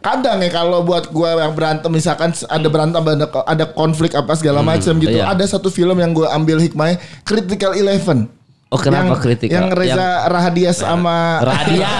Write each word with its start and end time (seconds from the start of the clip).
kadang 0.00 0.40
ya 0.40 0.48
kalau 0.48 0.80
buat 0.80 1.12
gua 1.12 1.36
yang 1.44 1.52
berantem 1.52 1.92
misalkan 1.92 2.32
ada 2.48 2.68
berantem 2.72 3.00
ada 3.04 3.26
ada 3.44 3.64
konflik 3.68 4.16
apa 4.16 4.32
segala 4.32 4.64
macam 4.64 4.96
gitu 4.96 5.20
iya. 5.20 5.28
ada 5.28 5.44
satu 5.44 5.68
film 5.68 5.96
yang 6.00 6.16
gua 6.16 6.32
ambil 6.32 6.56
hikmahnya 6.56 7.00
Critical 7.24 7.76
Eleven 7.76 8.32
Oh 8.70 8.78
kenapa 8.78 9.18
yang, 9.18 9.18
kritik? 9.18 9.48
yang 9.50 9.66
Reza 9.74 10.30
Rahadian 10.30 10.70
sama 10.70 11.42
Rahadian. 11.42 11.90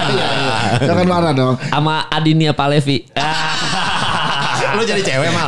jangan 0.87 1.03
marah 1.03 1.33
dong 1.35 1.55
sama 1.59 2.07
Adinia 2.07 2.55
Palevi. 2.55 3.11
Ah. 3.11 3.60
Lu 4.73 4.83
jadi 4.83 5.01
cewek 5.01 5.29
mal. 5.29 5.47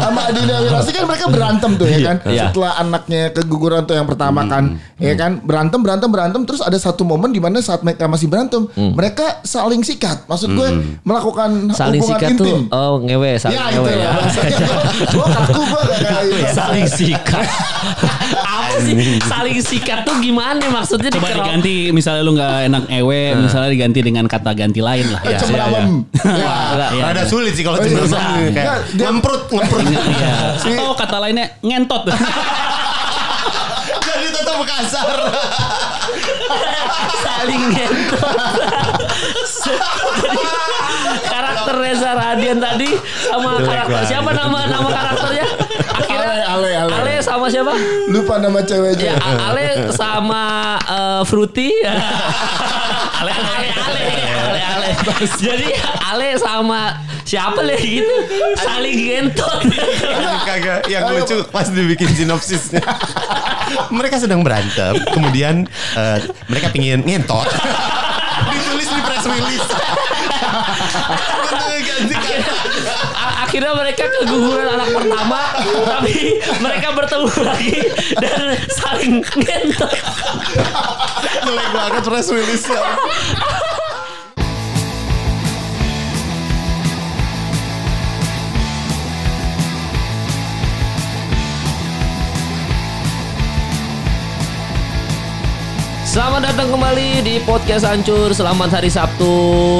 sama 0.00 0.20
Adina 0.26 0.56
Wirasti 0.60 0.90
kan 0.90 1.04
mereka 1.04 1.26
berantem 1.26 1.70
tuh 1.74 1.84
ya 1.84 1.98
kan 2.02 2.16
Iya. 2.22 2.44
setelah 2.46 2.72
anaknya 2.76 3.22
keguguran 3.32 3.82
tuh 3.82 3.94
yang 3.94 4.04
pertama 4.04 4.44
kan 4.44 4.64
ya 4.96 5.14
kan 5.14 5.40
berantem 5.40 5.80
berantem 5.80 6.08
berantem 6.08 6.40
terus 6.42 6.60
ada 6.60 6.76
satu 6.76 7.02
momen 7.02 7.28
di 7.28 7.38
mana 7.38 7.58
saat 7.58 7.80
mereka 7.80 8.04
masih 8.06 8.26
berantem 8.26 8.64
mereka 8.74 9.40
saling 9.42 9.80
sikat 9.80 10.24
maksud 10.24 10.50
gue 10.50 10.68
melakukan 11.02 11.70
Saling 11.70 11.98
hubungan 11.98 12.18
sikat 12.18 12.30
intim 12.32 12.44
tuh 12.44 12.58
oh 12.70 12.94
ngewe 12.98 13.32
saling 13.36 13.56
ya 13.56 13.64
itu 13.66 13.80
ngewe 13.80 13.92
ya. 13.94 14.10
gue 15.06 15.26
kaku 15.26 15.60
gue 15.62 15.82
kayak 15.98 16.22
gitu 16.22 16.44
saling 16.52 16.86
sikat. 16.86 17.46
Apa 18.50 18.76
sih 18.78 18.94
saling 19.20 19.58
sikat 19.58 19.98
tuh 20.02 20.16
gimana 20.18 20.60
maksudnya 20.70 21.08
Coba 21.08 21.26
dikerok- 21.26 21.46
diganti 21.48 21.74
misalnya 21.90 22.22
lu 22.22 22.32
nggak 22.32 22.54
enak 22.66 22.82
ewe, 22.92 23.20
misalnya 23.36 23.70
diganti 23.70 24.00
dengan 24.00 24.24
kata 24.26 24.50
ganti 24.52 24.80
lain 24.80 25.06
lah. 25.08 25.20
Ya. 25.22 25.38
cemrawem. 25.38 26.04
Ya. 26.12 26.54
Enggak. 26.70 26.90
Iya. 26.90 27.02
Rada 27.04 27.24
sulit 27.24 27.52
sih 27.52 27.62
kalau 27.62 27.78
Oh, 27.78 27.84
iya. 27.84 27.96
Enggak, 27.96 28.49
kayak 28.52 28.76
dia- 28.90 29.06
ngemprut 29.06 29.42
ngemprut. 29.48 29.84
Iya. 29.86 30.34
Atau 30.56 30.92
kata 30.94 31.16
lainnya 31.18 31.46
ngentot. 31.60 32.02
Jadi 34.00 34.26
tetap 34.28 34.58
kasar. 34.62 35.08
saling 37.20 37.62
ngentot. 37.68 38.34
Jadi 40.20 40.44
karakter 41.22 41.74
Reza 41.76 42.10
Radian 42.12 42.58
tadi 42.58 42.90
sama 43.22 43.58
karakter 43.58 44.02
siapa 44.04 44.30
nama 44.30 44.66
nama 44.66 44.88
karakternya? 44.88 45.46
Akhirnya 45.90 46.34
Ale, 46.48 46.70
Ale, 46.74 46.94
Ale. 46.96 47.14
sama 47.20 47.46
siapa? 47.46 47.72
lupa 48.08 48.36
nama 48.36 48.58
ceweknya 48.60 49.14
Ya, 49.14 49.16
Ale 49.20 49.66
sama 49.90 50.42
eh, 50.80 51.22
Fruity. 51.24 51.70
Ale 53.20 53.30
Ale 53.30 53.44
Ale 53.44 53.68
Ale 53.70 54.00
Ale. 54.00 54.09
Jadi 55.44 55.68
Ale 56.06 56.36
sama 56.36 57.00
siapa 57.24 57.62
lagi 57.62 58.02
gitu 58.02 58.16
saling 58.58 58.96
gentot. 58.96 59.60
Kagak 60.44 60.88
yang 60.90 61.14
lucu 61.14 61.46
pas 61.48 61.66
dibikin 61.70 62.10
sinopsisnya. 62.10 62.82
mereka 63.94 64.18
sedang 64.18 64.42
berantem, 64.42 64.98
kemudian 65.14 65.62
eh, 65.94 66.18
mereka 66.50 66.74
pingin 66.74 67.06
ngentot. 67.06 67.46
Ditulis 68.50 68.88
di 68.90 69.02
press 69.04 69.24
release. 69.30 69.70
Akhirnya 73.46 73.74
mereka 73.74 74.04
keguguran 74.10 74.78
anak 74.78 74.90
pertama, 74.94 75.40
tapi 75.86 76.38
mereka 76.58 76.88
bertemu 76.94 77.30
lagi 77.46 77.78
dan 78.18 78.58
saling 78.74 79.14
gentot. 79.38 79.94
Jelek 81.46 81.68
banget 81.74 82.02
press 82.06 82.28
release 82.30 82.66
Selamat 96.10 96.42
datang 96.42 96.74
kembali 96.74 97.22
di 97.22 97.38
podcast 97.46 97.86
hancur. 97.86 98.34
Selamat 98.34 98.74
hari 98.74 98.90
Sabtu 98.90 99.30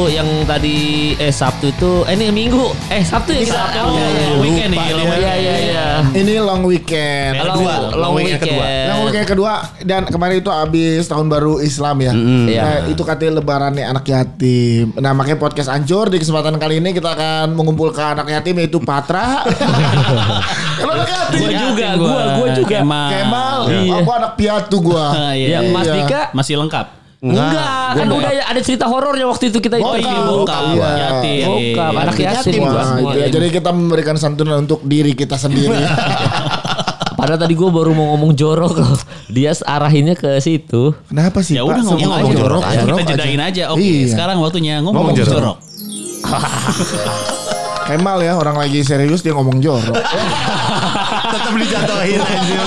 yang 0.07 0.47
tadi 0.47 1.11
eh 1.19 1.35
Sabtu 1.35 1.75
itu 1.75 2.07
eh 2.07 2.15
ini 2.15 2.31
Minggu. 2.31 2.71
Eh 2.87 3.03
Sabtu 3.03 3.35
ya 3.35 3.43
kita. 3.43 3.83
Oh, 3.83 3.99
iya, 3.99 4.07
iya. 4.07 4.29
Weekend 4.39 4.71
nih. 4.71 4.79
Long. 4.95 5.11
Iya 5.11 5.33
iya 5.35 5.55
iya. 5.59 5.87
ini 6.15 6.39
long 6.39 6.63
weekend 6.63 7.35
Long, 7.35 7.59
kedua, 7.59 7.73
long 7.75 7.99
long 7.99 8.13
weekend 8.15 8.47
kedua. 8.47 8.63
yang 8.63 8.99
weekend 9.03 9.27
kedua 9.27 9.53
dan 9.83 10.07
kemarin 10.07 10.39
itu 10.39 10.51
habis 10.55 11.03
tahun 11.11 11.27
baru 11.27 11.59
Islam 11.59 11.99
ya. 11.99 12.13
Iya. 12.15 12.61
Nah, 12.63 12.77
itu 12.87 13.03
katanya 13.03 13.43
lebarannya 13.43 13.85
anak 13.91 14.07
yatim. 14.07 14.95
Nah, 14.95 15.11
makanya 15.11 15.35
podcast 15.37 15.67
hancur 15.67 16.15
di 16.15 16.23
kesempatan 16.23 16.55
kali 16.57 16.79
ini 16.79 16.95
kita 16.95 17.11
akan 17.11 17.59
mengumpulkan 17.59 18.23
anak 18.23 18.31
yatim 18.31 18.55
yaitu 18.55 18.79
Patra. 18.79 19.43
Kalau 20.79 20.95
anak 20.95 21.11
yatim. 21.11 21.43
Gua 21.43 21.51
juga, 21.59 21.87
gua, 21.99 22.23
gua 22.39 22.49
juga. 22.55 22.79
Kemal. 22.79 23.09
Kemal, 23.11 23.59
Iya. 23.67 23.93
aku 23.99 24.11
anak 24.15 24.33
piatu 24.39 24.77
gua. 24.79 25.07
Iya. 25.35 25.59
Ya, 25.59 25.61
Mas 25.75 25.91
Iya. 25.91 25.95
Dika 26.23 26.33
Masih 26.33 26.57
lengkap. 26.57 26.87
Enggak, 27.21 27.53
kan 28.01 28.05
gua 28.09 28.17
udah 28.17 28.33
ya 28.33 28.45
ada 28.49 28.61
cerita 28.65 28.89
horornya 28.89 29.29
waktu 29.29 29.53
itu 29.53 29.61
kita 29.61 29.77
Oh, 29.77 29.93
itu. 29.93 30.01
iya. 30.01 30.25
Bokap, 30.25 30.63
Iya. 30.73 30.89
yatim. 30.97 31.47
Bokap, 31.47 31.93
anak 31.95 32.17
yatim. 32.17 32.61
Wah, 32.65 32.89
ya. 33.13 33.27
Jadi 33.29 33.47
kita 33.51 33.71
memberikan 33.71 34.17
santunan 34.17 34.65
untuk 34.65 34.81
diri 34.83 35.13
kita 35.13 35.37
sendiri. 35.37 35.77
Padahal 37.21 37.37
tadi 37.39 37.53
gue 37.53 37.69
baru 37.69 37.93
mau 37.93 38.17
ngomong 38.17 38.33
jorok 38.33 38.73
loh. 38.75 38.97
Dia 39.29 39.53
arahinnya 39.53 40.17
ke 40.17 40.41
situ. 40.41 40.97
Kenapa 41.05 41.45
sih 41.45 41.61
Ya 41.61 41.63
udah 41.63 41.85
ngomong, 41.85 42.01
ngomong 42.01 42.25
aja. 42.25 42.41
jorok. 42.41 42.63
Jorok 42.65 42.97
Kita 42.97 43.05
aja. 43.05 43.13
jedain 43.13 43.41
aja. 43.43 43.63
Oke, 43.69 43.85
Iya. 43.85 44.09
sekarang 44.09 44.37
waktunya 44.41 44.75
ngomong, 44.81 45.13
Ngomong 45.13 45.17
jorok. 45.21 45.35
jorok. 45.37 45.57
Kemal 47.91 48.19
ya 48.23 48.39
orang 48.39 48.55
lagi 48.55 48.87
serius 48.87 49.21
dia 49.21 49.35
ngomong 49.35 49.59
jorok. 49.59 49.99
tetap 51.35 51.53
dijatuhin 51.55 52.21
anjir. 52.23 52.61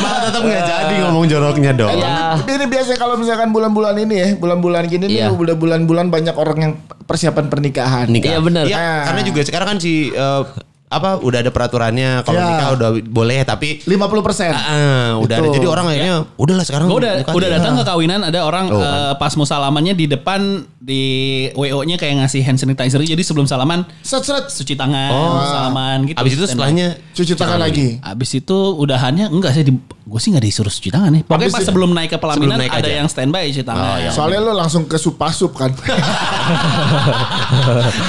Malah 0.00 0.20
tetap 0.28 0.40
nggak 0.40 0.62
jadi 0.64 0.94
ngomong 1.04 1.24
joroknya 1.28 1.72
dong. 1.76 1.92
Ya. 2.00 2.36
Tapi 2.40 2.50
ini 2.56 2.66
biasanya 2.68 2.98
kalau 2.98 3.14
misalkan 3.20 3.52
bulan-bulan 3.52 3.94
ini 4.00 4.14
ya, 4.16 4.28
bulan-bulan 4.36 4.82
gini 4.88 5.06
Iya. 5.08 5.28
nih, 5.28 5.36
udah 5.36 5.56
bulan-bulan 5.56 6.08
banyak 6.08 6.34
orang 6.34 6.58
yang 6.60 6.72
persiapan 7.04 7.52
pernikahan. 7.52 8.06
Nikah. 8.08 8.30
Iya, 8.32 8.38
benar. 8.40 8.64
Iya, 8.64 9.04
karena 9.04 9.22
juga 9.22 9.40
sekarang 9.44 9.76
kan 9.76 9.78
si 9.80 10.08
eh, 10.08 10.42
apa 10.94 11.10
udah 11.18 11.38
ada 11.38 11.50
peraturannya 11.50 12.22
kalau 12.22 12.36
Ya. 12.36 12.46
nikah 12.48 12.68
udah 12.72 12.88
boleh 13.04 13.38
tapi 13.42 13.80
50 13.80 13.94
persen. 14.20 14.50
ah, 14.50 15.16
udah 15.16 15.36
ada. 15.36 15.48
Jadi 15.50 15.66
orang 15.66 15.86
akhirnya 15.86 16.14
udahlah 16.34 16.62
sekarang 16.62 16.86
Gue 16.86 16.98
udah 16.98 17.12
nikah 17.18 17.32
udah 17.32 17.48
aja. 17.48 17.56
datang 17.58 17.74
ke 17.74 17.84
kawinan 17.84 18.20
ada 18.22 18.40
orang 18.40 18.64
Oh, 18.66 18.78
eh, 18.78 19.12
pas 19.14 19.32
mau 19.32 19.44
salamannya 19.44 19.92
di 19.92 20.06
depan 20.06 20.40
di 20.76 21.02
WO-nya 21.50 21.94
kayak 21.94 22.20
ngasih 22.20 22.40
hand 22.42 22.56
sanitizer 22.56 23.00
jadi 23.00 23.18
sebelum 23.18 23.44
salaman 23.44 23.82
Set 24.00 24.22
set 24.22 24.46
cuci 24.46 24.74
tangan, 24.74 25.10
Oh. 25.10 25.40
salaman 25.42 26.04
gitu. 26.04 26.16
Abis 26.16 26.32
itu 26.32 26.44
setelahnya 26.46 26.86
cuci 27.10 27.32
tangan 27.34 27.58
lagi. 27.58 27.98
Abis 28.00 28.30
itu 28.34 28.56
udahannya 28.74 29.26
enggak 29.26 29.52
sih 29.52 29.64
gue 30.04 30.20
sih 30.20 30.28
nggak 30.28 30.44
disuruh 30.44 30.68
cuci 30.68 30.90
tangan 30.90 31.10
nih. 31.10 31.22
Pokoknya 31.24 31.48
Abis 31.48 31.54
pas 31.54 31.64
sebelum 31.64 31.90
naik 31.90 32.10
ke 32.10 32.18
pelaminan 32.18 32.60
naik 32.60 32.70
ada 32.70 32.84
aja. 32.84 33.00
yang 33.00 33.08
standby 33.08 33.48
cuci 33.48 33.62
tangan. 33.62 33.82
Oh, 33.82 33.96
iya. 33.96 34.10
Soalnya 34.10 34.40
lo 34.42 34.52
langsung 34.54 34.84
ke 34.84 34.94
supasup 34.94 35.52
kan. 35.54 35.72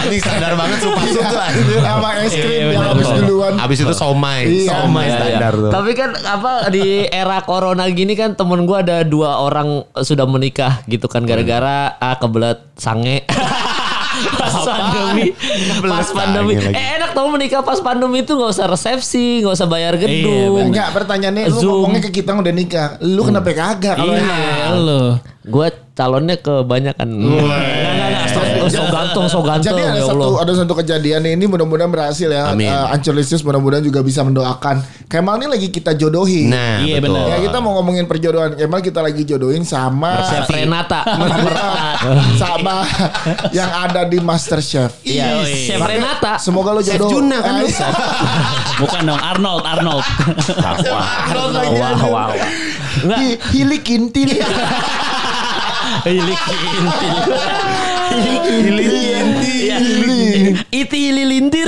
ini 0.06 0.18
standar 0.18 0.54
banget 0.54 0.78
Iya, 0.78 0.86
tuh 1.24 1.40
anjir. 1.40 1.80
Sama 1.80 2.10
es 2.20 2.34
krim 2.34 2.62
Iya, 2.68 2.75
yang 2.76 2.86
habis 2.86 3.08
duluan. 3.10 3.54
Abis 3.58 3.78
itu 3.80 3.94
somai, 3.94 4.40
Iya. 4.46 4.70
somai 4.70 5.04
Iya, 5.04 5.10
iya. 5.10 5.18
standar 5.18 5.54
tuh. 5.56 5.72
Tapi 5.72 5.92
kan 5.94 6.10
apa 6.20 6.52
di 6.68 6.86
era 7.06 7.40
corona 7.42 7.88
gini 7.88 8.14
kan 8.14 8.34
temen 8.34 8.64
gue 8.64 8.78
ada 8.78 9.02
dua 9.02 9.40
orang 9.40 9.68
sudah 9.98 10.24
menikah 10.24 10.84
gitu 10.86 11.08
kan 11.08 11.24
gara-gara 11.24 11.96
ah 11.96 12.16
kebelet 12.16 12.60
sange. 12.76 13.24
pas 14.16 14.56
pandemi, 14.64 15.36
pas 15.84 16.08
pandemi. 16.08 16.54
Eh 16.56 16.88
enak 16.96 17.12
tau 17.12 17.28
menikah 17.28 17.60
pas 17.60 17.76
pandemi 17.78 18.22
itu 18.22 18.32
nggak 18.32 18.48
usah 18.50 18.66
resepsi, 18.66 19.44
nggak 19.44 19.54
usah 19.54 19.68
bayar 19.68 19.94
Iya, 19.94 20.02
gedung. 20.02 20.56
Enggak 20.62 20.92
pertanyaannya 20.94 21.44
lu 21.48 21.60
Zoom. 21.60 21.72
ngomongnya 21.84 22.02
ke 22.02 22.12
kita 22.14 22.32
udah 22.32 22.54
nikah. 22.54 22.88
Lu 23.02 23.22
kenapa 23.22 23.52
kagak 23.52 23.96
kalau 23.96 24.16
Iya, 24.16 24.72
lo. 24.74 25.04
Gue 25.44 25.68
calonnya 25.92 26.36
kebanyakan. 26.38 27.08
So, 28.66 28.76
so 28.76 28.84
ganteng, 28.88 29.26
so 29.28 29.40
ganteng. 29.40 29.66
Jadi 29.68 29.82
ada 29.82 29.94
ya 29.94 30.04
satu 30.04 30.18
Allah. 30.18 30.42
ada 30.42 30.52
satu 30.56 30.74
kejadian 30.76 31.22
ini 31.28 31.46
mudah-mudahan 31.46 31.88
berhasil 31.88 32.26
ya. 32.26 32.50
Amin. 32.50 32.66
Uh, 32.66 32.90
Ancelisius 32.90 33.42
mudah-mudahan 33.42 33.82
juga 33.82 34.02
bisa 34.02 34.22
mendoakan. 34.22 34.82
Kemal 35.06 35.38
ini 35.38 35.48
lagi 35.48 35.68
kita 35.70 35.94
jodohi. 35.94 36.46
Nah, 36.46 36.82
Iya, 36.82 36.98
betul. 36.98 37.14
benar. 37.14 37.26
Ya 37.28 37.38
kita 37.40 37.58
mau 37.60 37.76
ngomongin 37.76 38.06
perjodohan 38.06 38.54
Kemal 38.56 38.82
kita 38.82 39.00
lagi 39.00 39.22
jodohin 39.24 39.62
sama 39.62 40.18
Chef 40.24 40.48
Renata. 40.48 41.06
sama 42.42 42.82
yang 43.52 43.70
ada 43.70 44.02
di 44.04 44.18
Master 44.18 44.60
Chef. 44.60 44.98
Iya, 45.02 45.42
Iya. 45.42 45.56
Chef 45.68 45.80
Renata. 45.80 46.38
Semoga 46.38 46.72
lo 46.72 46.82
Chef 46.82 46.96
jodoh. 46.96 47.10
Juna 47.12 47.38
kan 47.40 47.54
Eh, 47.56 47.62
lu. 47.62 47.68
Bukan 48.82 49.02
dong 49.04 49.22
Arnold, 49.22 49.64
Arnold. 49.64 50.06
Arnold 51.24 51.54
lagi 51.54 51.76
Wah, 51.76 51.94
wah, 52.02 52.28
wah. 52.28 52.50
Enggak. 53.00 53.18
Hi- 53.20 53.40
Hili 53.52 53.78
kintil. 53.80 54.30
Iya. 58.16 59.78
Iti 60.70 60.98
hililintir. 61.10 61.68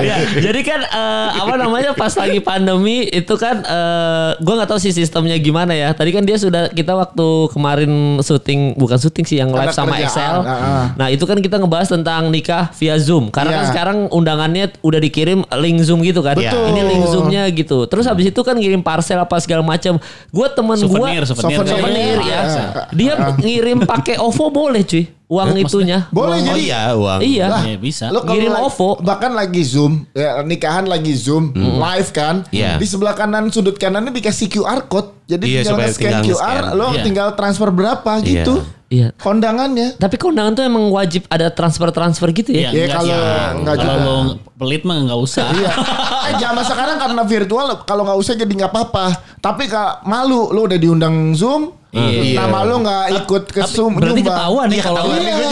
Ya, 0.00 0.16
Jadi 0.32 0.60
kan 0.64 0.80
eh, 0.82 1.28
apa 1.36 1.54
namanya 1.56 1.92
pas 1.92 2.12
lagi 2.12 2.40
pandemi 2.40 3.04
itu 3.06 3.34
kan 3.36 3.60
eh 3.60 4.30
gue 4.36 4.54
nggak 4.54 4.68
tahu 4.68 4.80
sih 4.80 4.92
sistemnya 4.92 5.36
gimana 5.36 5.72
ya. 5.72 5.92
Tadi 5.92 6.10
kan 6.10 6.24
dia 6.24 6.36
sudah 6.36 6.68
kita 6.70 6.96
waktu 6.96 7.28
kemarin 7.52 7.92
syuting 8.20 8.76
bukan 8.76 8.96
syuting 8.96 9.24
sih 9.24 9.36
yang 9.38 9.52
live 9.52 9.72
sama 9.72 9.96
kerjaan, 9.96 10.08
Excel. 10.08 10.36
ah, 10.40 10.50
ah. 10.50 10.84
Nah 10.96 11.08
itu 11.08 11.24
kan 11.24 11.38
kita 11.38 11.60
ngebahas 11.60 11.88
tentang 11.90 12.28
nikah 12.28 12.72
via 12.74 12.96
Zoom. 12.96 13.28
Karena 13.30 13.52
kan 13.52 13.64
Iya. 13.64 13.70
sekarang 13.70 13.98
undangannya 14.10 14.72
udah 14.80 15.00
dikirim 15.00 15.44
link 15.60 15.78
Zoom 15.84 16.00
gitu 16.00 16.24
kan. 16.24 16.36
Betul. 16.36 16.72
Ini 16.72 16.80
link 16.86 17.04
Zoomnya 17.06 17.44
gitu. 17.52 17.84
Terus 17.86 18.08
habis 18.08 18.28
itu 18.28 18.40
kan 18.40 18.56
ngirim 18.56 18.80
parcel 18.80 19.20
apa 19.20 19.36
segala 19.38 19.60
macam. 19.60 20.00
Gue 20.32 20.46
temen 20.50 20.76
gue 20.76 20.88
Souvenir, 20.88 21.22
souvenir. 21.28 21.56
Souvenir. 21.60 21.76
souvenir 21.76 22.16
ya. 22.24 22.40
Ah, 22.40 22.46
Dia 22.90 23.12
ngirim 23.36 23.84
pakai 23.84 24.16
OVO 24.16 24.48
boleh 24.48 24.82
cuy. 24.82 25.04
Uang 25.30 25.54
itunya. 25.56 26.10
Boleh 26.10 26.36
Oh 26.36 26.44
jadi 26.44 26.60
iya 26.60 26.82
uang. 26.92 27.20
Iya. 27.22 27.46
Lah, 27.46 27.62
Ya, 27.62 27.78
bisa. 27.78 28.10
Lo 28.10 28.20
kalau 28.20 28.34
Ngirim 28.34 28.50
lagi- 28.50 28.66
OVO. 28.68 28.90
Bahkan 28.98 29.30
lagi 29.32 29.62
Zoom, 29.62 29.92
ya, 30.10 30.42
nikahan 30.42 30.84
lagi 30.84 31.14
Zoom, 31.14 31.54
live 31.54 32.10
kan. 32.10 32.42
Iya. 32.50 32.76
Di 32.76 32.84
sebelah 32.84 33.14
kanan 33.14 33.46
sudut 33.48 33.74
kanannya 33.74 34.10
dikasih 34.10 34.50
QR 34.50 34.84
code. 34.84 35.22
Jadi 35.24 35.46
Iya, 35.46 35.62
tinggal 35.62 35.78
nge-scan 35.78 36.02
tinggal 36.18 36.22
QR, 36.26 36.64
lo 36.74 36.86
Iya. 36.90 37.02
tinggal 37.02 37.28
transfer 37.32 37.70
berapa 37.70 38.12
gitu. 38.20 38.54
Iya. 38.90 39.14
Kondangannya. 39.14 39.94
Tapi 39.94 40.18
kondangan 40.18 40.50
tuh 40.52 40.66
emang 40.66 40.90
wajib 40.90 41.22
ada 41.28 41.46
transfer-transfer 41.46 42.26
gitu 42.34 42.50
ya? 42.50 42.74
Ya, 42.74 42.90
enggak 42.90 42.98
kalau 42.98 43.18
enggak 43.54 43.76
kalau 43.76 43.94
juga. 43.94 44.02
lo 44.02 44.16
pelit 44.58 44.82
mah 44.82 44.98
nggak 45.00 45.20
usah. 45.20 45.46
Iya. 45.48 45.70
Eh 46.20 46.34
zaman 46.36 46.62
sekarang 46.62 46.96
karena 46.98 47.22
virtual 47.24 47.66
kalau 47.82 48.02
nggak 48.02 48.18
usah 48.18 48.34
jadi 48.34 48.50
nggak 48.52 48.68
apa-apa. 48.68 49.06
Tapi 49.38 49.66
kak 49.66 50.02
malu 50.04 50.50
lo 50.50 50.66
udah 50.66 50.74
diundang 50.76 51.32
Zoom, 51.32 51.70
Iya. 51.90 52.38
nama 52.38 52.62
lo 52.62 52.78
nggak 52.78 53.04
ikut 53.18 53.44
ke 53.50 53.60
Zoom. 53.66 53.98
Berarti 53.98 54.14
nyumbang. 54.16 54.30
ketahuan 54.30 54.66
nih 54.66 54.76
Iya, 54.76 54.84
kalau 54.84 54.98
ketahuan. 55.00 55.18
Iya, 55.18 55.34
Gue 55.34 55.46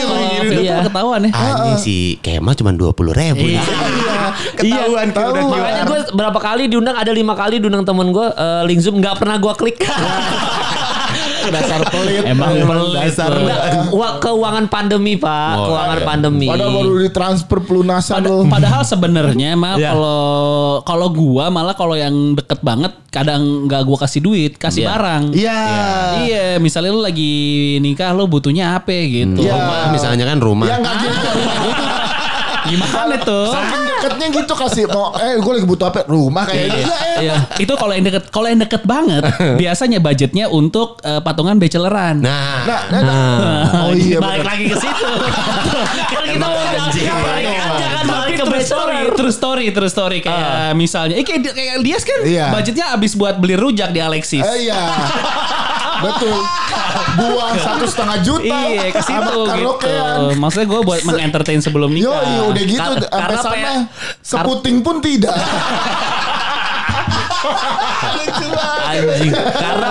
juga 0.48 0.62
Iya. 0.62 0.76
ketahuan 0.86 1.20
ya. 1.20 1.30
Ah, 1.32 1.54
ini 1.58 1.72
si 1.76 1.94
Kemal 2.18 2.54
cuma 2.54 2.70
dua 2.72 2.90
puluh 2.92 3.10
ribu. 3.10 3.42
Iya. 3.44 3.62
Ketahuan 4.58 4.62
Iya, 4.62 4.82
udah 4.86 5.06
tahu. 5.10 5.34
QR. 5.34 5.50
Makanya 5.50 5.82
gue 5.84 5.98
berapa 6.14 6.38
kali 6.38 6.62
diundang 6.66 6.94
ada 6.94 7.10
lima 7.10 7.34
kali 7.34 7.58
diundang 7.58 7.82
temen 7.82 8.06
gue 8.08 8.26
eh, 8.28 8.62
link 8.64 8.78
zoom 8.78 8.96
nggak 8.96 9.18
pernah 9.18 9.36
gue 9.36 9.52
klik. 9.56 9.82
dasar 11.48 11.80
pelit. 11.86 12.22
Emang 12.24 12.50
pelit 12.52 12.92
dasar. 12.92 13.30
lo. 13.30 13.42
Nggak, 13.42 13.60
Wa- 13.90 14.16
keuangan 14.18 14.64
pandemi 14.66 15.14
pak, 15.14 15.52
Oh, 15.54 15.64
keuangan 15.68 15.98
iya. 15.98 16.06
pandemi. 16.06 16.46
Padahal 16.46 16.72
baru 16.74 16.92
ditransfer 17.00 17.58
pelunasan 17.60 18.14
Pada- 18.16 18.28
lo. 18.28 18.38
padahal 18.44 18.82
sebenarnya 18.82 19.50
mah 19.54 19.74
Iya. 19.74 19.90
kalau 19.90 20.22
kalau 20.82 21.08
gua 21.08 21.48
malah 21.48 21.72
kalau 21.72 21.94
yang 21.94 22.12
deket 22.34 22.60
banget 22.60 22.92
kadang 23.08 23.40
nggak 23.64 23.82
gua 23.82 23.98
kasih 24.00 24.20
duit, 24.20 24.52
kasih 24.54 24.82
Iya. 24.82 24.88
barang. 24.90 25.22
Iya. 25.32 25.60
Iya, 26.20 26.44
misalnya 26.58 26.90
lu 26.90 27.00
lagi 27.00 27.32
nikah 27.78 28.10
lu 28.10 28.26
butuhnya 28.26 28.74
apa 28.74 28.92
gitu. 28.92 29.38
Iya. 29.38 29.54
Rumah 29.54 29.82
misalnya 29.90 30.24
kan 30.24 30.38
rumah. 30.38 30.66
Ya 30.66 30.76
gitu. 30.78 31.87
Gimana 32.68 33.14
tuh? 33.18 33.48
Saking 33.48 33.82
deketnya 33.88 34.26
gitu 34.30 34.52
kasih 34.54 34.84
mau 34.86 35.10
eh 35.14 35.34
gue 35.34 35.52
lagi 35.52 35.66
butuh 35.66 35.86
apa 35.86 36.04
rumah 36.04 36.44
kayaknya. 36.44 36.78
Iya. 36.78 36.86
eh. 36.86 37.18
Iya. 37.18 37.36
itu 37.58 37.72
kalau 37.74 37.92
yang 37.92 38.04
deket 38.04 38.24
kalau 38.28 38.46
yang 38.46 38.60
deket 38.60 38.82
banget 38.84 39.22
biasanya 39.62 39.98
budgetnya 39.98 40.46
untuk 40.46 41.00
eh, 41.00 41.18
patungan 41.18 41.56
bacheloran. 41.56 42.20
Nah, 42.20 42.60
Nah, 42.60 42.80
nah, 42.90 43.00
nah. 43.00 43.62
Oh 43.82 43.92
iya. 43.92 44.18
balik 44.18 44.40
bener. 44.40 44.46
lagi 44.46 44.64
ke 44.66 44.76
situ. 44.76 45.06
kan 46.10 46.22
kita 46.24 46.38
mau 46.38 46.54
anjing. 46.54 47.06
balik 47.08 47.46
aja 47.48 47.86
kan 47.90 48.04
balik 48.06 48.34
ke 48.34 48.44
true 48.44 48.62
story, 48.62 48.92
bachelor. 48.94 49.16
true 49.16 49.32
story, 49.32 49.64
true 49.70 49.90
story 49.90 50.18
kayak 50.20 50.74
misalnya, 50.74 51.14
eh 51.14 51.24
kayak, 51.24 51.50
kayak 51.50 51.74
Dias 51.80 52.02
kan 52.02 52.20
Iya. 52.20 52.46
budgetnya 52.52 52.86
habis 52.92 53.12
buat 53.12 53.36
beli 53.36 53.54
rujak 53.54 53.90
di 53.90 53.98
Alexis. 53.98 54.42
Eh, 54.42 54.66
iya. 54.66 54.78
Betul. 55.98 56.38
Buang 57.16 57.54
satu 57.58 57.84
setengah 57.84 58.18
juta. 58.22 58.46
Iya 58.46 58.90
ke 58.90 59.00
situ 59.02 59.34
sama 59.42 59.56
gitu. 59.56 59.94
Maksudnya 60.38 60.66
gue 60.66 60.80
buat 60.82 61.00
mengentertain 61.02 61.60
sebelum 61.60 61.90
Yo, 61.92 62.10
nikah. 62.10 62.22
iya 62.24 62.42
udah 62.44 62.62
gitu 62.64 62.78
Kar- 62.78 63.34
sampai 63.34 63.36
sana 63.36 63.72
seputing 64.22 64.76
pun 64.80 65.02
tidak. 65.02 65.34
Anjing. 68.88 69.32
Karena 69.34 69.88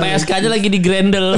PSK-nya 0.00 0.48
lagi 0.48 0.68
di 0.72 0.80
grendel. 0.80 1.36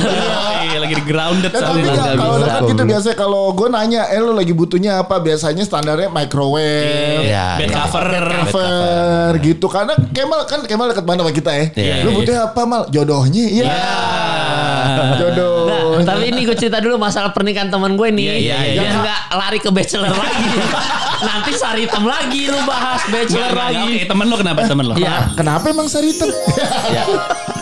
Iya 0.64 0.78
lagi 0.80 0.94
di 0.98 1.04
grounded 1.06 1.52
nggak, 1.54 1.70
nggak 1.70 2.14
kalau 2.18 2.36
dekat 2.42 2.62
gitu 2.70 2.82
biasanya 2.84 3.16
kalau 3.16 3.42
gue 3.54 3.68
nanya, 3.70 4.02
eh 4.10 4.20
lu 4.20 4.32
lagi 4.34 4.52
butuhnya 4.52 5.02
apa? 5.02 5.22
Biasanya 5.22 5.62
standarnya 5.62 6.08
microwave, 6.10 7.24
Iya, 7.24 7.46
Bed 7.58 7.70
iya. 7.70 7.76
cover. 7.78 8.06
cover 8.50 9.30
gitu. 9.42 9.66
Karena 9.70 9.94
Kemal 10.10 10.40
kan 10.46 10.60
Kemal 10.66 10.90
dekat 10.92 11.04
banget 11.06 11.20
sama 11.24 11.32
kita 11.32 11.50
ya. 11.54 11.66
Iya, 11.74 11.94
lu 12.04 12.10
iya. 12.10 12.16
butuhnya 12.18 12.42
apa 12.50 12.60
mal? 12.66 12.82
Jodohnya, 12.90 13.44
iya. 13.48 13.64
Jodoh. 15.20 15.98
Nah, 16.00 16.04
tapi 16.04 16.34
ini 16.34 16.44
gue 16.44 16.56
cerita 16.58 16.78
dulu 16.82 16.98
masalah 16.98 17.30
pernikahan 17.30 17.70
teman 17.70 17.94
gue 17.94 18.08
nih. 18.10 18.24
Iya, 18.24 18.36
iya, 18.38 18.58
iya. 18.74 18.80
Biar 18.82 18.94
nggak 19.00 19.20
lari 19.34 19.58
ke 19.62 19.70
bachelor 19.70 20.12
lagi. 20.12 20.46
Nanti 21.20 21.52
saritem 21.54 22.02
lagi 22.02 22.50
lu 22.50 22.58
bahas 22.66 23.00
bachelor 23.06 23.52
Oke, 23.52 23.60
lagi. 23.60 23.94
temen 24.08 24.26
lo 24.26 24.36
kenapa 24.36 24.60
temen 24.66 24.84
lo? 24.90 24.94
Ya, 24.98 25.30
Kenapa 25.38 25.70
emang 25.70 25.86
Saritem? 25.86 26.30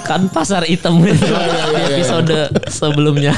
kan 0.03 0.27
pasar 0.29 0.67
item 0.67 0.99
gitu 1.07 1.31
iya, 1.31 1.65
di 1.71 1.81
episode 1.95 2.39
sebelumnya. 2.67 3.33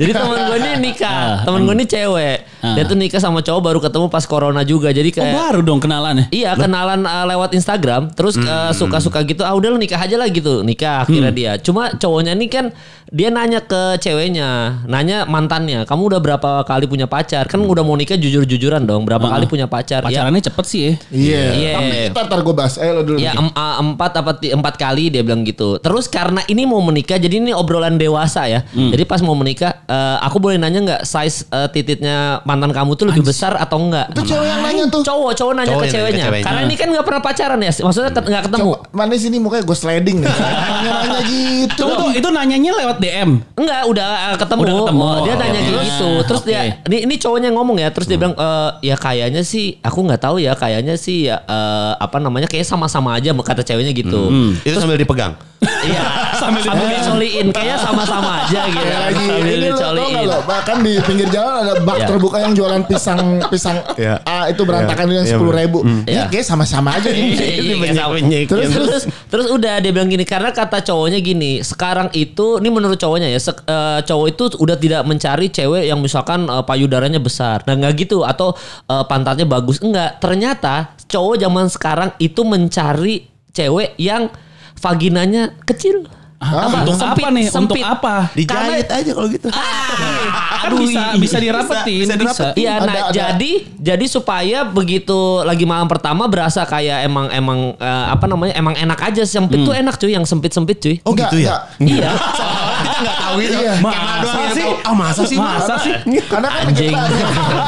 Jadi 0.00 0.10
teman 0.16 0.38
gue 0.48 0.56
ini 0.58 0.70
nikah, 0.80 1.44
teman 1.44 1.68
gue 1.68 1.74
ini 1.76 1.86
cewek. 1.86 2.38
Dia 2.62 2.84
tuh 2.84 2.94
nikah 2.94 3.16
sama 3.16 3.40
cowok 3.40 3.60
baru 3.62 3.78
ketemu 3.78 4.06
pas 4.06 4.22
corona 4.22 4.60
juga. 4.62 4.88
Jadi 4.90 5.08
Oh, 5.10 5.14
kayak 5.16 5.34
baru 5.34 5.60
dong 5.60 5.78
kenalan 5.78 6.14
ya? 6.14 6.26
Iya 6.30 6.50
kenalan 6.56 7.00
uh, 7.02 7.26
lewat 7.26 7.50
Instagram 7.52 8.12
Terus 8.12 8.36
uh, 8.36 8.70
suka-suka 8.70 9.20
gitu 9.22 9.40
Ah 9.40 9.52
udah 9.52 9.68
lu 9.68 9.76
nikah 9.76 9.96
aja 9.96 10.14
lah 10.14 10.26
gitu 10.26 10.60
Nikah 10.60 11.02
akhirnya 11.02 11.30
dia 11.30 11.52
Cuma 11.56 11.90
cowoknya 11.92 12.32
ini 12.32 12.46
kan 12.46 12.70
Dia 13.06 13.26
nanya 13.28 13.58
ke 13.60 13.96
ceweknya 13.96 14.48
Nanya 14.84 15.24
mantannya 15.24 15.82
Kamu 15.82 16.06
udah 16.06 16.20
berapa 16.20 16.50
kali 16.62 16.86
punya 16.86 17.06
pacar 17.06 17.46
Kan 17.46 17.60
udah 17.60 17.80
mau 17.80 17.94
nikah 17.94 18.14
jujur-jujuran 18.14 18.82
dong 18.82 19.02
Berapa 19.02 19.26
kali 19.26 19.46
punya 19.46 19.66
pacar 19.66 20.02
Ya, 20.02 20.20
Pacarannya 20.22 20.42
cepet 20.42 20.64
sih 20.64 20.80
ya. 20.80 20.92
Iya. 21.10 21.42
Iya. 21.50 21.72
Tapi 21.72 21.96
ntar, 22.10 22.24
ntar 22.26 22.40
gue 22.40 22.54
bahas. 22.54 22.74
Ayo 22.76 22.92
lo 22.92 23.02
dulu. 23.04 23.18
Ya 23.18 23.32
em- 23.32 23.50
a- 23.52 23.78
empat 23.78 24.12
apa 24.14 24.30
empat 24.38 24.74
kali 24.76 25.08
dia 25.08 25.20
bilang 25.20 25.42
gitu. 25.42 25.76
Terus 25.76 26.06
karena 26.06 26.44
ini 26.44 26.64
mau 26.64 26.78
menikah, 26.78 27.16
jadi 27.16 27.36
ini 27.36 27.50
obrolan 27.50 27.96
dewasa 27.96 28.46
ya. 28.46 28.62
Jadi 28.70 29.02
pas 29.04 29.18
mau 29.20 29.34
menikah, 29.34 29.82
eh, 29.82 30.16
aku 30.20 30.38
boleh 30.38 30.56
nanya 30.56 30.80
nggak 30.80 31.02
size 31.02 31.46
eh, 31.48 31.68
tititnya 31.68 32.42
mantan 32.50 32.74
kamu 32.74 32.90
tuh 32.98 33.06
lebih 33.06 33.22
besar 33.22 33.54
atau 33.54 33.78
enggak? 33.78 34.10
Itu 34.10 34.26
cewek 34.26 34.46
yang 34.50 34.60
nanya 34.66 34.84
tuh. 34.90 35.02
Cowok, 35.06 35.32
cowok 35.38 35.52
nanya 35.54 35.70
Cowok 35.70 35.78
ke 35.78 35.86
nanya 35.86 35.94
ceweknya. 35.94 36.24
Karena 36.42 36.60
ini 36.66 36.74
kan 36.74 36.86
nggak 36.90 37.04
pernah 37.06 37.22
pacaran 37.22 37.58
ya, 37.62 37.70
maksudnya 37.70 38.10
ke- 38.10 38.26
nggak 38.26 38.42
ketemu. 38.50 38.70
Coba, 38.74 38.78
mana 38.90 39.14
sini 39.14 39.36
mukanya 39.38 39.62
gue 39.62 39.76
sliding 39.78 40.18
nih. 40.18 40.26
Nanya-nanya 40.26 41.20
gitu. 41.30 41.82
Tunggu, 41.86 41.94
tuh, 41.94 42.10
itu 42.18 42.28
nanyanya 42.34 42.70
lewat 42.82 42.96
DM. 42.98 43.30
Enggak, 43.54 43.80
udah 43.86 44.08
uh, 44.34 44.36
ketemu. 44.36 44.60
Udah 44.66 44.74
ketemu. 44.82 45.02
Oh, 45.06 45.18
dia 45.22 45.34
nanya 45.38 45.60
kayak 45.60 45.70
Terus? 45.70 45.86
gitu. 45.86 46.10
Terus 46.26 46.42
dia 46.42 46.60
ini, 46.90 46.96
ini 47.06 47.14
cowoknya 47.16 47.50
ngomong 47.54 47.76
ya, 47.78 47.88
terus 47.94 48.10
dia 48.10 48.18
bilang 48.18 48.34
eh 48.34 48.70
ya 48.90 48.96
kayaknya 48.98 49.46
sih 49.46 49.78
aku 49.78 49.98
nggak 50.10 50.20
tahu 50.20 50.42
ya, 50.42 50.58
kayaknya 50.58 50.98
sih 50.98 51.30
ya 51.30 51.38
eh, 51.46 51.92
apa 51.94 52.18
namanya 52.18 52.50
kayak 52.50 52.66
sama-sama 52.66 53.14
aja 53.14 53.30
kata 53.30 53.62
ceweknya 53.62 53.94
gitu. 53.94 54.30
itu 54.66 54.76
sambil 54.76 54.98
dipegang. 54.98 55.38
Iya, 55.60 56.04
sambil 56.36 56.64
dicoliin 56.64 57.52
kayaknya 57.52 57.76
sama-sama 57.76 58.44
aja 58.44 58.64
gitu. 58.64 58.80
Kayak 58.80 59.00
lagi 59.02 59.16
sambil 59.22 59.44
ini 59.44 59.66
dicoliin. 59.66 60.24
lo 60.24 60.38
bahkan 60.42 60.76
di 60.80 60.92
pinggir 61.00 61.28
jalan 61.28 61.52
ada 61.62 61.72
bak 61.78 61.96
Iya. 61.96 62.06
terbuka 62.06 62.36
yang 62.38 62.52
jualan 62.52 62.82
pisang 62.84 63.20
pisang 63.48 63.76
Iya. 63.94 64.24
A 64.24 64.48
itu 64.48 64.64
berantakan 64.64 65.04
Iya. 65.04 65.14
yang 65.14 65.24
Iya, 65.24 65.32
sepuluh 65.34 65.52
ribu 65.52 65.78
Iya. 66.04 66.08
ya 66.08 66.22
kayak 66.26 66.46
sama-sama 66.46 66.96
aja 66.96 67.08
Iya, 67.08 67.20
iya, 67.20 67.44
iya. 67.60 67.74
Penyek-penyek. 67.76 68.42
Terus, 68.46 68.66
Terus, 68.70 69.02
terus 69.28 69.46
udah 69.48 69.74
dia 69.78 69.90
bilang 69.90 70.08
gini 70.08 70.24
karena 70.24 70.48
kata 70.48 70.80
cowoknya 70.80 71.20
gini 71.20 71.60
sekarang 71.60 72.08
itu 72.14 72.56
ini 72.56 72.68
menurut 72.68 72.96
cowoknya 72.96 73.28
ya 73.28 73.36
sek- 73.38 73.60
eh, 73.62 74.00
cowok 74.00 74.26
itu 74.30 74.44
udah 74.56 74.76
tidak 74.76 75.02
mencari 75.04 75.48
cewek 75.48 75.84
yang 75.86 76.00
misalkan 76.00 76.44
eh, 76.44 76.64
payudaranya 76.64 77.20
besar 77.20 77.60
nah 77.64 77.74
nggak 77.74 78.00
gitu 78.00 78.24
atau 78.24 78.56
eh, 78.86 79.04
pantatnya 79.04 79.44
bagus 79.44 79.76
enggak 79.78 80.16
ternyata 80.18 80.96
cowok 81.04 81.36
zaman 81.36 81.68
sekarang 81.68 82.10
itu 82.16 82.40
mencari 82.42 83.24
cewek 83.50 83.92
yang 83.96 84.32
vaginanya 84.80 85.52
kecil 85.62 86.08
Ah, 86.40 86.72
untuk 86.72 86.96
apa 86.96 87.28
nih? 87.28 87.52
Untuk 87.52 87.76
apa? 87.84 88.32
Dijahit 88.32 88.88
aja 88.88 89.10
kalau 89.12 89.28
gitu. 89.28 89.52
Kan 89.52 90.72
bisa 90.72 91.12
bisa 91.20 91.36
dirapetin, 91.36 92.00
Bisa- 92.00 92.16
bisa 92.16 92.16
bisa. 92.16 92.16
dirapetin. 92.16 92.56
Iya, 92.56 92.72
Ada- 92.72 92.86
nah 92.88 92.94
ada. 92.96 93.12
jadi 93.12 93.52
jadi 93.76 94.04
supaya 94.08 94.58
begitu 94.64 95.12
lagi 95.44 95.68
malam 95.68 95.84
pertama 95.84 96.24
berasa 96.24 96.64
kayak 96.64 97.04
emang 97.04 97.28
emang 97.28 97.76
eh, 97.76 98.06
apa 98.08 98.24
namanya 98.24 98.56
emang 98.56 98.72
enak 98.72 98.96
aja 99.02 99.20
sempit 99.22 99.60
tuh 99.60 99.76
enak 99.76 100.00
cuy 100.00 100.16
yang 100.16 100.24
sempit 100.24 100.48
sempit 100.50 100.80
cuy. 100.80 100.96
Oh 101.04 101.12
gitu 101.12 101.36
ya? 101.36 101.68
Iya. 101.76 102.08
Kita 102.88 102.98
nggak 102.98 103.16
tahu 103.20 103.36
itu. 103.38 103.58
Iya. 103.60 103.72
Masa 103.76 104.00
doang 104.24 104.40
yang 104.40 104.56
tahu. 104.56 104.74
Ah 104.80 104.94
masa 104.96 105.22
sih? 105.22 105.36
Masa 105.36 105.74
sih? 105.76 105.92
karena 106.24 106.48
kan 106.48 106.62
Anjing. 106.66 106.88
kita 106.88 107.04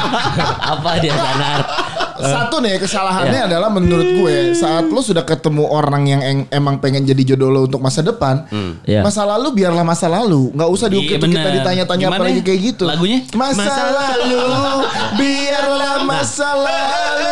apa 0.73 0.89
dia 0.97 1.13
sanar? 1.13 1.59
Satu 2.25 2.55
nih 2.57 2.77
kesalahannya 2.77 3.35
Iya. 3.35 3.47
adalah 3.47 3.69
menurut 3.69 4.09
gue 4.15 4.35
saat 4.53 4.85
lo 4.85 4.99
sudah 4.99 5.21
ketemu 5.21 5.63
orang 5.65 6.03
yang 6.05 6.21
eng- 6.21 6.47
emang 6.49 6.77
pengen 6.77 7.03
jadi 7.03 7.23
jodoh 7.29 7.49
lo 7.49 7.59
untuk 7.63 7.79
masa 7.79 7.99
depan 7.99 8.47
Iya. 8.83 9.01
masa 9.01 9.23
lalu 9.23 9.51
biarlah 9.53 9.83
masa 9.83 10.07
lalu 10.07 10.51
nggak 10.51 10.69
usah 10.69 10.87
diukir 10.87 11.15
Iya, 11.15 11.25
kita 11.25 11.49
ditanya-tanya 11.53 12.05
apalagi 12.09 12.39
ya? 12.39 12.45
kayak 12.45 12.59
gitu 12.65 12.83
Lagunya? 12.85 13.19
masa, 13.33 13.59
Masa 13.59 13.83
lalu 13.89 14.41
biarlah 15.15 15.97
masa 16.03 16.49
lalu 16.53 17.31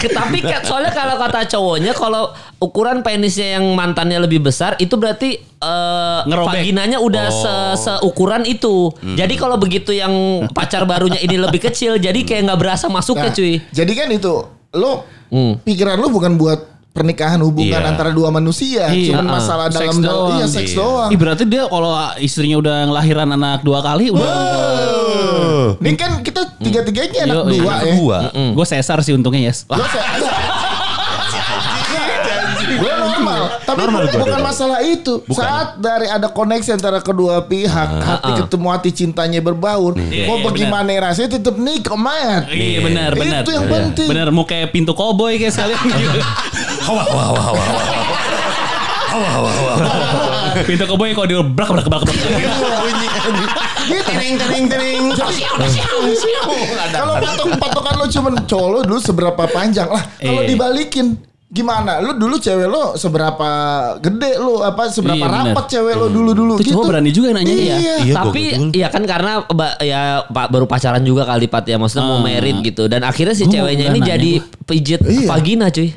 Tapi 0.00 0.38
kan 0.40 0.60
soalnya 0.62 0.90
kalau 0.90 1.16
kata 1.16 1.40
cowoknya 1.48 1.92
kalau 1.92 2.28
ukuran 2.58 3.00
penisnya 3.00 3.56
yang 3.56 3.66
mantannya 3.72 4.18
lebih 4.18 4.40
besar 4.40 4.76
itu 4.76 4.94
berarti 4.94 5.40
Ngerobek. 6.24 6.60
vaginanya 6.60 6.98
udah 6.98 7.26
Oh. 7.26 7.40
se- 7.74 7.76
seukuran 7.82 8.44
itu. 8.44 8.92
Jadi 9.10 9.34
kalau 9.34 9.56
begitu 9.56 9.90
yang 9.90 10.12
pacar 10.50 10.84
barunya 10.84 11.18
ini 11.18 11.36
lebih 11.36 11.60
kecil 11.62 11.96
jadi 11.96 12.16
kayak 12.18 12.46
nggak 12.46 12.60
berasa 12.60 12.86
masuknya 12.86 13.30
Nah, 13.30 13.34
cuy. 13.34 13.54
Jadi 13.66 13.92
kan 13.92 14.08
itu 14.10 14.34
lo 14.72 14.92
Hmm. 15.26 15.56
pikiran 15.58 15.96
lo 15.96 16.08
bukan 16.08 16.34
buat 16.34 16.60
pernikahan 16.90 17.40
hubungan 17.40 17.74
Iya. 17.74 17.90
antara 17.90 18.10
dua 18.10 18.30
manusia, 18.30 18.86
Iya. 18.86 19.10
cuman 19.10 19.26
Ah, 19.26 19.32
masalah 19.34 19.66
seks 19.66 19.82
dalam 19.82 19.98
dalam 19.98 20.14
doang. 20.20 20.36
iya 20.36 20.46
seks 20.46 20.70
Iya. 20.70 20.78
doang. 20.78 21.08
Ih, 21.10 21.18
berarti 21.18 21.42
dia 21.44 21.62
kalau 21.64 21.90
istrinya 22.18 22.56
udah 22.56 22.76
ngelahiran 22.86 23.28
anak 23.30 23.60
dua 23.60 23.82
kali 23.82 24.14
udah 24.14 24.30
Ini 25.76 25.90
kan 25.94 26.10
kita 26.20 26.40
tiga-tiganya 26.58 27.18
anak 27.24 27.36
Yo, 27.36 27.42
dua 27.54 27.74
ya. 27.80 27.92
Dua. 27.92 28.18
Gue 28.52 28.64
sesar 28.64 28.98
sih 29.00 29.12
untungnya 29.12 29.48
yes. 29.48 29.64
Gue 32.74 32.92
normal. 33.04 33.42
Tapi 33.64 33.78
Normal 33.80 34.00
bukan, 34.06 34.20
bukan 34.20 34.40
masalah 34.42 34.78
itu. 34.80 35.22
Saat 35.30 35.78
dari 35.78 36.06
ada 36.06 36.28
koneksi 36.28 36.70
antara 36.72 36.98
kedua 36.98 37.42
pihak, 37.42 37.88
hati 37.96 38.30
ketemu 38.40 38.66
hati 38.68 38.90
cintanya 38.92 39.40
berbaur. 39.40 39.96
Iya, 39.96 40.26
mau 40.26 40.38
iya, 40.38 40.44
bagaimana 40.44 40.90
rasanya 41.00 41.38
tetap 41.38 41.56
nikah, 41.56 41.96
Mat. 41.96 42.50
Iya 42.50 42.78
benar 42.80 43.10
benar. 43.14 43.42
Itu 43.42 43.52
yang 43.52 43.66
Iya. 43.66 43.74
penting. 43.74 44.08
Benar 44.08 44.26
mau 44.30 44.44
kayak 44.44 44.68
pintu 44.70 44.92
koboi 44.92 45.38
kayak 45.38 45.52
sekalian 45.52 45.78
hawa 46.86 47.02
hawa 47.02 47.22
hawa 47.24 47.40
hawa. 47.40 47.62
Hawa 49.08 49.28
hawa 49.30 49.50
hawa. 49.50 49.72
Pintu 50.62 50.84
koboi 50.86 51.10
kalau 51.10 51.26
di 51.26 51.34
brak 51.34 51.68
brak 51.68 51.86
brak 51.86 52.02
brak. 52.02 52.14
Bunyi 52.14 53.08
Tering 54.00 54.34
tering 54.38 54.64
tering. 54.66 55.02
Kalau 56.90 57.14
patok 57.16 57.48
patokan 57.58 57.94
lo 57.96 58.06
cuman 58.06 58.32
cowok 58.44 58.68
lo 58.70 58.78
dulu 58.82 59.00
seberapa 59.00 59.42
panjang 59.46 59.88
lah. 59.88 60.02
Kalau 60.16 60.40
Iya. 60.40 60.48
dibalikin 60.48 61.06
gimana? 61.46 61.98
Lu 61.98 62.14
dulu 62.14 62.34
cewek 62.36 62.66
lo 62.66 62.94
seberapa 62.94 63.50
gede 63.98 64.36
lo 64.36 64.60
apa 64.60 64.88
seberapa 64.88 65.20
Iya, 65.20 65.52
rapat 65.52 65.64
cewek 65.68 65.94
lo 65.94 66.06
dulu 66.08 66.30
dulu 66.32 66.52
Tuh 66.58 66.66
cowok 66.66 66.84
berani 66.88 67.10
juga 67.10 67.28
nanya 67.30 67.52
Iya. 67.52 67.76
ya. 67.76 67.76
Iya, 68.02 68.14
Tapi 68.14 68.42
gua- 68.50 68.72
ya 68.74 68.88
kan 68.88 69.02
karena 69.04 69.32
ya 69.80 70.02
pak 70.24 70.46
baru 70.48 70.66
pacaran 70.66 71.00
juga 71.00 71.22
kali 71.24 71.46
Pat 71.46 71.64
ya 71.64 71.76
maksudnya 71.76 72.04
mau 72.04 72.18
Ah. 72.18 72.24
merit 72.24 72.56
gitu 72.60 72.86
dan 72.86 73.02
akhirnya 73.02 73.32
si 73.32 73.44
ceweknya 73.44 73.88
ini 73.88 74.00
nanya 74.00 74.16
jadi 74.16 74.32
pijit 74.64 75.00
Iya. 75.00 75.28
vagina 75.28 75.68
cuy. 75.68 75.92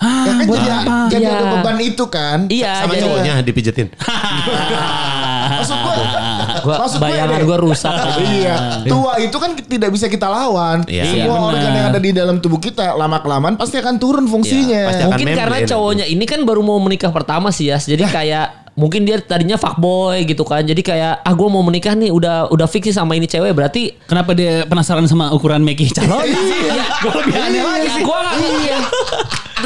Ya 0.00 0.32
kan 0.32 0.46
buat 0.48 0.56
jadi, 0.56 0.70
apa? 0.72 0.96
jadi 1.08 1.20
Iya. 1.22 1.36
ada 1.36 1.44
beban 1.52 1.76
itu 1.78 2.04
kan. 2.08 2.38
Iya, 2.48 2.72
Sama 2.80 2.92
jadi- 2.92 3.02
cowoknya 3.04 3.32
dipijetin. 3.44 3.86
Maksud 5.50 5.76
gua, 5.76 5.94
Gua 6.64 6.74
maksud 6.78 6.98
gua 6.98 7.04
bayangan 7.04 7.40
gua 7.44 7.58
rusak. 7.58 7.92
Iya, 8.32 8.56
tua 8.84 9.12
itu 9.18 9.36
kan 9.36 9.50
tidak 9.58 9.90
bisa 9.92 10.06
kita 10.06 10.24
lawan. 10.24 10.84
Iya. 10.86 11.04
Semua 11.04 11.36
Iya, 11.36 11.46
organ 11.52 11.70
yang 11.70 11.86
ada 11.90 12.00
di 12.00 12.10
dalam 12.10 12.36
tubuh 12.38 12.56
kita 12.56 12.94
lama 12.94 13.20
kelamaan 13.20 13.56
pasti 13.56 13.76
akan 13.76 13.96
turun 13.96 14.24
fungsinya. 14.24 14.72
Iya, 14.78 14.88
pasti 14.88 15.02
akan 15.02 15.08
Mungkin 15.12 15.26
karena 15.36 15.58
cowoknya 15.66 16.04
ini 16.06 16.24
kan 16.24 16.40
baru 16.42 16.60
mau 16.60 16.78
menikah 16.78 17.10
pertama 17.10 17.48
sih 17.50 17.68
ya. 17.68 17.76
Jadi 17.76 18.04
kayak 18.06 18.72
mungkin 18.72 19.04
dia 19.04 19.20
tadinya 19.20 19.60
fuckboy 19.60 20.24
gitu 20.24 20.46
kan. 20.46 20.62
Jadi 20.62 20.80
kayak 20.80 21.20
ah 21.20 21.32
gue 21.34 21.48
mau 21.50 21.60
menikah 21.60 21.92
nih 21.92 22.08
udah 22.08 22.48
udah 22.48 22.64
fix 22.64 22.88
sih 22.88 22.94
sama 22.94 23.12
ini 23.12 23.26
cewek 23.26 23.52
berarti 23.52 23.92
Kenapa 24.06 24.32
dia 24.32 24.64
penasaran 24.64 25.04
sama 25.04 25.28
ukuran 25.34 25.60
Meki 25.60 25.92
calon? 25.92 26.24
Iya. 26.24 26.84
Gue 27.02 27.12
lebih 27.20 27.34
aneh 27.36 27.60
lagi 27.60 27.88
sih. 27.90 28.02
gue 28.02 28.16
gak 28.16 28.34
iya. 28.64 28.78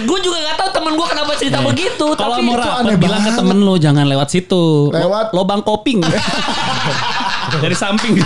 Gue 0.03 0.19
juga 0.19 0.39
gak 0.43 0.57
tahu 0.59 0.71
temen 0.75 0.93
gue 0.95 1.07
kenapa 1.07 1.31
cerita 1.39 1.59
begitu 1.63 2.07
Kalau 2.15 2.35
tapi 2.35 2.43
mau 2.43 2.57
itu 2.57 2.67
rapat 2.67 2.95
bilang 2.99 3.23
ke 3.23 3.31
temen 3.31 3.59
lo 3.63 3.75
jangan 3.79 4.05
lewat 4.05 4.29
situ. 4.29 4.91
Lewat? 4.91 5.31
Lo- 5.31 5.43
lobang 5.43 5.63
koping. 5.63 6.03
Dari 7.63 7.77
samping 7.77 8.19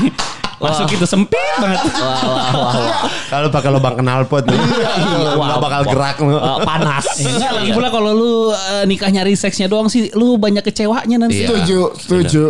Masuk 0.59 0.91
itu 0.91 1.05
sempit 1.05 1.39
banget. 1.57 1.79
wah, 1.95 2.19
wah, 2.19 2.51
wah, 2.51 2.73
wah. 2.75 2.95
Kalau 3.29 3.49
pakai 3.49 3.71
lubang 3.71 3.95
knalpot 3.97 4.43
tuh. 4.43 4.59
Nggak 5.39 5.59
bakal 5.59 5.83
gerak 5.87 6.17
lu. 6.19 6.35
Eh, 6.35 6.59
panas 6.61 7.05
Enggak 7.19 7.53
lagi 7.59 7.71
pula 7.71 7.89
kalau 7.89 8.11
lu 8.11 8.33
eh, 8.51 8.85
nikah 8.85 9.09
nyari 9.09 9.33
seksnya 9.33 9.67
doang 9.67 9.87
sih 9.87 10.11
lu 10.13 10.35
banyak 10.35 10.63
kecewanya 10.63 11.17
nanti. 11.19 11.41
Iya. 11.41 11.49
Setuju, 11.49 11.81
setuju. 11.97 12.43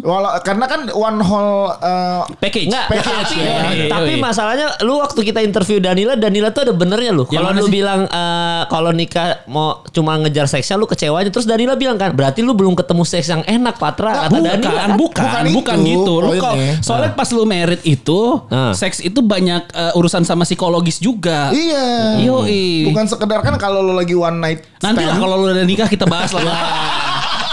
Walau 0.00 0.38
karena 0.40 0.64
kan 0.64 0.80
one 0.88 1.18
whole 1.20 1.74
uh, 1.74 2.22
Package. 2.36 2.68
Enggak, 2.68 2.86
Package, 2.88 3.32
tapi, 3.34 3.42
ya. 3.42 3.88
tapi 3.88 4.12
Iya. 4.12 4.22
masalahnya 4.22 4.66
lu 4.80 4.96
waktu 4.96 5.20
kita 5.22 5.40
interview 5.40 5.76
Danila, 5.76 6.14
Danila 6.14 6.48
tuh 6.50 6.70
ada 6.70 6.72
benernya 6.72 7.10
lu. 7.10 7.26
Kalau 7.26 7.50
lu 7.50 7.66
bilang 7.66 8.06
eh, 8.06 8.62
kalau 8.66 8.90
nikah 8.90 9.42
mau 9.46 9.82
cuma 9.90 10.16
ngejar 10.18 10.46
seksnya 10.46 10.76
lu 10.76 10.86
kecewanya, 10.86 11.28
terus 11.28 11.44
Danila 11.44 11.74
bilang 11.74 11.96
kan, 11.96 12.12
berarti 12.12 12.40
lu 12.40 12.52
belum 12.52 12.74
ketemu 12.74 13.02
seks 13.02 13.26
yang 13.26 13.42
enak 13.42 13.76
Patra 13.76 14.28
kata 14.28 14.32
Bukan, 14.32 14.44
Danila. 14.60 14.70
bukan, 14.94 15.24
kan? 15.24 15.44
bukan, 15.44 15.44
Bukan 15.52 15.78
itu 15.80 15.90
gitu. 15.96 16.14
Lu 16.16 16.30
poinnya. 16.30 16.42
kok 16.42 16.54
soalnya 16.80 17.10
pas 17.12 17.28
lu 17.28 17.42
merit 17.56 17.80
itu, 17.82 18.20
Ah. 18.46 18.70
seks 18.70 19.00
itu 19.00 19.18
banyak 19.18 19.62
eh, 19.66 19.92
urusan 19.94 20.22
sama 20.22 20.44
psikologis 20.44 20.98
juga. 20.98 21.48
iya. 21.50 22.20
Yoi. 22.20 22.84
Bukan 22.86 23.06
sekedar 23.06 23.40
kan 23.40 23.56
kalau 23.56 23.80
lo 23.80 23.92
lagi 23.92 24.12
one 24.12 24.36
night 24.36 24.60
stand. 24.76 24.92
Nanti 24.92 25.02
lah 25.02 25.16
kalau 25.16 25.34
lu 25.38 25.48
udah 25.48 25.64
nikah 25.64 25.88
kita 25.88 26.04
bahas 26.04 26.28
lah. 26.30 26.44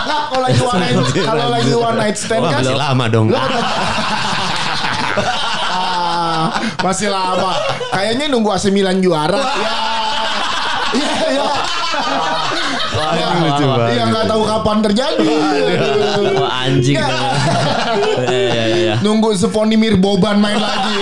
Kalau 0.04 0.44
lagi 0.44 0.60
one 0.60 0.80
night 0.82 0.98
kalau 1.22 1.48
lagi 1.48 1.72
one 1.72 1.96
night 1.96 2.18
stand 2.18 2.44
kan 2.44 2.60
masih 2.60 2.76
lama 2.76 3.06
dong. 3.08 3.28
Ah, 5.72 6.46
masih 6.82 7.08
lama. 7.08 7.54
Kayaknya 7.90 8.26
nunggu 8.28 8.50
AC 8.50 8.68
Milan 8.70 9.00
juara. 9.00 9.38
Ya. 9.40 9.76
Iya, 10.94 11.14
iya. 11.32 11.46
Wah, 12.94 13.12
lucu 13.36 13.64
banget. 13.64 13.90
Iya 13.94 14.04
nggak 14.10 14.26
tahu 14.28 14.42
kapan 14.44 14.78
terjadi. 14.82 15.28
Wah, 16.36 16.52
anjing. 16.62 16.96
Nggak. 16.98 17.34
Nunggu 19.04 19.36
Sponimir 19.36 20.00
Boban 20.00 20.40
main 20.40 20.56
lagi. 20.56 20.96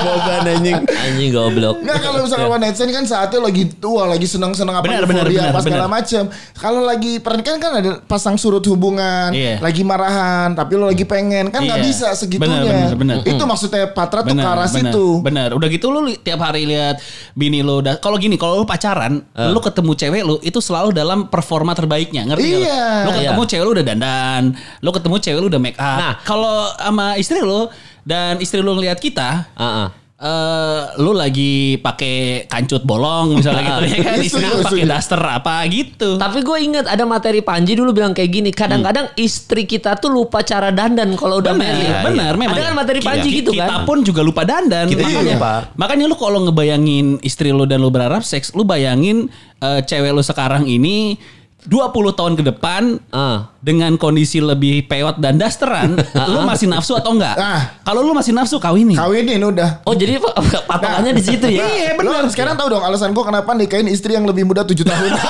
Boban 0.00 0.42
anjing. 0.46 0.78
Anjing 0.82 1.30
goblok. 1.30 1.76
Nggak 1.80 1.98
kalau 2.00 2.18
misalnya 2.22 2.48
one 2.48 2.60
night 2.60 2.74
stand 2.74 2.90
kan 2.90 3.04
saatnya 3.04 3.40
lagi 3.40 3.62
tua, 3.72 4.04
lagi 4.04 4.24
senang-senang 4.24 4.74
apa 4.74 4.84
Benar, 4.84 5.04
benar, 5.04 5.24
benar, 5.24 5.50
apa 5.50 5.60
segala 5.60 5.86
macam. 5.86 6.24
Kalau 6.52 6.80
lagi 6.82 7.12
pernikahan 7.18 7.58
kan 7.58 7.72
ada 7.74 7.90
pasang 8.02 8.34
surut 8.34 8.64
hubungan, 8.64 9.30
Iya. 9.30 9.58
lagi 9.58 9.82
marahan, 9.82 10.52
tapi 10.52 10.74
lo 10.74 10.86
lagi 10.86 11.04
pengen 11.04 11.48
kan 11.48 11.60
nggak 11.60 11.78
Iya. 11.78 11.86
bisa 11.86 12.08
segitunya. 12.12 12.60
Benar, 12.60 12.94
benar, 12.94 12.96
benar. 12.96 13.16
Itu 13.22 13.44
maksudnya 13.44 13.90
Patra 13.90 14.20
tuh 14.20 14.32
ke 14.32 14.40
arah 14.40 14.64
benar, 14.64 14.92
situ. 14.92 15.06
benar. 15.20 15.48
Udah 15.52 15.68
gitu 15.68 15.86
lu 15.88 16.04
li- 16.04 16.18
tiap 16.18 16.40
hari 16.40 16.64
lihat 16.64 17.00
bini 17.32 17.60
lu 17.60 17.80
udah 17.80 17.96
kalau 17.96 18.16
gini, 18.16 18.34
kalau 18.34 18.58
lu 18.58 18.64
pacaran, 18.64 19.20
lu 19.34 19.60
ketemu 19.60 19.92
cewek 19.94 20.22
lu 20.22 20.36
itu 20.40 20.58
selalu 20.58 20.90
dalam 20.90 21.26
performa 21.26 21.72
terbaiknya, 21.72 22.24
ngerti 22.24 22.46
nggak 22.46 22.56
lu? 22.56 22.64
Iya. 22.64 22.84
Lu 23.00 23.10
ketemu 23.12 23.42
cewek 23.46 23.64
lu 23.64 23.72
udah 23.72 23.86
dandan, 23.86 24.42
lu 24.78 24.90
ketemu 24.90 25.16
cewek 25.18 25.38
lu 25.38 25.48
udah 25.48 25.60
make 25.60 25.76
up. 25.76 25.98
Nah. 26.00 26.14
kalau 26.22 26.54
sama 26.72 27.16
istri 27.16 27.40
lu 27.40 27.66
dan 28.02 28.38
istri 28.38 28.58
lu 28.58 28.72
ngelihat 28.72 28.96
kita, 28.96 29.48
Ah, 29.52 29.64
ah. 29.82 29.88
eh 30.18 30.80
lu 30.98 31.10
lagi 31.10 31.74
pakai 31.76 32.44
kancut 32.44 32.82
bolong 32.82 33.34
misalnya 33.34 33.80
gitu 33.80 33.88
ya 33.88 33.98
kan 34.04 34.14
Iya, 34.14 34.22
istri 34.22 34.44
lu 34.44 34.60
pakai 34.60 34.84
daster 34.84 35.16
apa 35.18 35.64
gitu. 35.66 36.08
Tapi 36.14 36.38
gue 36.40 36.58
ingat 36.62 36.84
ada 36.86 37.04
materi 37.04 37.40
Panji 37.40 37.72
dulu 37.72 37.90
bilang 37.90 38.12
kayak 38.12 38.28
gini. 38.30 38.50
Kadang-kadang 38.50 39.16
istri 39.16 39.64
kita 39.64 39.96
tuh 39.96 40.08
lupa 40.08 40.40
cara 40.42 40.68
dandan 40.68 41.16
kalau 41.16 41.40
udah 41.40 41.50
Benar, 41.50 41.72
married. 41.72 42.04
benar, 42.04 42.32
memang. 42.34 42.52
Ada 42.52 42.62
kan 42.62 42.74
materi 42.76 43.00
Panji 43.00 43.28
Kita- 43.30 43.38
gitu 43.38 43.50
kan. 43.54 43.64
Kita 43.64 43.76
pun 43.82 43.98
juga 44.02 44.20
lupa 44.20 44.42
dandan. 44.44 44.86
Kita 44.86 45.00
makanya, 45.02 45.34
lupa. 45.34 45.52
makanya 45.74 46.04
lu 46.04 46.16
kalau 46.16 46.38
ngebayangin 46.42 47.06
istri 47.20 47.48
lu 47.48 47.64
dan 47.64 47.80
lu 47.80 47.88
berharap 47.88 48.20
seks, 48.20 48.52
lu 48.52 48.60
bayangin 48.62 49.32
eh, 49.58 49.80
cewek 49.80 50.12
lu 50.12 50.20
sekarang 50.20 50.64
ini 50.64 51.16
20 51.62 51.90
tahun 52.12 52.32
ke 52.34 52.44
depan 52.46 52.96
Ah. 53.08 53.52
dengan 53.58 53.94
kondisi 53.94 54.38
lebih 54.38 54.84
pewat 54.84 55.16
dan 55.16 55.36
dasteran, 55.36 55.98
lu 56.32 56.40
masih 56.42 56.64
nafsu 56.66 56.94
atau 56.94 57.12
enggak? 57.12 57.34
Ah. 57.34 57.76
Kalau 57.80 58.00
lu 58.00 58.12
masih 58.12 58.30
nafsu 58.30 58.56
kawinin. 58.56 58.96
Kawinin 58.96 59.40
udah. 59.42 59.84
Oh 59.84 59.92
jadi 59.92 60.16
patokannya 60.64 61.12
di 61.12 61.20
situ 61.20 61.46
ya? 61.46 61.62
Iya 61.62 61.90
benar. 61.94 62.24
Sekarang 62.26 62.54
tahu 62.54 62.70
dong 62.70 62.82
alasan 62.82 63.10
gue 63.10 63.20
kenapa 63.20 63.52
nikahin 63.52 63.86
istri 63.86 64.12
yang 64.12 64.24
lebih 64.24 64.44
muda 64.44 64.62
7 64.62 64.76
tahun. 64.80 65.12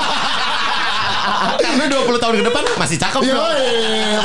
Karena 1.61 1.85
20 1.87 2.19
tahun 2.19 2.35
ke 2.35 2.45
depan 2.45 2.63
masih 2.75 2.97
cakep 2.99 3.21
Yoi, 3.23 3.31
bro. 3.31 3.45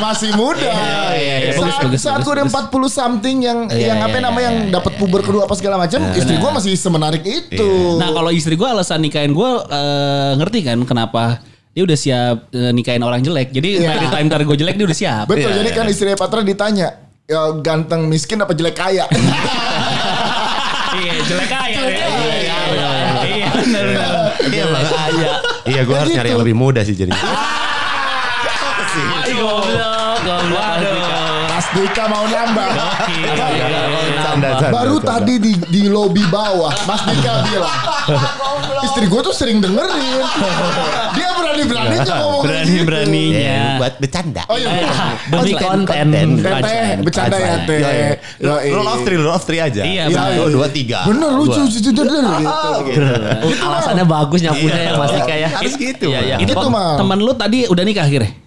masih 0.03 0.31
muda. 0.35 0.73
iya, 1.15 1.35
iya. 1.39 1.51
Bagus, 1.55 1.63
Saat, 1.63 1.85
bagus, 1.85 2.01
saat 2.01 2.13
bagus, 2.17 2.27
gue 2.27 2.35
udah 2.35 2.47
bagus. 2.47 2.91
40 2.91 2.99
something 2.99 3.37
yang 3.41 3.59
Iya, 3.69 3.87
yang 3.87 3.99
iya, 3.99 4.05
apa 4.05 4.17
iya, 4.17 4.25
namanya 4.25 4.45
yang 4.45 4.57
iya, 4.59 4.73
dapat 4.73 4.93
puber 4.99 5.21
kedua 5.23 5.43
apa 5.45 5.55
segala 5.55 5.77
macam, 5.79 6.01
istri 6.13 6.35
gue 6.35 6.51
masih 6.51 6.73
semenarik 6.75 7.23
itu. 7.23 7.71
Nah 7.97 8.11
kalau 8.11 8.29
istri 8.29 8.55
gue 8.55 8.67
alasan 8.67 9.01
nikahin 9.01 9.31
gue 9.31 9.51
eh, 9.63 10.31
ngerti 10.37 10.61
kan 10.65 10.79
kenapa 10.83 11.39
dia 11.77 11.85
udah 11.85 11.93
siap 11.93 12.37
eh, 12.57 12.73
nikahin 12.73 13.05
orang 13.05 13.21
jelek. 13.21 13.53
Jadi 13.53 13.85
Iya. 13.85 13.93
by 13.93 13.97
the 14.01 14.09
time 14.09 14.27
ntar 14.33 14.41
gue 14.41 14.57
jelek 14.57 14.81
dia 14.81 14.87
udah 14.89 14.97
siap. 14.97 15.25
Betul, 15.29 15.53
Iya, 15.53 15.61
jadi 15.61 15.69
iya. 15.69 15.77
kan 15.77 15.85
istri 15.93 16.09
Patra 16.17 16.41
ditanya, 16.41 16.89
ya 17.29 17.53
ganteng 17.61 18.09
miskin 18.09 18.41
apa 18.41 18.57
jelek 18.57 18.73
kaya? 18.73 19.05
Iya 20.97 21.13
jelek 21.29 21.49
kaya. 21.53 21.77
Ya. 21.77 21.93
Iya 21.93 22.09
iya, 22.41 22.57
iya 23.29 23.49
benar. 23.53 23.85
Iya. 24.49 24.65
Kaya. 24.89 25.31
Iya 25.69 25.81
gue 25.85 25.93
harus 25.93 26.09
gitu. 26.09 26.17
nyari 26.17 26.29
yang 26.33 26.41
lebih 26.41 26.57
muda 26.57 26.81
sih 26.81 26.97
jadi. 26.97 27.13
Goblok, 29.37 30.17
goblok. 30.25 31.16
Mas 31.67 31.83
Dika 31.83 32.05
mau 32.07 32.25
nambah. 32.31 32.69
Baru 34.71 35.03
tadi 35.03 35.43
di, 35.43 35.53
di 35.67 35.83
lobi 35.91 36.23
bawah, 36.31 36.71
Mas 36.87 37.03
Dika 37.11 37.43
bilang, 37.43 37.79
istri 38.87 39.11
gue 39.11 39.21
tuh 39.27 39.35
sering 39.35 39.59
dengerin. 39.59 40.23
Dia 41.19 41.29
berani-beraninya 41.35 42.05
ngomong 42.07 42.43
gitu. 42.47 42.47
Berani-beraninya. 42.47 43.41
Ya, 43.43 43.65
buat 43.83 43.95
bercanda. 43.99 44.43
Oh 44.47 44.55
iya, 44.55 44.71
Demi 45.27 45.53
konten. 45.59 46.07
Teteh, 46.39 46.89
bercanda 47.03 47.37
ya 47.37 47.55
teh. 47.67 47.81
Roll 48.47 48.87
off 48.87 49.01
three, 49.03 49.19
roll 49.19 49.35
off 49.35 49.43
three 49.43 49.59
aja. 49.59 49.83
Iya, 49.83 50.07
Satu, 50.15 50.47
dua, 50.55 50.71
tiga. 50.71 51.03
Bener 51.03 51.35
lucu, 51.35 51.59
lucu, 51.67 51.79
gitu. 51.83 52.03
Alasannya 53.59 54.05
bagus 54.07 54.39
nyapunya 54.39 54.71
Iya, 54.71 54.87
ya 54.87 54.93
masih 54.95 55.19
dong. 55.19 55.29
kayak. 55.29 55.49
Harus 55.57 55.75
gitu, 55.75 56.07
Iya, 56.15 56.21
iya. 56.23 56.37
Bang. 56.39 56.47
Itu 56.47 56.67
mah. 56.71 56.95
Temen 57.01 57.19
lu 57.19 57.33
tadi 57.35 57.59
udah 57.67 57.83
nikah 57.83 58.07
akhirnya? 58.07 58.46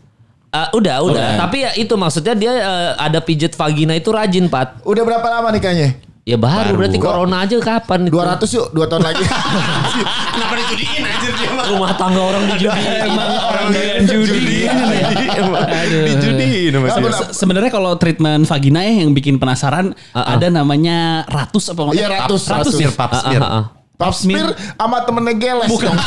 Eh, 0.50 0.70
udah, 0.74 0.96
udah. 1.04 1.38
Tapi 1.38 1.58
ya 1.62 1.72
itu 1.76 1.94
maksudnya 1.94 2.34
dia 2.34 2.52
eh, 2.52 2.92
ada 2.98 3.20
pijet 3.20 3.54
vagina 3.54 3.94
itu 3.94 4.10
rajin, 4.10 4.46
Pat. 4.46 4.82
Udah 4.82 5.04
berapa 5.04 5.28
lama 5.30 5.50
nikahnya? 5.50 5.94
Ya 6.24 6.38
baru, 6.38 6.74
Baru. 6.74 6.78
berarti 6.78 6.98
corona 7.00 7.42
aja 7.42 7.58
kapan 7.58 8.06
itu? 8.06 8.14
200 8.14 8.46
yuk, 8.52 8.68
2 8.70 8.86
tahun 8.86 9.02
lagi. 9.04 9.24
Kenapa 10.36 10.54
dijudiin 10.58 11.02
anjir 11.02 11.32
dia 11.34 11.50
mah? 11.50 11.66
Rumah 11.66 11.92
tangga 11.96 12.22
orang 12.22 12.44
dijudiin. 12.50 13.02
Emang 13.02 13.30
orang. 13.40 13.66
Dijudiin. 16.06 16.74
Se- 17.10 17.34
Sebenarnya 17.34 17.70
kalau 17.70 17.98
treatment 17.98 18.46
vagina 18.46 18.82
ya 18.82 19.02
yang 19.02 19.10
bikin 19.12 19.38
penasaran 19.38 19.98
Ah, 20.12 20.22
ah. 20.24 20.26
ada 20.34 20.50
namanya 20.50 21.26
ratus 21.26 21.74
apa 21.74 21.82
Iya, 21.92 22.06
ratus, 22.22 22.46
ratus 22.46 22.74
ratus. 22.74 22.74
ya? 22.78 22.90
Pap 22.92 23.10
Ah, 23.10 23.20
smear. 23.20 23.42
ah, 23.42 23.50
ah. 23.50 23.64
Pap 23.98 24.14
smear 24.14 24.48
sama 24.76 24.98
temennya 25.02 25.34
geles. 25.36 25.66
Bukan. 25.68 25.94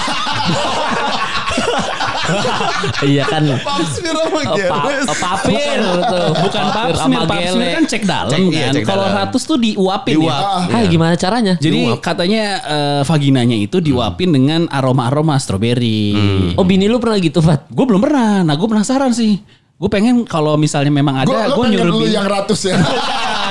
iya 3.10 3.22
kan. 3.24 3.42
Papsmir 3.58 4.12
sama 4.12 4.30
Oh, 4.42 4.56
pa- 4.56 4.56
Geles. 4.56 5.06
oh, 5.06 5.16
papir 5.16 5.78
tuh. 6.02 6.28
Bukan 6.36 6.62
Papir 6.64 6.74
pap 6.88 6.96
sama 6.96 7.06
smear, 7.08 7.24
pap 7.24 7.38
gele. 7.38 7.52
smear 7.52 7.70
kan 7.72 7.84
cek 7.84 8.02
dalam 8.04 8.30
Cek- 8.30 8.42
iya, 8.48 8.62
kan. 8.62 8.72
cek 8.72 8.84
Kalau 8.84 9.06
ratus 9.08 9.42
tuh 9.44 9.56
diuapin 9.56 10.14
Diuap. 10.16 10.30
ya. 10.32 10.48
Hai 10.68 10.84
gimana 10.86 11.14
caranya? 11.14 11.54
Jadi 11.56 11.80
katanya 11.98 12.42
eh, 12.60 13.00
vaginanya 13.02 13.56
itu 13.56 13.76
diuapin 13.78 14.30
dengan 14.30 14.60
aroma-aroma 14.68 15.34
stroberi. 15.36 16.14
Oh 16.54 16.62
bini 16.62 16.86
lu 16.86 16.98
pernah 16.98 17.16
gitu 17.16 17.38
Fat? 17.38 17.66
Gue 17.66 17.84
belum 17.84 18.00
pernah. 18.00 18.40
Nah 18.40 18.54
gue 18.54 18.66
penasaran 18.66 19.10
sih. 19.10 19.38
Gue 19.74 19.88
pengen 19.88 20.22
kalau 20.22 20.54
misalnya 20.54 20.90
memang 20.90 21.18
ada, 21.18 21.48
gue 21.48 21.58
pengen 21.60 21.82
nyuruh 21.82 22.06
yang 22.06 22.22
ratus 22.24 22.66
ya. 22.66 22.78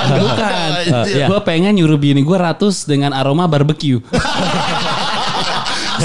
Bukan. 0.02 0.70
iya. 1.06 1.26
Gue 1.28 1.40
pengen 1.42 1.76
nyuruh 1.76 1.96
bini 1.96 2.20
gue 2.20 2.34
ratus 2.34 2.84
dengan 2.84 3.12
aroma 3.12 3.46
barbecue. 3.46 4.00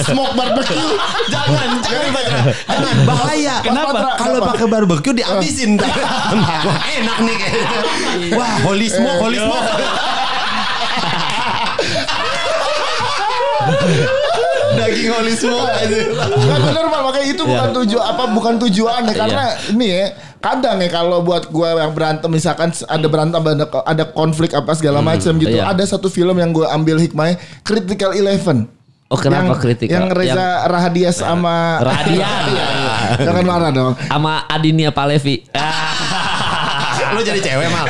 Smoke 0.05 0.37
barbecue. 0.37 0.77
Jangan, 1.33 1.81
jangan 1.81 2.09
Patra. 2.13 2.41
Jangan, 2.69 2.97
bahaya. 3.09 3.55
Kenapa? 3.65 4.21
Kalau 4.21 4.41
pakai 4.53 4.67
barbecue 4.69 5.15
dihabisin. 5.17 5.81
Wah 6.67 6.81
enak 6.85 7.19
nih 7.25 7.37
kayaknya. 7.41 7.79
Wah 8.37 8.53
holy 8.67 8.89
smoke, 8.91 9.19
holy 9.23 9.39
smoke. 9.41 9.67
Daging 14.77 15.09
holy 15.09 15.35
smoke 15.35 15.73
aja. 15.73 15.99
Nggak 16.13 16.61
bener 16.69 16.85
mal 16.93 17.01
makanya 17.09 17.27
itu 17.33 17.43
bukan 17.47 17.71
tujuan 17.83 18.05
apa 18.05 18.25
bukan 18.31 18.55
tujuan 18.69 19.01
ya 19.09 19.15
karena 19.17 19.45
ini 19.73 19.87
ya 19.89 20.07
kadang 20.47 20.79
ya 20.79 20.89
kalau 20.93 21.19
buat 21.25 21.51
gue 21.51 21.69
yang 21.75 21.93
berantem 21.97 22.31
misalkan 22.31 22.71
ada 22.87 23.07
berantem 23.09 23.41
ada, 23.41 23.67
ada 23.83 24.05
konflik 24.13 24.55
apa 24.55 24.77
segala 24.79 25.03
macam 25.03 25.35
gitu 25.43 25.59
iya. 25.59 25.73
ada 25.73 25.83
satu 25.83 26.07
film 26.07 26.39
yang 26.39 26.55
gue 26.55 26.67
ambil 26.69 27.01
hikmahnya 27.01 27.41
Critical 27.67 28.15
Eleven 28.15 28.71
Oh, 29.07 29.15
kenapa 29.15 29.55
yang, 29.55 29.63
Critical? 29.63 29.93
yang 29.95 30.07
Reza 30.11 30.67
Rahadian 30.67 31.15
sama 31.15 31.79
Rahadian. 31.79 32.43
jangan 33.27 33.45
marah 33.47 33.71
dong 33.71 33.95
Sama 33.95 34.43
Adinia 34.51 34.91
Palevi. 34.91 35.47
Ah. 35.55 35.95
Lu 37.15 37.23
jadi 37.23 37.39
cewek 37.39 37.71
mal. 37.71 37.87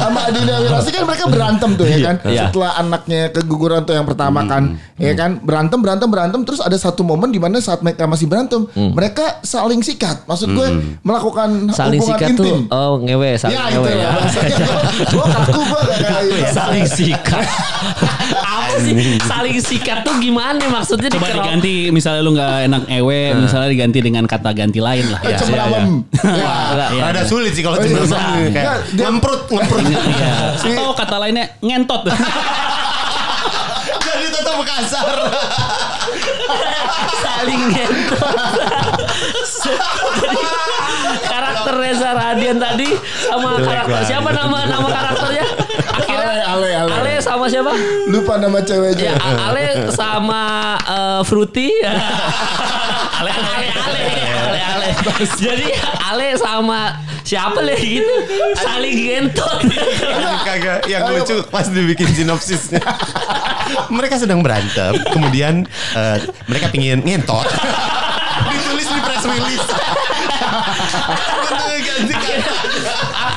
sama 0.00 0.15
Adina 0.26 0.54
Wirasti 0.58 0.90
kan 0.90 1.02
mereka 1.04 1.24
berantem 1.26 1.70
tuh 1.72 1.84
ya 1.84 1.98
kan 2.02 2.16
Iya. 2.22 2.42
setelah 2.46 2.70
anaknya 2.76 3.20
keguguran 3.30 3.82
tuh 3.82 3.92
yang 3.92 4.04
pertama 4.04 4.42
kan 4.42 4.62
ya 4.96 5.12
kan 5.12 5.38
berantem 5.38 5.78
berantem 5.78 6.06
berantem 6.06 6.40
terus 6.42 6.58
ada 6.58 6.74
satu 6.74 7.00
momen 7.00 7.28
di 7.28 7.38
mana 7.38 7.58
saat 7.58 7.80
mereka 7.80 8.04
masih 8.04 8.26
berantem 8.26 8.64
mereka 8.74 9.38
saling 9.40 9.80
sikat 9.80 10.24
maksud 10.24 10.48
gue 10.48 10.68
melakukan 11.00 11.70
Saling 11.70 11.98
hubungan 11.98 12.16
sikat 12.16 12.28
intim 12.30 12.44
tuh 12.44 12.58
oh 12.70 12.98
ngewe 12.98 13.30
saling 13.36 13.54
ya 13.54 13.62
ngewe 13.68 13.84
itu 13.84 13.90
ya. 13.90 13.96
ya 13.96 14.08
bahasanya 14.12 14.56
gue 15.06 15.24
kaku 15.26 15.60
gue 15.62 15.80
gak 15.82 15.98
kayak 16.00 16.22
gitu 16.24 16.52
saling 16.52 16.84
sikat. 16.86 17.46
Apa 18.56 18.74
sih 18.78 18.94
saling 19.20 19.58
sikat 19.58 19.98
tuh 20.02 20.14
gimana 20.18 20.60
maksudnya 20.66 21.08
Coba 21.08 21.26
dikerok? 21.26 21.44
diganti 21.44 21.74
misalnya 21.88 22.20
lu 22.20 22.32
nggak 22.32 22.52
enak 22.66 22.82
ewe, 22.90 23.20
misalnya 23.36 23.68
diganti 23.68 23.98
dengan 24.00 24.24
kata 24.24 24.50
ganti 24.52 24.78
lain 24.78 25.06
lah. 25.06 25.20
ya, 25.22 25.30
Ya. 25.30 25.38
cemberabem 25.38 25.84
ya. 26.10 26.26
Enggak. 26.26 26.88
Rada 26.98 27.22
sulit 27.24 27.52
sih 27.52 27.62
kalau 27.62 27.76
Oh, 27.76 27.84
iya, 27.84 28.80
dia- 28.90 29.06
ngemprut, 29.06 29.46
ngemprut. 29.46 29.82
Iya. 30.16 30.34
Atau 30.56 30.92
kata 30.96 31.16
lainnya 31.20 31.44
ngentot. 31.60 32.02
Jadi 34.06 34.26
tetap 34.32 34.56
kasar. 34.64 35.08
saling 37.16 37.62
ngentot. 37.68 38.34
Jadi, 40.16 40.38
karakter 41.26 41.74
Reza 41.76 42.10
Radian 42.14 42.56
tadi 42.56 42.88
sama 43.26 43.58
karakter 43.58 44.00
siapa 44.04 44.30
nama 44.30 44.58
nama 44.64 44.88
karakternya? 44.88 45.46
Akhirnya 45.90 46.32
Ale, 46.46 46.68
Ale, 46.72 46.92
Ale. 46.92 47.12
sama 47.20 47.50
siapa? 47.50 47.72
lupa 48.06 48.38
nama 48.38 48.62
ceweknya 48.62 49.12
Ya 49.12 49.14
Ale 49.18 49.90
sama 49.90 50.42
eh, 50.78 51.20
Fruity. 51.26 51.68
Ale 53.18 53.30
Ale 53.32 53.48
Ale 53.50 53.68
Ale 53.74 54.00
Ale. 54.00 54.25
Jadi 55.44 55.68
Ale 56.02 56.34
sama 56.38 57.00
siapa 57.26 57.58
leh 57.58 57.78
gitu 57.78 58.14
saling 58.62 58.96
gentot. 59.02 59.58
Kagak, 60.46 60.86
yang 60.86 61.10
lucu 61.10 61.42
pas 61.50 61.66
dibikin 61.66 62.06
sinopsisnya. 62.14 62.82
mereka 63.96 64.14
sedang 64.18 64.46
berantem, 64.46 64.94
kemudian 65.10 65.66
eh, 65.98 66.18
mereka 66.46 66.70
pingin 66.70 67.02
ngentot. 67.02 67.46
Ditulis 68.52 68.86
di 68.86 69.00
press 69.00 69.24
release. 69.26 69.68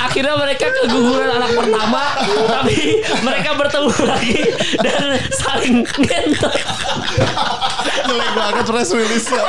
Akhirnya 0.09 0.35
mereka 0.35 0.65
keguguran 0.69 1.31
anak 1.39 1.51
pertama, 1.55 2.03
tapi 2.49 2.99
mereka 3.23 3.49
bertemu 3.55 3.93
lagi 4.03 4.41
dan 4.83 5.01
saling 5.31 5.87
gentot. 6.03 6.55
Jelek 8.09 8.31
banget 8.35 8.65
press 8.67 8.91
release-nya. 8.91 9.43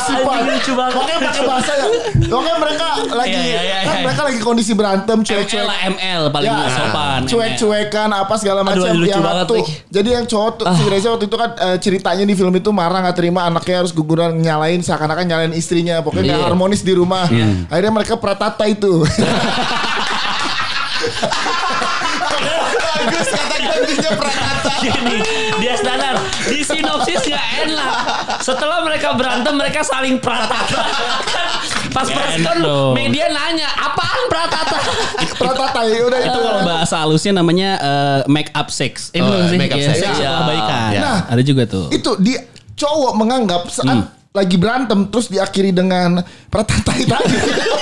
Sifat 0.00 0.34
Anjing, 0.34 0.48
lucu 0.50 0.72
banget. 0.72 0.94
makanya 0.94 1.18
pakai 1.24 1.42
bahasa 1.44 1.72
ya 1.72 1.86
makanya 2.28 2.58
mereka 2.58 2.86
lagi 3.10 3.30
Iya, 3.30 3.42
iya, 3.42 3.60
iya, 3.60 3.78
kan 3.80 3.94
iya. 3.94 4.02
mereka 4.02 4.22
lagi 4.22 4.38
kondisi 4.38 4.72
berantem 4.72 5.18
ML 5.18 5.26
cuek-cuek 5.26 5.64
lah 5.64 5.76
ML 5.88 6.22
paling 6.28 6.48
Ya, 6.48 6.58
sopan. 6.68 7.20
cuek-cuekan 7.24 8.08
apa 8.10 8.34
segala 8.36 8.60
macam 8.62 8.88
lucu 8.90 9.06
yang 9.06 9.20
banget, 9.20 9.44
waktu 9.44 9.56
jadi 9.88 10.08
yang 10.12 10.24
cowok 10.24 10.50
tuh 10.54 10.66
si 10.70 10.82
Reza 10.84 11.08
waktu 11.08 11.26
itu 11.26 11.36
kan 11.36 11.50
eh, 11.54 11.76
ceritanya 11.78 12.24
di 12.24 12.34
film 12.34 12.52
itu 12.52 12.70
marah 12.70 12.98
nggak 13.00 13.16
terima 13.16 13.44
anaknya 13.44 13.76
harus 13.78 13.90
guguran 13.90 14.36
nyalain 14.36 14.78
seakan-akan 14.78 15.24
nyalain 15.24 15.52
istrinya 15.52 16.00
pokoknya 16.00 16.24
nggak 16.28 16.38
Iya. 16.38 16.48
harmonis 16.48 16.80
di 16.80 16.92
rumah 16.92 17.26
akhirnya 17.64 17.92
mereka 17.92 18.14
pratata 18.16 18.64
itu 18.64 19.02
Bagus 22.98 23.28
kata 23.28 23.56
gantinya 23.56 24.10
prakata. 24.14 24.72
Gini, 24.80 25.16
dia 25.78 25.84
standar 25.86 26.14
di 26.44 26.58
sinopsis 26.60 27.22
nggak 27.24 27.46
enak. 27.64 27.90
Setelah 28.40 28.82
mereka 28.82 29.14
berantem, 29.14 29.54
mereka 29.54 29.80
saling 29.80 30.18
pratata. 30.18 30.82
Pas 31.94 32.04
con, 32.04 32.58
dong. 32.60 32.92
media 32.92 33.26
nanya 33.26 33.68
apaan 33.74 34.22
pratata? 34.26 34.78
pratata 35.40 35.80
ya 35.84 36.04
udah 36.04 36.18
itu 36.18 36.28
Itu 36.28 36.38
kalau 36.38 36.60
bahasa 36.62 36.94
halusnya 36.98 37.32
namanya 37.34 37.70
eh, 37.78 38.18
make 38.26 38.50
up 38.52 38.68
sex. 38.68 39.08
Itu 39.10 39.24
Oh, 39.24 39.46
sih. 39.46 39.56
make 39.56 39.70
up 39.70 39.78
Ya, 39.78 39.94
sex. 39.94 40.02
Iya. 40.18 40.32
baikan. 40.44 40.90
Ya. 40.90 41.00
Nah. 41.00 41.18
ada 41.28 41.42
juga 41.42 41.62
tuh. 41.64 41.86
itu 41.88 42.10
di 42.18 42.34
cowok 42.74 43.12
menganggap 43.14 43.62
saat 43.68 44.14
lagi 44.28 44.54
berantem 44.54 45.08
terus 45.08 45.26
diakhiri 45.26 45.72
dengan 45.72 46.20
pratata 46.46 46.94
tadi 46.94 47.08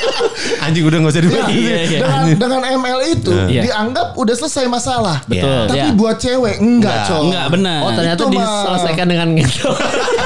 Anjing 0.58 0.84
udah 0.84 0.98
gak 0.98 1.12
usah 1.12 1.22
dibahas. 1.22 1.48
Iya, 1.48 1.76
iya. 1.82 1.98
dengan 2.00 2.22
dengan 2.34 2.62
ML 2.76 2.98
itu 3.08 3.32
Iya. 3.32 3.62
dianggap 3.64 4.08
udah 4.14 4.34
selesai 4.34 4.64
masalah 4.66 5.20
Betul. 5.24 5.66
tapi 5.66 5.78
Iya. 5.82 5.92
buat 5.92 6.16
cewek 6.16 6.54
enggak 6.56 6.74
Enggak. 6.88 7.06
cowok 7.06 7.24
Enggak 7.24 7.46
benar. 7.50 7.78
Oh 7.78 7.90
ternyata 7.92 8.18
Itu 8.18 8.26
mah. 8.26 8.34
diselesaikan 8.36 9.06
dengan 9.06 9.28
gitu. 9.34 9.68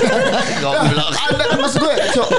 Goblok. 0.62 1.10
ada 1.24 1.44
kan 1.44 1.58
maksud 1.58 1.78
gue 1.78 1.94
cowok 2.14 2.30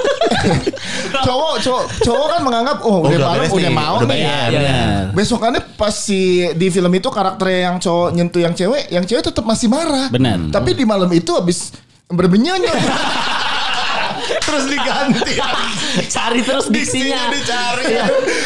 cowok 1.21 1.53
cowok 1.61 1.83
cowok 2.01 2.27
kan 2.27 2.41
menganggap 2.41 2.77
oh, 2.81 2.97
udah, 2.99 3.09
udah 3.09 3.19
malam 3.21 3.37
beres 3.37 3.51
udah 3.51 3.71
mau 3.71 3.93
udah 3.95 4.01
nih 4.01 4.11
bayar. 4.17 4.47
Iya, 4.47 4.59
benar. 4.59 5.01
besokannya 5.13 5.61
pas 5.75 5.93
si 5.93 6.21
di 6.51 6.67
film 6.67 6.91
itu 6.91 7.07
karakternya 7.07 7.59
yang 7.67 7.77
cowok 7.77 8.09
nyentuh 8.11 8.41
yang 8.41 8.53
cewek 8.53 8.83
yang 8.89 9.03
cewek 9.03 9.23
tetap 9.23 9.43
masih 9.43 9.67
marah 9.67 10.07
Benar. 10.09 10.49
tapi 10.49 10.73
di 10.73 10.83
malam 10.83 11.09
itu 11.09 11.31
habis 11.31 11.71
berbenyanyi 12.07 12.67
Terus 14.39 14.63
diganti. 14.65 15.33
Cari 16.15 16.39
terus 16.41 16.67
diksinya. 16.67 17.27
dicari. 17.29 17.97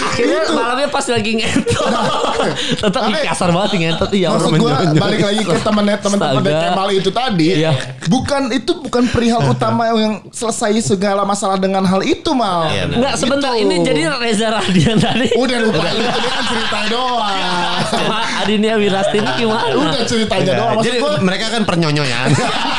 Akhirnya 0.01 0.41
malamnya 0.49 0.87
pas 0.87 1.05
lagi 1.05 1.31
ngentot. 1.35 1.89
Tetap 2.81 3.01
kasar 3.21 3.49
banget 3.49 3.69
nih 3.71 3.79
ngentot 3.85 4.11
iya 4.11 4.27
Maksud 4.29 4.51
gue 4.53 4.71
balik 4.95 5.21
lagi 5.21 5.41
ke 5.41 5.57
temennya 5.59 5.97
teman-teman. 5.99 6.41
Kemal 6.41 6.89
itu 6.91 7.09
tadi. 7.09 7.47
Iya. 7.57 7.71
Bukan 8.05 8.49
itu 8.49 8.71
bukan 8.79 9.03
perihal 9.07 9.41
utama 9.45 9.89
yang 9.91 10.25
selesai 10.29 10.71
segala 10.81 11.21
masalah 11.21 11.57
dengan 11.57 11.83
hal 11.83 12.01
itu 12.01 12.31
mal. 12.31 12.69
Iya. 12.69 12.89
Enggak 12.89 13.15
sebentar 13.15 13.51
Gitu. 13.55 13.61
ini 13.61 13.75
jadi 13.81 14.01
Reza 14.11 14.47
Radian 14.49 14.97
tadi 14.97 15.31
Udah 15.31 15.57
lupa 15.61 15.85
itu 15.87 16.01
dia 16.01 16.17
kan 16.27 16.43
cerita 16.45 16.79
doang. 16.87 17.77
sama 17.85 18.17
Adinia 18.41 18.75
Wirasti 18.75 19.17
ini 19.17 19.31
gimana? 19.37 19.71
Udah 19.71 20.01
ceritanya 20.03 20.51
doang. 20.55 20.75
Maksud 20.75 20.85
Jadi 20.85 20.97
gue 20.99 21.13
mereka 21.21 21.45
kan 21.49 21.61
pernyonyoyan. 21.63 22.29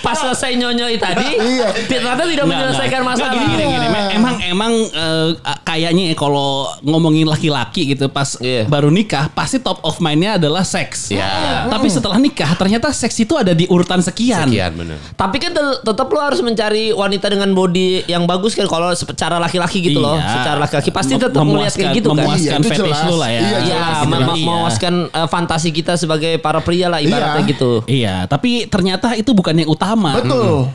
Pas 0.00 0.14
selesai 0.14 0.54
nyonyoi 0.54 0.96
tadi, 0.96 1.28
Iya. 1.34 1.68
ternyata 1.86 2.22
tidak 2.22 2.44
Nggak, 2.44 2.50
menyelesaikan 2.52 3.00
nggak. 3.00 3.10
masalah. 3.10 3.32
Nggak, 3.32 3.48
gini, 3.50 3.64
gini, 3.66 3.86
Emang 4.12 4.34
emang 4.40 4.72
eh, 4.92 5.28
kayaknya 5.62 6.04
ya 6.08 6.14
kalau 6.14 6.50
ngomongin 6.82 7.24
laki-laki 7.24 7.88
gitu 7.88 8.06
pas 8.06 8.36
Iya. 8.38 8.66
baru 8.66 8.88
nikah 8.88 9.30
pasti 9.30 9.56
top 9.56 9.80
of 9.80 9.98
mind-nya 9.98 10.36
adalah 10.36 10.62
seks. 10.62 11.08
Iya. 11.10 11.66
Tapi 11.66 11.88
setelah 11.88 12.16
nikah 12.16 12.52
ternyata 12.52 12.90
seks 12.90 13.16
itu 13.18 13.34
ada 13.34 13.52
di 13.52 13.64
urutan 13.66 13.98
sekian. 13.98 14.46
Sekian 14.46 14.72
bener. 14.74 14.98
Tapi 15.12 15.36
kan 15.38 15.50
tetap 15.54 16.06
lo 16.06 16.20
harus 16.20 16.40
mencari 16.40 16.92
wanita 16.92 17.26
dengan 17.26 17.50
body 17.50 18.04
yang 18.06 18.24
bagus 18.24 18.52
kan 18.52 18.66
kalau 18.66 18.92
secara 18.92 19.36
laki-laki 19.36 19.80
gitu 19.82 19.98
loh. 19.98 20.14
Iya. 20.14 20.28
Secara 20.34 20.58
laki-laki 20.60 20.90
pasti 20.90 21.14
tetap 21.14 21.40
melihat 21.40 21.72
kayak 21.72 21.88
memuaskan- 21.88 21.96
gitu 21.96 22.08
kan. 22.08 22.16
Memuaskan 22.18 22.42
Iya, 22.42 22.52
itu 22.58 22.68
fetish 22.68 22.82
jelas. 22.92 23.08
lu 23.08 23.16
lah 23.16 23.30
ya. 23.30 23.40
Iya, 23.40 23.58
Iya. 23.62 23.80
Iya. 24.02 24.18
memuaskan 24.28 24.94
eh, 25.10 25.28
fantasi 25.28 25.68
kita 25.70 25.94
sebagai 25.94 26.36
para 26.38 26.60
pria 26.60 26.86
lah 26.86 26.98
ibaratnya 26.98 27.40
Iya. 27.40 27.50
gitu. 27.50 27.70
Iya, 27.86 28.14
tapi 28.26 28.66
ternyata 28.66 29.14
itu 29.14 29.32
bukan 29.32 29.54
yang 29.62 29.70
utama. 29.70 30.10
betul. 30.16 30.68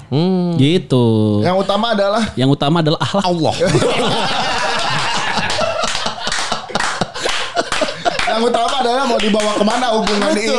Gitu. 0.55 1.05
Yang 1.41 1.57
utama 1.59 1.85
adalah 1.91 2.23
Yang 2.33 2.49
utama 2.51 2.75
adalah 2.79 2.99
akhlak. 2.99 3.23
Allah. 3.23 3.53
yang 8.27 8.43
utama 8.43 8.75
adalah 8.77 9.03
mau 9.03 9.17
dibawa 9.17 9.51
ke 9.53 9.63
mana 9.63 9.87
hubungan 9.93 10.31
ini. 10.31 10.51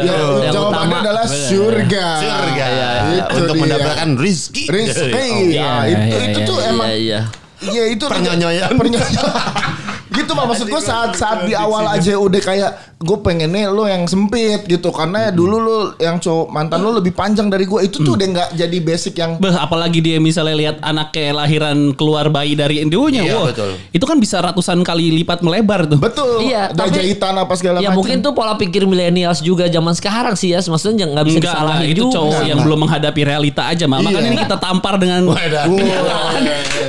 Ya, 0.00 0.16
Yang 0.42 0.50
jawabannya 0.50 0.88
utama- 0.90 1.02
adalah 1.02 1.24
surga. 1.28 2.06
Surga 2.18 2.64
Iya, 2.66 2.90
Itu 3.20 3.34
untuk 3.38 3.54
dia. 3.54 3.62
mendapatkan 3.62 4.08
rizki. 4.16 4.64
Rizki. 4.66 5.10
iya, 5.52 5.84
Ya, 5.86 5.86
itu, 5.86 6.00
iya, 6.08 6.18
itu 6.26 6.38
iya, 6.38 6.46
tuh 6.46 6.56
Iya 6.58 6.68
emang 6.68 6.88
iya. 6.90 7.20
Iya 7.60 7.82
itu 7.92 8.04
Pernyonyoyan. 8.06 8.72
Pernyonyoyan. 8.72 9.24
gitu 10.20 10.32
mah 10.32 10.44
maksud 10.44 10.66
gue 10.66 10.80
saat 10.80 11.10
saat 11.12 11.38
di 11.42 11.54
awal 11.54 11.84
aja 11.86 12.14
udah 12.14 12.38
kayak 12.38 12.70
gue 12.96 13.18
pengennya 13.18 13.66
lo 13.66 13.84
yang 13.84 14.04
sempit 14.04 14.64
gitu 14.64 14.88
karena 14.90 15.30
dulu 15.30 15.56
lo 15.56 15.76
yang 15.96 16.16
cowok 16.16 16.48
mantan 16.48 16.78
lo 16.78 16.92
lebih 16.92 17.10
panjang 17.10 17.48
dari 17.48 17.64
gue 17.64 17.80
itu 17.82 17.96
tuh 17.98 18.12
udah 18.12 18.26
nggak 18.28 18.48
jadi 18.54 18.76
basic 18.78 19.14
yang 19.16 19.36
Beh, 19.36 19.50
apalagi 19.50 19.98
dia 19.98 20.16
misalnya 20.18 20.52
lihat 20.52 20.76
anak 20.80 21.08
kayak 21.10 21.32
lahiran 21.34 21.56
keluar 21.92 22.28
bayi 22.28 22.52
dari 22.52 22.78
indionya, 22.78 23.24
Iya, 23.24 23.40
betul. 23.42 23.70
itu 23.90 24.04
kan 24.04 24.16
bisa 24.16 24.36
ratusan 24.38 24.80
kali 24.80 25.08
lipat 25.14 25.40
melebar 25.40 25.86
tuh. 25.86 25.96
betul 25.96 26.42
Iya, 26.42 26.68
ada 26.68 26.84
tapi- 26.84 26.92
jahitan 26.94 27.34
apa 27.34 27.52
segala 27.54 27.76
Ya 27.78 27.88
macam. 27.88 27.96
mungkin 27.98 28.20
tuh 28.20 28.32
pola 28.32 28.54
pikir 28.54 28.84
milenials 28.84 29.40
juga 29.40 29.64
zaman 29.66 29.96
sekarang 29.96 30.36
sih 30.36 30.50
ya, 30.50 30.60
maksudnya 30.60 31.08
nggak 31.08 31.24
bisa 31.24 31.38
Enggak, 31.38 31.52
disalahin 31.56 31.80
enggak, 31.80 31.94
itu 31.94 32.02
juga. 32.02 32.14
cowok 32.14 32.40
yang 32.44 32.58
belum 32.60 32.78
menghadapi 32.80 33.20
realita 33.22 33.62
aja, 33.64 33.84
Mak. 33.86 33.98
Makanya 34.02 34.20
Iya. 34.20 34.28
ini 34.28 34.38
kita 34.38 34.56
tampar 34.58 34.94
dengan 34.96 35.20
Wah, 35.24 35.40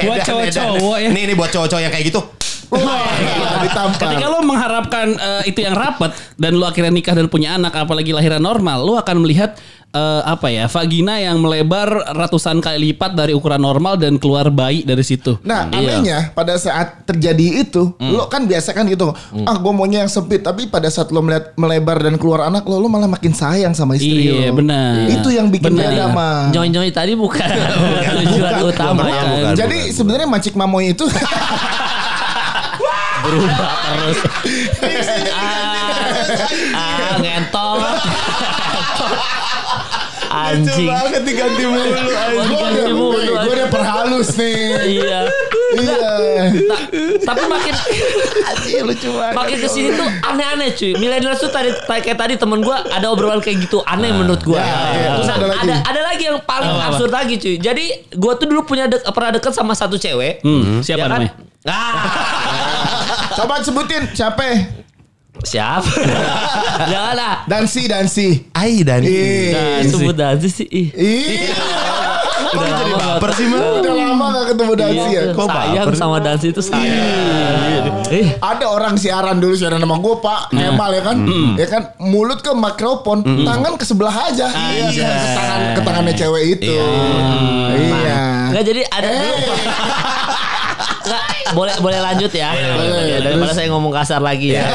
buat 0.01 0.19
cowok-cowok 0.21 0.97
ya. 0.97 1.09
Nih, 1.09 1.21
ini 1.23 1.33
buat 1.33 1.49
cowok-cowok 1.49 1.81
yang 1.81 1.91
kayak 1.91 2.05
gitu. 2.09 2.19
Wah, 2.71 3.11
ditampar. 3.61 3.99
Ketika 4.09 4.27
lo 4.27 4.39
mengharapkan 4.41 5.07
eh, 5.11 5.43
itu 5.45 5.59
yang 5.59 5.73
rapat 5.73 6.09
dan 6.35 6.55
lo 6.55 6.63
akhirnya 6.63 6.89
nikah 6.89 7.11
dan 7.11 7.27
punya 7.27 7.53
anak 7.53 7.75
apalagi 7.75 8.09
lahiran 8.09 8.39
normal, 8.39 8.79
lo 8.79 8.95
akan 8.95 9.19
melihat 9.19 9.59
eh, 9.89 10.21
apa 10.23 10.47
ya 10.47 10.65
vagina 10.65 11.19
yang 11.19 11.35
melebar 11.37 11.91
ratusan 12.09 12.57
kali 12.57 12.89
lipat 12.89 13.11
dari 13.11 13.31
ukuran 13.31 13.59
normal 13.59 13.95
dan 13.95 14.15
keluar 14.15 14.47
bayi 14.47 14.81
dari 14.81 15.01
situ. 15.01 15.35
Nah, 15.41 15.67
Iya. 15.67 15.99
anehnya 15.99 16.17
pada 16.31 16.55
saat 16.55 17.03
terjadi 17.03 17.61
itu, 17.61 17.91
lo 17.99 18.25
kan 18.25 18.47
biasa 18.47 18.71
kan 18.71 18.87
gitu, 18.87 19.11
ah 19.41 19.55
gue 19.57 19.71
maunya 19.71 19.99
yang 19.99 20.09
sempit, 20.09 20.39
tapi 20.39 20.65
pada 20.65 20.87
saat 20.87 21.11
lo 21.11 21.19
melihat 21.19 21.51
melebar 21.55 21.99
dan 21.99 22.15
keluar 22.15 22.47
anak 22.47 22.63
lo, 22.63 22.77
lo 22.77 22.87
malah 22.87 23.07
makin 23.09 23.31
sayang 23.31 23.73
sama 23.73 23.93
istri 23.93 24.31
Iya, 24.31 24.47
lo. 24.47 24.57
benar. 24.57 25.11
Itu 25.11 25.27
yang 25.29 25.47
bikin 25.49 25.69
Benar. 25.69 25.91
beda 25.91 26.05
mah. 26.09 26.39
Nyoi-nyoi 26.49 26.87
tadi 26.89 27.11
bukan 27.13 27.43
tujuan 28.17 28.53
utama 28.63 29.03
Bukan, 29.03 29.11
ya. 29.11 29.23
bukan. 29.29 29.53
Jadi 29.57 29.77
sebenarnya 29.91 30.25
macik 30.25 30.55
mamoy 30.55 30.87
itu 30.89 31.03
Berubah 33.21 33.71
terus. 33.87 34.19
ah, 36.73 37.17
ngentol. 37.17 37.79
Anjing. 40.31 40.87
banget 40.87 41.21
diganti 41.27 41.63
mulu. 41.67 41.91
gue 41.91 42.07
Ganti 42.47 42.79
udah, 42.79 42.95
mulu, 42.95 43.19
gue 43.19 43.35
anjing. 43.35 43.51
udah 43.51 43.67
perhalus 43.67 44.29
nih. 44.39 44.55
Iya. 44.95 45.19
iya. 45.75 45.99
Ta- 46.71 46.87
tapi 47.25 47.43
makin 47.47 47.73
lucu 48.81 49.09
banget. 49.11 49.33
makin 49.35 49.57
ke 49.59 49.67
sini 49.67 49.89
tuh 49.93 50.07
aneh-aneh 50.23 50.71
cuy. 50.71 50.95
Milenial 50.95 51.35
tuh 51.35 51.51
tadi 51.51 51.67
kayak 51.83 52.15
tadi 52.17 52.33
temen 52.35 52.63
gua 52.63 52.79
ada 52.87 53.11
obrolan 53.11 53.39
kayak 53.39 53.67
gitu 53.67 53.83
aneh 53.83 54.09
menurut 54.09 54.39
gua. 54.41 54.59
Ya, 54.59 54.71
ya. 54.93 55.09
Terus 55.19 55.29
ada 55.29 55.45
lagi. 55.45 55.59
ada 55.61 55.75
ada 55.83 56.01
lagi 56.05 56.23
yang 56.25 56.39
paling 56.41 56.71
absurd 56.81 57.11
lagi 57.11 57.35
cuy. 57.35 57.55
Jadi 57.57 57.85
gua 58.15 58.35
tuh 58.35 58.47
dulu 58.47 58.63
punya 58.63 58.87
dek- 58.87 59.03
pernah 59.05 59.31
deket 59.31 59.51
sama 59.51 59.75
satu 59.75 59.95
cewek. 59.95 60.39
Hmm, 60.41 60.79
siapa 60.79 60.95
ya 60.97 61.07
kan? 61.07 61.19
namanya? 61.19 61.31
Ah, 61.61 61.93
Coba 63.37 63.61
sebutin 63.61 64.09
siapa? 64.09 64.41
siapa? 65.41 65.85
Jangan 66.91 67.13
lah. 67.13 67.33
Dansi, 67.45 67.85
Dansi. 67.85 68.27
Ai 68.51 68.81
dan 68.81 69.01
Ih. 69.01 69.49
Nah, 69.49 69.81
sebut 69.83 70.13
aja 70.15 70.41
sih. 70.43 70.65
Ih. 70.65 70.89
Iya. 70.91 71.53
Udah 72.51 72.67
jadi 72.75 72.91
lama 72.91 73.05
baper 73.15 73.21
nggak- 73.23 73.37
sih, 73.37 73.45
Mang? 73.47 73.63
Udah 73.79 73.93
lama 73.95 74.25
gak 74.27 74.45
ketemu 74.51 74.73
Dansi 74.75 74.97
ya. 75.07 75.07
Iya, 75.07 75.21
Kok 75.31 75.47
sayang 75.47 75.85
baper? 75.87 75.95
sama 75.95 76.17
Dansi 76.19 76.47
itu 76.47 76.61
sayang. 76.61 76.99
Eh, 78.11 78.27
Ada 78.37 78.65
orang 78.67 78.93
siaran 78.95 79.37
dulu 79.37 79.55
siaran 79.55 79.79
sama 79.79 79.95
gue 79.95 80.15
Pak 80.19 80.51
Kemal 80.51 80.91
ya 80.91 81.01
kan 81.01 81.17
Ya 81.55 81.63
kan 81.65 81.81
mulut 81.97 82.43
ke 82.43 82.51
mikrofon 82.51 83.23
Tangan 83.23 83.73
ke 83.73 83.87
sebelah 83.87 84.11
aja 84.27 84.51
Iya 84.51 84.91
ke 84.91 85.05
tangan 85.31 85.59
ke 85.71 85.81
tangannya 85.81 86.13
cewek 86.13 86.43
itu 86.51 86.75
Iya 87.71 88.51
Enggak 88.51 88.63
jadi 88.67 88.81
ada 88.85 89.07
dulu. 89.07 89.31
Nggak, 91.11 91.23
boleh 91.51 91.75
boleh 91.83 91.99
lanjut 91.99 92.31
ya. 92.31 92.55
boleh. 92.55 93.03
Ya, 93.03 93.17
daripada 93.19 93.51
saya 93.51 93.67
ngomong 93.67 93.91
kasar 93.91 94.23
lagi 94.23 94.55
ya. 94.55 94.63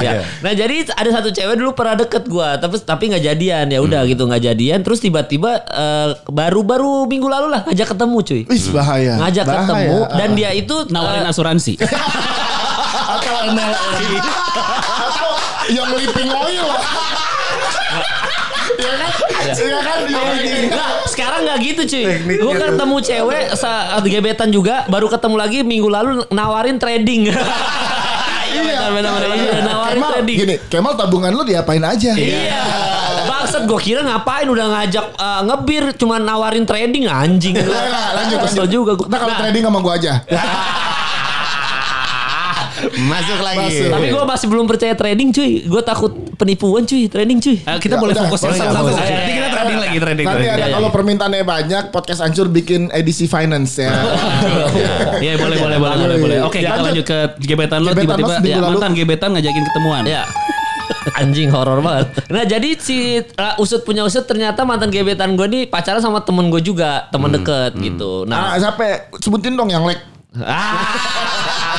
Ya. 0.00 0.24
Nah, 0.40 0.52
jadi 0.56 0.88
ada 0.92 1.10
satu 1.12 1.28
cewek 1.28 1.60
dulu 1.60 1.76
pernah 1.76 1.96
deket 1.96 2.24
gua, 2.24 2.56
tapi 2.56 2.80
tapi 2.80 3.12
nggak 3.12 3.24
jadian. 3.32 3.68
Ya 3.68 3.80
udah 3.80 4.04
gitu 4.08 4.24
nggak 4.24 4.42
jadian, 4.52 4.80
terus 4.80 5.00
tiba-tiba 5.00 5.60
eh, 5.60 6.08
baru-baru 6.28 7.04
minggu 7.04 7.28
lalu 7.28 7.52
lah 7.52 7.64
ngajak 7.68 7.96
ketemu 7.96 8.16
cuy. 8.20 8.42
Wih 8.48 8.64
bahaya 8.72 9.12
Ngajak 9.20 9.44
Bahaya. 9.44 9.58
ketemu 9.60 9.98
dan 10.16 10.28
dia 10.36 10.50
itu 10.52 10.76
Nawarin 10.88 11.24
eh, 11.24 11.32
asuransi. 11.32 11.72
Atau 13.16 13.34
MLM 13.52 13.94
Atau 15.08 15.30
yang 15.70 15.90
liping 15.94 16.30
oil 16.30 16.66
Iya 19.40 19.78
kan 19.82 19.98
Iya 20.06 20.68
kan 20.72 20.90
sekarang 21.10 21.40
nggak 21.46 21.58
gitu 21.64 21.82
cuy. 21.86 22.04
Gue 22.38 22.54
ketemu 22.54 22.96
cewek 23.02 23.44
saat 23.56 24.02
gebetan 24.04 24.48
juga, 24.50 24.86
baru 24.86 25.06
ketemu 25.10 25.36
lagi 25.36 25.58
minggu 25.64 25.88
lalu 25.88 26.24
nawarin 26.30 26.76
trading. 26.80 27.30
Iya 28.50 28.66
benar 28.66 28.90
benar 28.90 29.12
benar, 29.14 29.30
benar. 29.30 29.62
nawarin 29.62 29.94
Kemal 29.94 30.10
trading. 30.10 30.36
Gini 30.42 30.54
Kemal 30.66 30.98
tabungan 30.98 31.30
lu 31.30 31.46
diapain 31.46 31.78
aja 31.86 32.18
Iya. 32.18 32.62
Bangsat 33.30 33.62
gue 33.62 33.78
kira 33.78 34.02
ngapain 34.02 34.50
udah 34.50 34.66
ngajak 34.74 35.06
eh, 35.14 35.40
ngebir 35.46 35.84
cuman 35.94 36.26
nawarin 36.26 36.66
trading 36.66 37.06
anjing. 37.06 37.54
Lanjut 37.54 38.38
lanjut 38.42 38.66
juga. 38.66 38.98
Nah 39.06 39.18
kalau 39.22 39.34
trading 39.38 39.62
sama 39.62 39.78
gue 39.78 39.92
aja 40.02 40.12
Masuk 43.02 43.38
lagi. 43.40 43.58
Masuk. 43.80 43.88
tapi 43.88 44.06
gue 44.08 44.24
masih 44.26 44.46
belum 44.46 44.66
percaya 44.66 44.92
trading 44.92 45.28
cuy. 45.30 45.52
Gue 45.62 45.80
takut 45.80 46.12
penipuan 46.34 46.82
cuy, 46.82 47.06
trading 47.06 47.38
cuy. 47.38 47.56
Eh, 47.58 47.78
kita 47.78 47.94
Ya, 47.94 48.00
boleh 48.00 48.12
udah. 48.12 48.24
fokus 48.26 48.40
yang 48.42 48.56
boleh. 48.76 48.92
Nanti 48.92 49.32
kita 49.32 49.48
trading 49.50 49.78
lagi, 49.78 49.96
trading. 49.98 50.24
Nanti 50.24 50.36
trading. 50.36 50.50
ada 50.50 50.60
Iya, 50.60 50.74
kalau 50.74 50.88
iya. 50.88 50.94
permintaannya 50.94 51.42
banyak 51.42 51.84
Podcast 51.90 52.20
Ancur 52.20 52.46
bikin 52.46 52.90
edisi 52.90 53.24
finance 53.24 53.78
ya 53.78 53.90
Iya 55.18 55.32
boleh 55.36 55.56
boleh 55.56 55.76
boleh 55.76 55.96
boleh 55.96 56.16
boleh. 56.18 56.38
Oke 56.42 56.58
kita 56.58 56.74
Lanjut. 56.74 56.86
lanjut 56.92 57.04
ke 57.06 57.18
gebetan 57.42 57.80
lo 57.80 57.90
tiba-tiba 57.92 58.34
ya, 58.40 58.58
lalu. 58.58 58.76
mantan 58.76 58.90
gebetan 58.92 59.28
ngajakin 59.32 59.64
ketemuan. 59.64 60.02
Ya. 60.04 60.22
Anjing 61.12 61.48
horor 61.48 61.80
banget. 61.80 62.06
Nah 62.28 62.44
jadi 62.44 62.76
si 62.76 62.98
uh, 63.16 63.54
usut 63.56 63.80
punya 63.80 64.02
usut 64.02 64.22
ternyata 64.22 64.62
mantan 64.62 64.88
gebetan 64.88 65.32
gue 65.32 65.46
nih 65.46 65.62
pacaran 65.64 65.98
sama 65.98 66.20
temen 66.20 66.48
gue 66.48 66.60
juga 66.60 67.08
temen 67.08 67.30
deket 67.30 67.72
gitu. 67.78 68.24
Nah 68.24 68.52
Nah, 68.52 68.58
siapa 68.58 69.08
Sebutin 69.16 69.54
dong 69.54 69.68
yang 69.68 69.82
like 69.82 70.02
Ah, 70.32 71.69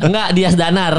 enggak 0.00 0.28
Dias 0.32 0.54
Danar. 0.54 0.94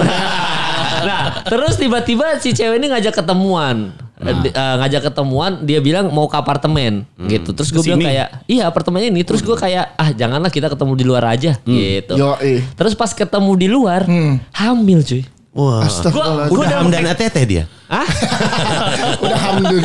nah, 1.07 1.43
terus 1.43 1.75
tiba-tiba 1.75 2.37
si 2.37 2.51
cewek 2.51 2.77
ini 2.77 2.89
ngajak 2.89 3.13
ketemuan. 3.15 3.93
Di- 4.17 4.49
eh, 4.49 4.75
ngajak 4.77 5.13
ketemuan, 5.13 5.61
dia 5.61 5.77
bilang 5.77 6.09
mau 6.09 6.25
ke 6.25 6.33
apartemen 6.33 7.05
gitu. 7.23 7.53
Terus 7.53 7.69
gue 7.69 7.85
bilang 7.85 8.01
kayak, 8.03 8.27
iya 8.45 8.65
apartemennya 8.65 9.09
ini. 9.09 9.21
Terus 9.21 9.39
gue 9.39 9.53
kayak, 9.53 9.93
ah 9.93 10.09
janganlah 10.09 10.49
kita 10.49 10.67
ketemu 10.67 10.93
di 10.95 11.05
luar 11.05 11.23
aja 11.27 11.53
gitu. 11.61 12.17
Yoi. 12.17 12.65
Terus 12.73 12.93
pas 12.93 13.13
ketemu 13.13 13.51
di 13.53 13.67
luar, 13.67 14.09
hamil 14.51 15.01
cuy. 15.01 15.21
Wah. 15.57 15.81
Astagfirullah. 15.89 16.45
Gua 16.47 16.57
Udah 16.61 16.69
udah- 16.69 16.79
Hamdan 16.85 17.03
ATT 17.09 17.37
dia. 17.49 17.63
Hah? 17.87 18.03
Udah 19.23 19.39
hamdun 19.47 19.79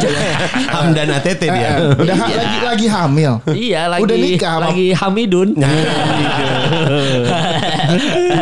Hamdan 0.74 1.08
ATT 1.16 1.42
dia. 1.46 1.70
Udah 1.94 2.16
ha- 2.18 2.34
lagi 2.34 2.58
lagi 2.66 2.86
hamil 2.90 3.32
Iya 3.46 3.86
lagi 3.86 4.02
Udah 4.02 4.16
nikah 4.18 4.56
lagi 4.58 4.86
Hamidun. 4.90 5.54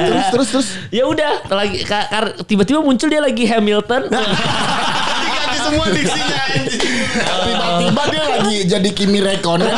Terus 0.08 0.26
terus 0.32 0.48
terus 0.48 0.68
ya 0.88 1.04
udah 1.04 1.44
lagi 1.52 1.84
tiba-tiba 2.48 2.80
muncul 2.80 3.12
dia 3.12 3.20
lagi 3.20 3.44
Hamilton. 3.44 4.08
Semua 5.70 5.86
diksinya 5.88 6.38
anjing. 6.48 6.82
Tiba-tiba 7.20 8.02
dia 8.08 8.24
lagi 8.28 8.56
jadi 8.66 8.90
Kimi 8.90 9.18
Räikkönen 9.18 9.70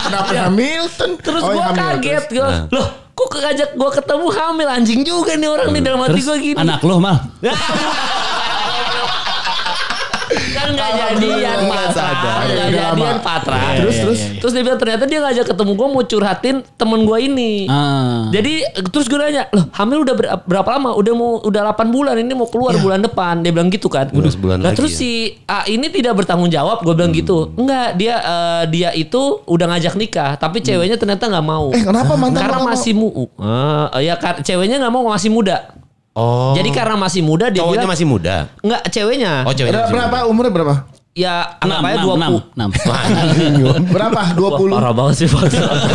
Kenapa 0.00 0.30
Hamilton 0.46 1.10
Terus 1.18 1.42
Oh, 1.42 1.50
gue 1.50 1.60
ya, 1.60 1.70
kaget 1.72 2.24
terus. 2.24 2.38
gue. 2.38 2.48
Loh, 2.70 2.86
kok 3.12 3.28
ngajak 3.32 3.70
gue 3.74 3.90
ketemu 3.92 4.26
hamil 4.30 4.68
anjing 4.68 5.00
juga 5.02 5.32
nih 5.34 5.48
orang 5.48 5.68
nih 5.70 5.82
dalam 5.82 6.00
hati 6.00 6.20
gue 6.20 6.36
gini. 6.40 6.56
anak 6.56 6.80
lo 6.80 6.98
mal. 6.98 7.18
kan 10.68 10.90
nggak 10.90 11.12
jadian 11.16 11.58
patra, 11.64 11.90
sadar. 11.90 12.36
nggak 12.38 12.68
Iya, 12.68 12.82
jadian 12.92 13.18
patra. 13.18 13.56
Iya, 13.56 13.70
Terus, 13.78 13.94
Iya, 13.94 14.02
terus? 14.04 14.20
Terus 14.38 14.52
dia 14.52 14.62
bilang 14.62 14.78
ternyata 14.78 15.04
dia 15.04 15.18
ngajak 15.20 15.46
ketemu 15.46 15.72
gue 15.74 15.88
mau 15.88 16.02
curhatin 16.02 16.56
temen 16.74 17.00
gue 17.02 17.18
ini. 17.20 17.52
Ah. 17.66 18.28
Jadi 18.28 18.52
terus 18.88 19.06
gue 19.06 19.16
nanya, 19.16 19.48
loh 19.50 19.66
hamil 19.70 19.98
udah 20.02 20.14
ber- 20.14 20.42
berapa 20.44 20.68
lama? 20.70 20.90
Udah 20.92 21.12
mau 21.12 21.30
udah 21.40 21.60
8 21.68 21.88
bulan 21.88 22.14
ini 22.16 22.32
mau 22.32 22.46
keluar 22.46 22.74
bulan 22.76 23.00
depan. 23.00 23.40
Dia 23.40 23.50
bilang 23.50 23.68
gitu 23.68 23.86
kan. 23.86 24.10
Udah 24.10 24.28
sebulan 24.28 24.58
Nah 24.58 24.70
lagi 24.70 24.78
terus 24.78 24.92
ya. 24.92 24.98
si 24.98 25.10
A 25.44 25.64
ini 25.64 25.88
tidak 25.88 26.14
bertanggung 26.14 26.48
jawab. 26.48 26.80
Gue 26.80 26.92
bilang 26.92 27.10
gitu. 27.10 27.52
Enggak, 27.54 27.94
dia 27.94 28.14
eh, 28.16 28.62
dia 28.68 28.90
itu 28.92 29.18
udah 29.42 29.66
ngajak 29.68 29.94
nikah, 29.94 30.34
tapi 30.34 30.60
ceweknya 30.60 30.96
ternyata 30.96 31.24
nggak 31.26 31.46
mau. 31.46 31.70
Eh 31.70 31.80
kenapa 31.80 32.12
mantan 32.14 32.40
karena 32.40 32.58
masih 32.64 32.92
mu, 32.92 33.08
Ah, 33.38 33.88
ya 33.98 34.14
ceweknya 34.38 34.78
nggak 34.78 34.92
mau 34.92 35.08
masih 35.08 35.30
muda. 35.30 35.72
Oh. 36.18 36.50
Jadi 36.58 36.74
karena 36.74 36.98
masih 36.98 37.22
muda 37.22 37.46
dia 37.46 37.62
cowoknya 37.62 37.86
bilang 37.86 37.90
masih 37.94 38.06
muda. 38.10 38.36
enggak 38.58 38.82
ceweknya. 38.90 39.32
Oh, 39.46 39.54
ceweknya 39.54 39.86
Berapa 39.86 40.16
muda. 40.18 40.26
umurnya 40.26 40.52
berapa 40.52 40.74
ya 41.18 41.34
Enam, 41.58 41.82
anggap 41.82 41.82
aja 41.82 41.96
enam, 41.98 42.06
20. 42.06 42.14
enam, 42.14 42.32
enam. 42.54 42.70
Berapa? 43.94 44.20
Wah, 44.38 44.54
20. 44.54 44.70
parah 44.78 44.92
banget 44.94 45.14
sih. 45.18 45.26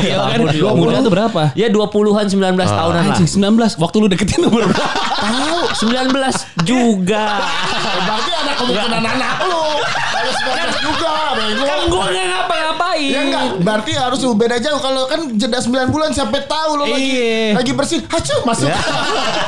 Iya 0.04 0.18
kan? 0.20 0.40
Muda 0.76 0.98
tuh 1.00 1.12
berapa? 1.12 1.42
Ya 1.56 1.68
20-an 1.72 2.26
19 2.28 2.60
tahunan 2.60 3.04
lah. 3.08 3.16
Anjing 3.16 3.30
19 3.32 3.80
waktu 3.80 3.96
lu 4.04 4.08
deketin 4.12 4.44
umur 4.44 4.68
berapa? 4.68 4.84
Tahu 5.24 5.60
19 5.92 6.68
juga. 6.68 7.24
Berarti 8.04 8.32
ada 8.36 8.52
kemungkinan 8.60 9.00
anak 9.02 9.34
lu. 9.48 9.64
Harus 10.12 10.36
19 10.40 10.88
juga, 10.92 11.14
bego. 11.36 11.64
kan 11.64 11.80
gua 11.88 12.06
nggak 12.12 12.44
ngapa-ngapain. 12.96 13.10
Ya 13.10 13.20
enggak, 13.24 13.44
berarti 13.60 13.92
harus 13.94 14.20
beda 14.24 14.58
jauh 14.58 14.80
kalau 14.80 15.04
kan 15.06 15.20
jeda 15.34 15.60
9 15.60 15.90
bulan 15.90 16.10
sampai 16.12 16.46
tahu 16.46 16.72
lo 16.76 16.86
lagi 16.86 17.02
Iya. 17.04 17.58
lagi 17.58 17.72
bersih. 17.74 18.00
Hacu 18.06 18.36
masuk. 18.44 18.70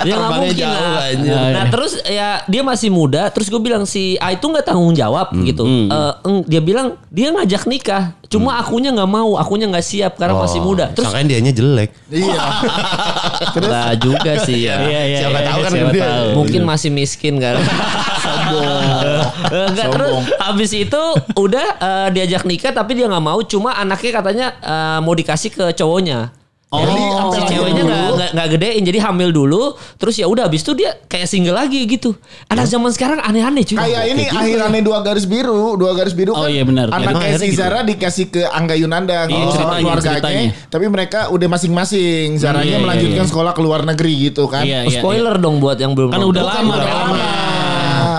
Ya 0.06 0.14
nggak 0.14 0.28
Terbangnya 0.28 0.38
mungkin 0.44 0.62
jauh, 0.62 0.90
lah. 0.94 1.10
anjir. 1.10 1.34
Nah 1.34 1.66
terus 1.68 1.94
ya 2.04 2.30
dia 2.46 2.62
masih 2.62 2.90
muda. 2.90 3.24
Terus 3.30 3.48
gue 3.48 3.58
bilang 3.58 3.84
si 3.84 4.14
A 4.18 4.32
itu 4.32 4.46
nggak 4.46 4.66
tanggung 4.66 4.94
jawab 4.94 5.34
gitu. 5.42 5.66
Eh, 5.66 6.14
eng, 6.22 6.46
dia 6.46 6.62
bilang 6.62 6.94
dia 7.10 7.34
ngajak 7.34 7.66
nikah. 7.66 8.14
Cuma 8.26 8.58
akunya 8.58 8.94
nggak 8.94 9.10
mau. 9.10 9.34
Akunya 9.36 9.66
nggak 9.66 9.82
siap 9.82 10.14
karena 10.16 10.38
masih 10.38 10.62
muda. 10.62 10.94
Terus 10.94 11.10
Sangkain 11.10 11.26
dianya 11.26 11.50
jelek. 11.52 11.90
Iya. 12.10 12.38
Nggak 13.56 13.92
juga 13.98 14.32
sih 14.44 14.68
ya. 14.68 14.78
Iya, 14.84 15.02
iya, 15.06 15.18
Siapa 15.26 15.40
iya, 15.40 15.48
tahu 15.48 15.60
kan 15.60 15.72
siapa 15.72 15.92
dia. 15.92 16.04
tahu. 16.06 16.28
Mungkin 16.38 16.62
masih 16.64 16.90
miskin 16.92 17.34
kan. 17.40 17.56
Sombong. 18.26 19.15
Enggak 19.48 19.88
terus 19.92 20.12
habis 20.38 20.72
itu 20.72 21.04
udah 21.34 21.68
eh, 21.78 22.08
diajak 22.12 22.44
nikah 22.44 22.72
tapi 22.72 22.94
dia 22.94 23.06
nggak 23.06 23.26
mau. 23.26 23.40
Cuma 23.42 23.74
anaknya 23.74 24.12
katanya 24.14 24.48
eh, 24.58 25.00
mau 25.00 25.12
dikasih 25.12 25.50
ke 25.50 25.66
cowoknya. 25.74 26.32
Oh. 26.74 26.82
Jadi 26.82 26.98
si 26.98 27.06
sampai 27.08 27.40
ceweknya 27.46 27.84
nggak 27.86 28.30
nggak 28.36 28.48
gedein 28.52 28.84
jadi 28.84 29.00
hamil 29.00 29.30
dulu 29.30 29.78
terus 29.96 30.18
ya 30.18 30.26
udah 30.26 30.50
habis 30.50 30.60
itu 30.60 30.74
dia 30.74 30.98
kayak 31.06 31.30
single 31.30 31.54
lagi 31.54 31.86
gitu. 31.86 32.18
Anak 32.50 32.66
zaman 32.66 32.90
sekarang 32.90 33.22
aneh-aneh 33.22 33.64
cuy. 33.64 33.78
Kayak 33.78 34.04
ini 34.10 34.24
akhirannya 34.28 34.82
dua 34.82 35.00
garis 35.00 35.24
biru, 35.24 35.78
dua 35.78 35.94
garis 35.94 36.12
biru 36.12 36.34
Oh, 36.34 36.44
kan. 36.44 36.50
iya 36.50 36.66
benar. 36.66 36.90
Anak 36.90 37.22
kayak 37.22 37.38
si 37.38 37.54
gitu? 37.54 37.62
Zara 37.62 37.86
dikasih 37.86 38.26
ke 38.28 38.42
Angga 38.50 38.76
Yunanda 38.76 39.24
Iya, 39.24 39.46
sama 39.46 39.54
ceritanya, 39.54 39.80
keluarganya. 39.80 40.12
ceritanya. 40.20 40.44
Tapi 40.68 40.86
mereka 40.90 41.20
udah 41.30 41.48
masing-masing. 41.48 42.28
Zaranya 42.36 42.66
Iya, 42.66 42.76
iya, 42.76 42.84
melanjutkan 42.84 43.24
iya. 43.24 43.30
sekolah 43.30 43.52
ke 43.54 43.62
luar 43.62 43.82
negeri 43.86 44.14
gitu 44.28 44.44
kan. 44.50 44.64
Iya, 44.66 44.80
Oh, 44.84 44.92
spoiler 44.92 45.36
dong 45.38 45.62
buat 45.62 45.78
yang 45.78 45.94
belum 45.94 46.12
Kan 46.12 46.26
udah 46.26 46.44
lama, 46.44 46.74
udah 46.76 46.82
udah 46.82 46.96
lama. 46.98 47.26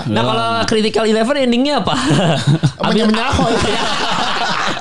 Nah 0.07 0.21
kalau 0.23 0.49
Critical 0.65 1.03
Eleven 1.05 1.35
endingnya 1.39 1.81
apa? 1.81 1.95
Habis 2.85 3.03
Menyahoy. 3.05 3.53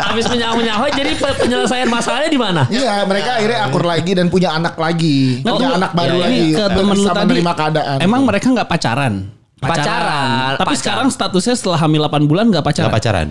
habis 0.07 0.27
menyahoy 0.33 0.91
jadi 0.93 1.13
pe- 1.13 1.37
penyelesaian 1.37 1.89
masalahnya 1.89 2.31
di 2.31 2.41
mana? 2.41 2.63
Iya, 2.69 3.05
mereka 3.05 3.37
akhirnya 3.37 3.59
akur 3.69 3.85
lagi 3.85 4.13
dan 4.17 4.33
punya 4.33 4.55
anak 4.55 4.79
lagi. 4.79 5.45
Nah, 5.45 5.53
punya 5.57 5.69
lu- 5.69 5.77
anak 5.77 5.91
baru 5.93 6.17
ya, 6.17 6.23
lagi. 6.25 6.37
ini 6.37 6.57
ke 6.57 6.65
temen 6.73 6.95
lu 6.95 7.05
bisa 7.05 7.13
tadi, 7.13 7.27
menerima 7.27 7.53
keadaan. 7.53 7.97
Emang 8.01 8.23
mereka 8.25 8.47
nggak 8.49 8.69
pacaran? 8.69 9.15
Pacaran. 9.57 10.57
Tapi 10.57 10.63
Pacaran. 10.63 10.79
sekarang 10.79 11.07
statusnya 11.11 11.55
setelah 11.57 11.79
hamil 11.81 12.01
8 12.07 12.29
bulan 12.29 12.45
nggak 12.49 12.65
pacaran. 12.65 12.89
Gak 12.89 12.97
pacaran. 12.97 13.29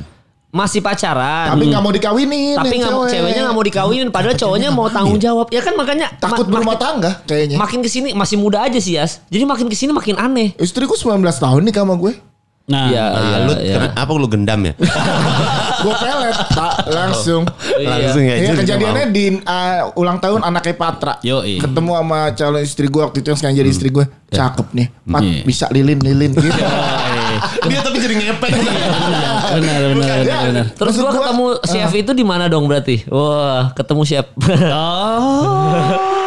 Masih 0.56 0.80
pacaran. 0.80 1.52
tapi 1.52 1.68
nggak 1.68 1.84
mau 1.84 1.92
dikawinin. 1.92 2.56
tapi 2.56 2.76
nggak 2.78 2.90
mau 2.90 3.04
cewek. 3.04 3.14
ceweknya 3.14 3.42
nggak 3.44 3.54
mau 3.54 3.66
dikawinin 3.66 4.08
padahal 4.08 4.36
cowoknya 4.36 4.70
mau 4.70 4.88
tanggung 4.88 5.20
jawab 5.20 5.48
ya 5.50 5.60
kan 5.60 5.76
makanya 5.76 6.08
takut 6.16 6.48
ma- 6.48 6.52
berumah 6.56 6.78
tangga 6.78 7.12
kayaknya. 7.28 7.60
makin 7.60 7.80
ke 7.80 7.90
sini 7.90 8.12
masih 8.12 8.36
muda 8.36 8.64
aja 8.64 8.78
sih 8.78 8.96
Yas 8.96 9.20
jadi 9.28 9.44
makin 9.44 9.68
ke 9.68 9.76
sini 9.76 9.92
makin 9.92 10.16
aneh 10.16 10.56
Istriku 10.56 10.96
19 10.96 11.12
tahun 11.20 11.62
nih 11.62 11.76
sama 11.76 11.96
gue. 11.96 12.16
Nah, 12.66 12.90
Iya. 12.90 13.04
Ah, 13.06 13.38
lu 13.44 13.54
kena- 13.54 13.94
apa 13.94 14.12
lu 14.12 14.26
gendam 14.26 14.58
ya? 14.60 14.74
gue 15.86 15.94
pelet 15.94 16.34
tak 16.50 16.74
langsung. 16.90 17.46
Langsung 17.78 18.24
ya. 18.24 18.36
Iya 18.40 18.52
kejadiannya 18.56 19.06
di 19.08 19.38
uh, 19.38 19.94
ulang 19.94 20.18
tahun 20.18 20.42
anaknya 20.42 20.74
Patra. 20.74 21.14
Yoi. 21.22 21.62
Ketemu 21.62 21.92
sama 21.94 22.34
calon 22.34 22.62
istri 22.64 22.90
gue 22.90 23.02
waktu 23.04 23.22
itu 23.22 23.28
yang 23.28 23.38
sekarang 23.38 23.56
jadi 23.56 23.70
istri 23.70 23.90
gue. 23.90 24.06
Cakep 24.28 24.68
nih. 24.72 24.88
Pat 25.06 25.22
Iya. 25.22 25.42
bisa 25.44 25.66
lilin 25.70 26.00
lilin 26.00 26.32
gitu. 26.34 26.58
Dia 27.70 27.80
tapi 27.80 27.98
jadi 27.98 28.14
ngepek. 28.16 28.52
benar 28.52 29.52
benar 29.54 29.80
benar 29.94 30.18
Ya, 30.22 30.38
benar. 30.46 30.66
terus 30.74 30.96
gua 30.96 31.08
gua, 31.08 31.14
ketemu 31.22 31.46
chef 31.66 31.92
itu 31.94 32.12
di 32.12 32.24
mana 32.24 32.46
dong 32.46 32.66
berarti 32.66 33.06
wah 33.08 33.72
ketemu 33.72 34.02
chef 34.04 34.26
Oh. 34.72 36.25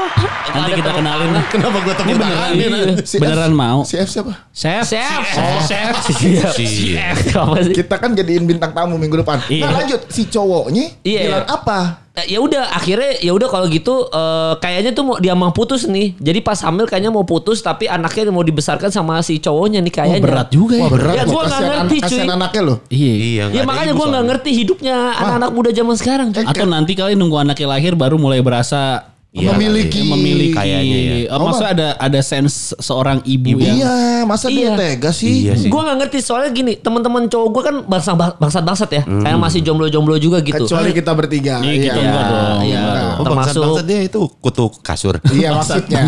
Nanti 0.50 0.70
kita 0.74 0.90
kenalin. 0.92 1.30
Kenapa 1.48 1.76
gue 1.78 1.94
tepuk 1.94 2.14
tangan? 2.14 2.50
beneran, 2.52 2.96
Si 3.02 3.16
beneran 3.16 3.50
F- 3.50 3.56
mau. 3.56 3.78
Si 3.82 3.94
F 3.94 4.08
siapa? 4.08 4.32
Chef. 4.50 4.82
chef 4.84 5.24
Oh, 5.36 5.58
chef. 5.62 5.94
Iya. 6.18 7.14
apa 7.36 7.56
sih 7.60 7.74
Kita 7.74 7.94
kan 7.96 8.10
jadiin 8.12 8.44
bintang 8.44 8.72
tamu 8.72 8.94
minggu 8.94 9.18
depan. 9.18 9.38
Iya. 9.46 9.64
Nah 9.64 9.72
lanjut 9.78 10.00
si 10.08 10.26
cowoknya 10.26 10.98
Iya. 11.00 11.20
bilang 11.24 11.46
apa? 11.46 11.78
Eh, 12.16 12.34
ya 12.34 12.40
udah 12.40 12.74
akhirnya 12.74 13.14
ya 13.16 13.30
udah 13.30 13.46
kalau 13.46 13.66
gitu 13.66 13.94
eh, 14.04 14.54
kayaknya 14.58 14.90
tuh 14.90 15.04
mau 15.04 15.16
dia 15.16 15.32
mau 15.32 15.48
putus 15.48 15.86
nih 15.86 16.18
jadi 16.18 16.40
pas 16.40 16.58
hamil 16.58 16.82
kayaknya 16.84 17.08
mau 17.08 17.22
putus 17.22 17.60
tapi 17.60 17.86
anaknya 17.86 18.26
mau 18.28 18.42
dibesarkan 18.42 18.90
sama 18.90 19.22
si 19.22 19.38
cowoknya 19.38 19.78
nih 19.78 19.92
kayaknya 19.92 20.18
berat 20.20 20.48
juga 20.48 20.74
ya. 20.74 20.82
Wah 20.82 20.90
berat 20.90 21.14
Ya, 21.14 21.22
loh, 21.22 21.30
gua 21.30 21.42
nggak 21.46 21.62
ngerti, 21.62 21.96
kasihan 22.00 22.26
cuy. 22.26 22.34
anaknya 22.34 22.62
loh. 22.64 22.76
Iya. 22.88 23.12
Iya. 23.14 23.44
ya 23.52 23.62
makanya 23.62 23.92
gue 23.92 24.06
nggak 24.08 24.24
ngerti 24.26 24.50
hidupnya 24.52 24.96
anak-anak 25.14 25.50
muda 25.52 25.70
zaman 25.70 25.94
sekarang 25.94 26.28
cuy. 26.32 26.42
Atau 26.42 26.66
nanti 26.66 26.92
kali 26.92 27.14
nunggu 27.14 27.38
anaknya 27.38 27.66
lahir 27.68 27.94
baru 27.94 28.18
mulai 28.18 28.42
berasa 28.42 29.06
Iya, 29.28 29.52
memiliki. 29.52 30.00
ya, 30.00 30.08
memiliki 30.08 30.56
Kayaknya 30.56 30.96
ya. 30.96 31.16
Oh, 31.30 31.44
maksudnya 31.44 31.70
ada 31.70 31.88
ada 32.00 32.20
sense 32.20 32.72
seorang 32.74 33.20
ibu, 33.22 33.54
yang 33.54 33.76
Iya, 33.76 33.92
masa 34.24 34.48
Iya. 34.48 34.72
dia 34.72 34.96
tega 34.96 35.10
sih? 35.12 35.44
Iya 35.44 35.52
sih. 35.54 35.68
Gue 35.68 35.78
gak 35.78 36.00
ngerti 36.00 36.18
soalnya 36.18 36.48
gini 36.48 36.72
teman-teman 36.74 37.28
cowok 37.28 37.48
gue 37.50 37.62
kan 37.62 37.76
bangsa 37.84 38.10
bangsat 38.16 38.64
bangsat 38.64 38.90
ya 38.90 39.02
kayak 39.04 39.36
masih 39.36 39.60
jomblo-jomblo 39.60 40.16
juga 40.16 40.40
gitu 40.40 40.64
Kecuali 40.64 40.90
kita 40.90 41.12
bertiga. 41.12 41.60
Iya, 41.60 41.74
kita 41.78 41.92
Iya, 41.94 42.08
enggak 42.08 42.24
dong. 42.24 42.58
iya. 42.64 42.80
Enggak. 42.80 43.04
Oh, 43.12 43.24
termasuk 43.28 43.62
dia 43.84 44.00
itu 44.00 44.20
kutu 44.40 44.64
kasur. 44.80 45.14
Iya 45.36 45.48
maksudnya. 45.52 46.00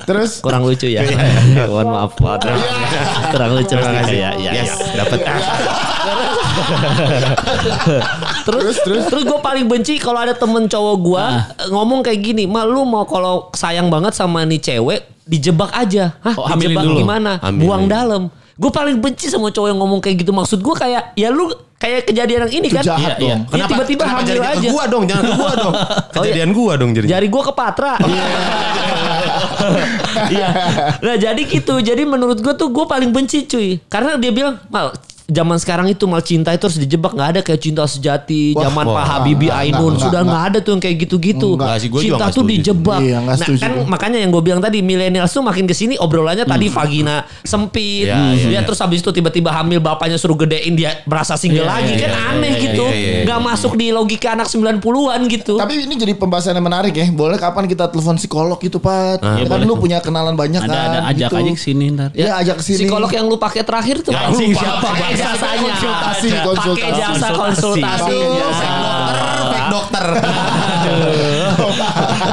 Terus 0.00 0.40
kurang 0.40 0.64
lucu 0.64 0.88
ya 0.88 1.04
mohon 1.68 1.86
maaf 1.86 2.16
Pak. 2.16 2.48
kurang 3.28 3.60
lucu 3.60 3.76
ya. 3.76 4.32
ya, 4.34 4.50
Yes, 4.56 4.72
dapat. 4.96 5.20
terus 8.44 8.44
Terus, 8.44 8.76
terus? 8.80 9.02
terus 9.06 9.22
gue 9.24 9.40
paling 9.40 9.64
benci 9.64 9.96
kalau 9.96 10.18
ada 10.18 10.32
temen 10.32 10.64
cowok 10.64 10.96
gue 10.98 11.24
ngomong 11.68 12.00
kayak 12.00 12.20
gini 12.22 12.44
mal 12.44 12.64
lu 12.64 12.82
mau 12.82 13.04
kalau 13.04 13.48
sayang 13.50 13.88
banget 13.88 14.12
sama 14.12 14.42
nih 14.42 14.60
cewek 14.60 15.00
dijebak 15.24 15.72
aja 15.72 16.12
hah 16.18 16.34
Oh, 16.34 16.46
dijebak 16.50 16.84
dulu. 16.84 16.98
gimana 16.98 17.38
Hamilin. 17.38 17.60
buang 17.60 17.84
dalam 17.86 18.22
gue 18.54 18.70
paling 18.70 18.96
benci 18.98 19.26
sama 19.26 19.48
cowok 19.48 19.68
yang 19.68 19.78
ngomong 19.78 19.98
kayak 19.98 20.16
gitu 20.18 20.30
maksud 20.30 20.58
gue 20.58 20.74
kayak 20.74 21.12
ya 21.14 21.28
lu 21.28 21.48
kayak 21.74 22.06
kejadian 22.06 22.40
yang 22.44 22.54
ini 22.54 22.66
Itu 22.66 22.76
kan 22.76 22.84
jahat 22.86 23.12
Iya, 23.14 23.20
iya. 23.20 23.36
dong. 23.44 23.60
Ya, 23.60 23.64
tiba-tiba 23.66 24.02
kenapa 24.02 24.20
hamil 24.22 24.40
aja. 24.40 24.56
Ke 24.56 24.72
gua 24.72 24.84
dong, 24.86 25.04
jangan 25.04 25.22
ke 25.22 25.34
gua 25.36 25.52
dong. 25.52 25.74
Oh, 25.76 25.84
iya. 25.84 26.32
Kejadian 26.32 26.50
gua 26.54 26.72
dong 26.78 26.90
jadi. 26.96 27.06
Jari 27.10 27.28
gue 27.28 27.42
ke 27.42 27.52
Patra. 27.52 27.92
Iya. 30.24 30.48
nah 31.00 31.16
jadi 31.16 31.42
gitu. 31.42 31.74
Jadi 31.78 32.02
menurut 32.04 32.38
gue 32.38 32.54
tuh 32.54 32.70
gue 32.70 32.84
paling 32.84 33.10
benci 33.10 33.44
cuy. 33.44 33.76
Karena 33.84 34.16
dia 34.16 34.30
bilang 34.30 34.56
mal 34.68 34.92
zaman 35.24 35.56
sekarang 35.56 35.88
itu 35.88 36.04
mal 36.04 36.20
cinta 36.20 36.52
itu 36.52 36.68
harus 36.68 36.76
dijebak 36.76 37.12
nggak 37.12 37.28
ada 37.32 37.40
kayak 37.40 37.56
cinta 37.56 37.84
sejati 37.84 38.52
Wah, 38.52 38.68
zaman 38.68 38.84
wah, 38.84 38.94
Pak 39.00 39.04
Habibie 39.08 39.48
enggak, 39.48 39.64
Ainun 39.64 39.80
enggak, 39.88 40.04
sudah 40.04 40.20
enggak. 40.20 40.28
nggak 40.28 40.44
ada 40.44 40.58
tuh 40.60 40.70
yang 40.70 40.82
kayak 40.84 40.96
gitu-gitu 41.00 41.48
cinta 41.96 42.24
tuh 42.28 42.44
dijebak 42.44 43.00
Iya, 43.00 43.18
nah 43.20 43.34
setuju 43.34 43.60
kan 43.60 43.72
makanya 43.88 44.18
yang 44.20 44.28
gue 44.28 44.42
bilang 44.42 44.60
tadi 44.60 44.78
milenial 44.80 45.24
tuh 45.24 45.40
makin 45.40 45.64
ke 45.64 45.72
sini 45.72 45.96
obrolannya 45.96 46.44
tadi 46.44 46.68
vagina 46.68 47.24
sempit 47.40 48.04
Iya, 48.04 48.36
iya, 48.36 48.44
dia 48.44 48.50
iya. 48.52 48.60
terus 48.62 48.76
habis 48.78 49.00
itu 49.00 49.10
tiba-tiba 49.10 49.48
hamil 49.48 49.80
bapaknya 49.80 50.20
suruh 50.20 50.36
gedein 50.36 50.76
dia 50.76 51.00
berasa 51.04 51.40
single 51.40 51.64
Iya, 51.64 51.72
lagi 51.72 51.92
iya, 51.92 52.02
kan 52.04 52.10
iya, 52.10 52.20
aneh 52.30 52.52
iya, 52.52 52.64
gitu 52.68 52.84
iya, 52.84 52.96
iya, 53.00 53.22
nggak 53.24 53.40
iya. 53.40 53.48
masuk 53.48 53.72
di 53.74 53.86
logika 53.90 54.28
anak 54.34 54.46
90-an 54.46 55.20
gitu 55.26 55.54
Tapi 55.56 55.72
ini 55.88 55.94
jadi 55.96 56.12
pembahasan 56.14 56.52
yang 56.52 56.66
menarik 56.66 56.92
ya. 56.92 57.06
Boleh 57.08 57.38
kapan 57.38 57.64
kita 57.64 57.88
telepon 57.88 58.16
psikolog 58.16 58.58
gitu, 58.58 58.76
Pat? 58.76 59.20
Ah, 59.20 59.40
Ya 59.40 59.46
kan 59.46 59.62
lu 59.62 59.76
punya 59.76 60.04
kenalan 60.04 60.34
banyak 60.34 60.60
ada 60.60 60.68
kan. 60.68 60.90
ada 60.90 61.00
ajak 61.08 61.30
gitu. 61.30 61.40
aja 61.40 61.50
ke 61.50 61.60
sini 61.60 61.84
ntar. 61.94 62.08
Ya, 62.12 62.36
ajak 62.36 62.60
ke 62.60 62.64
sini. 62.64 62.84
Psikolog 62.84 63.08
yang 63.08 63.24
lu 63.24 63.36
pakai 63.36 63.62
terakhir 63.62 64.02
tuh 64.02 64.12
Ya, 64.12 64.28
siapa? 64.30 64.88
Pakai 65.14 65.22
Pakai 65.24 65.38
jasanya. 65.38 65.62
konsultasi, 65.62 66.28
Pakai 66.28 66.44
konsultasi. 66.44 66.98
jasa 66.98 67.28
konsultasi. 67.32 68.16
Iya. 68.16 68.48
Fake 69.44 69.68
dokter. 69.70 70.04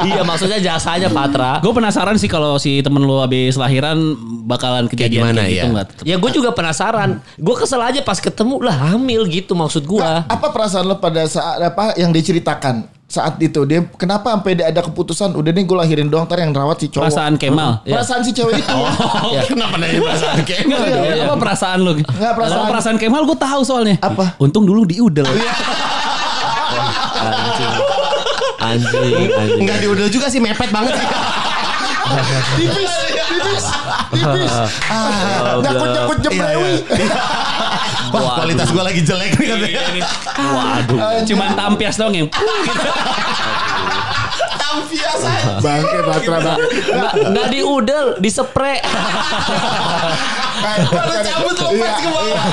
iya 0.04 0.22
maksudnya 0.24 0.60
jasanya 0.60 1.10
Patra. 1.10 1.62
Gue 1.62 1.72
penasaran 1.72 2.18
sih 2.18 2.28
kalau 2.28 2.58
si 2.58 2.82
temen 2.82 3.02
lu 3.02 3.20
habis 3.20 3.56
lahiran 3.56 3.98
bakalan 4.44 4.86
kejadian 4.88 5.32
gimana, 5.32 5.40
kayak 5.40 5.52
gitu 5.52 5.60
ya? 5.60 5.72
nggak? 5.72 5.88
Ya 6.04 6.16
gue 6.18 6.32
juga 6.34 6.50
penasaran. 6.52 7.10
Gue 7.38 7.56
kesel 7.56 7.82
aja 7.82 8.02
pas 8.02 8.18
ketemu 8.18 8.60
lah 8.60 8.76
hamil 8.92 9.26
gitu 9.28 9.54
maksud 9.54 9.86
gue. 9.86 10.10
Apa 10.26 10.50
perasaan 10.50 10.86
lo 10.86 10.98
pada 10.98 11.24
saat 11.24 11.62
apa 11.62 11.94
yang 11.96 12.10
diceritakan 12.10 12.90
saat 13.12 13.36
itu? 13.38 13.62
Dia 13.64 13.84
kenapa 13.92 14.32
sampai 14.32 14.56
dia 14.56 14.66
ada 14.66 14.80
keputusan 14.80 15.36
udah 15.36 15.52
nih 15.52 15.64
gue 15.64 15.78
lahirin 15.78 16.08
doang 16.08 16.24
ntar 16.24 16.40
yang 16.40 16.50
rawat 16.50 16.80
si 16.80 16.88
cowok. 16.88 17.04
Perasaan 17.04 17.36
Kemal. 17.36 17.84
Perasaan 17.84 18.24
si 18.24 18.32
cewek 18.32 18.56
itu. 18.58 18.72
Ya. 19.32 19.44
Kenapa 19.44 19.76
nanya 19.76 20.00
perasaan 20.02 20.40
kayak 20.42 20.62
Enggak, 20.66 20.80
enggak, 20.88 21.24
apa 21.24 21.36
perasaan 21.38 21.80
lu? 21.82 21.92
Nggak, 21.94 22.08
perasaan- 22.34 22.52
Kalau 22.58 22.66
perasaan 22.68 22.98
Kemal 22.98 23.22
gue 23.24 23.38
tahu 23.38 23.62
soalnya. 23.62 23.96
Apa? 24.00 24.36
Untung 24.38 24.64
dulu 24.64 24.84
diudel. 24.84 25.28
Anjing. 27.22 27.74
Anjing, 28.62 29.30
anjing. 29.30 29.62
Enggak 29.62 29.78
diudel 29.80 30.08
juga 30.08 30.28
sih 30.28 30.40
mepet 30.40 30.70
banget 30.70 30.96
sih. 30.96 31.08
tipis, 32.58 32.92
tipis, 33.30 33.66
tipis. 34.12 34.54
Ah, 34.92 35.56
nyakut 35.62 35.90
nyakut 35.90 36.18
jemlewi. 36.20 36.74
Wah, 38.12 38.36
kualitas 38.38 38.68
gua 38.72 38.84
lagi 38.88 39.02
jelek 39.02 39.40
nih 39.40 39.48
katanya. 39.48 40.04
Waduh. 40.36 41.24
Cuman 41.26 41.50
tampias 41.56 41.96
doang 41.96 42.14
yang 42.14 42.28
Tampias 44.62 45.20
aja. 45.20 45.60
Bangke 45.60 46.00
Patra 46.00 46.38
bangke. 46.40 46.68
Nggak, 46.96 47.14
nggak 47.36 47.48
diudel, 47.52 48.06
disepre. 48.24 48.80
Kalau 50.62 51.16
cabut, 51.26 51.56
lepas 51.58 51.96
ke 52.00 52.08
bawah. 52.08 52.44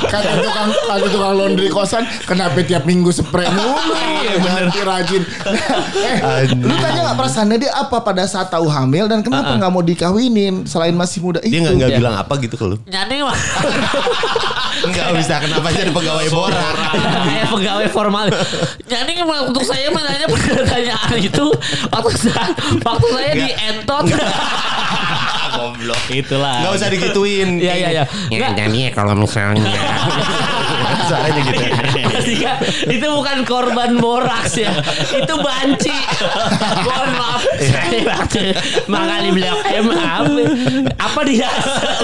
Kata 0.00 0.30
tukang 0.38 0.70
kata 0.70 1.06
tukang 1.08 1.32
laundry 1.34 1.68
kosan, 1.68 2.06
kenapa 2.22 2.62
tiap 2.62 2.84
minggu 2.84 3.10
spray 3.10 3.48
mulu? 3.48 3.74
Ganti 4.44 4.80
rajin. 4.80 5.22
eh, 5.24 6.42
lu 6.54 6.74
tanya 6.76 7.00
nggak 7.04 7.16
perasaannya 7.16 7.56
dia 7.58 7.72
apa 7.72 7.98
pada 7.98 8.22
saat 8.24 8.48
tahu 8.48 8.66
hamil 8.66 9.06
dan 9.06 9.20
kenapa 9.20 9.56
nggak 9.56 9.70
mau 9.70 9.82
dikawinin 9.82 10.62
selain 10.64 10.94
masih 10.94 11.18
muda 11.20 11.40
itu? 11.40 11.50
Dia 11.50 11.60
nggak 11.64 11.74
nggak 11.76 11.90
bilang 11.96 12.14
apa 12.14 12.32
gitu 12.38 12.54
ke 12.54 12.64
lu. 12.64 12.76
Nyani 12.84 13.24
mah 13.24 13.38
Enggak 14.78 15.08
bisa 15.18 15.34
kenapa 15.42 15.74
jadi 15.74 15.90
pegawai 15.90 16.28
borak. 16.30 16.74
kayak 17.26 17.46
pegawai 17.50 17.88
formal. 17.90 18.26
Nyani 18.86 19.12
mah 19.24 19.40
untuk 19.50 19.64
saya 19.64 19.90
mah 19.90 20.02
nanya 20.04 20.26
pertanyaan 20.28 21.16
itu 21.18 21.46
waktu 21.88 22.12
saya 22.14 22.46
waktu 22.78 23.06
saya 23.10 23.32
di 23.34 23.48
entot. 23.50 24.06
Goblok. 25.78 26.02
Itulah. 26.10 26.58
Enggak 26.58 26.74
usah 26.74 26.88
digituin. 26.90 27.48
Iya 27.62 27.74
iya 27.78 27.88
iya. 27.94 28.04
Enggak. 28.34 28.50
jadi 28.58 28.80
kalau 28.90 29.14
misalnya 29.14 29.62
Soalnya 31.08 31.40
gitu. 31.40 31.62
Kan, 32.42 32.56
itu 32.90 33.06
bukan 33.06 33.38
korban 33.46 33.96
boraks 33.96 34.58
ya. 34.58 34.74
Itu 35.14 35.34
banci. 35.38 35.94
Mohon 36.82 37.10
maaf. 37.14 37.42
Waktu 38.04 38.40
mengalami 38.90 39.30
blok 39.32 39.58
M 39.72 39.86
apa? 39.94 40.42
Apa 40.98 41.20
dia? 41.24 41.48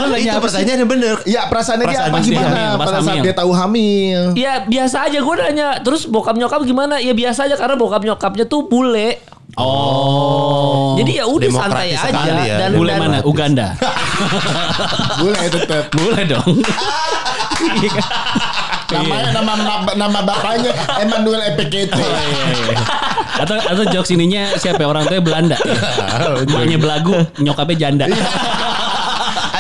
Lu 0.00 0.08
nanya 0.08 0.22
Itu 0.22 0.38
apa 0.38 0.46
sih? 0.46 0.62
pertanyaannya 0.62 0.87
bener. 0.87 1.14
Ya 1.26 1.50
perasaannya 1.50 1.87
dia 1.90 2.00
apa 2.08 2.18
gimana 2.22 2.60
pada 2.78 2.98
saat 3.02 3.20
dia 3.20 3.34
tahu 3.34 3.50
hamil? 3.52 4.32
Ya 4.38 4.62
biasa 4.64 5.10
aja 5.10 5.18
gue 5.20 5.34
nanya. 5.37 5.68
Terus 5.82 6.06
bokap 6.06 6.38
nyokap 6.38 6.62
gimana? 6.62 7.02
Ya 7.02 7.12
biasa 7.12 7.50
aja 7.50 7.58
karena 7.58 7.74
bokap 7.74 8.06
nyokapnya 8.06 8.46
tuh 8.46 8.70
bule. 8.70 9.20
Oh. 9.54 10.98
Jadi 10.98 11.22
ya 11.22 11.24
udah 11.30 11.50
santai 11.52 11.94
aja 11.94 12.35
ya. 12.42 12.57
dan 12.66 12.70
Bule 12.74 12.90
dan- 12.90 13.00
mana? 13.02 13.18
Uganda. 13.22 13.66
Boleh 15.22 15.46
tetap. 15.46 15.85
Bule 15.94 16.22
dong. 16.26 16.50
Namanya 18.94 19.30
nama 19.35 19.52
nama, 19.59 19.90
nama 19.96 20.18
bapaknya 20.22 20.70
Emmanuel 21.02 21.42
Epekete. 21.50 21.98
atau 23.35 23.57
atau 23.59 23.85
jokes 23.90 24.14
ininya 24.14 24.54
siapa 24.54 24.85
ya? 24.85 24.87
orang 24.87 25.09
tuanya 25.09 25.24
Belanda. 25.24 25.57
Emaknya 26.46 26.78
belagu, 26.78 27.14
nyokapnya 27.42 27.76
janda. 27.90 28.07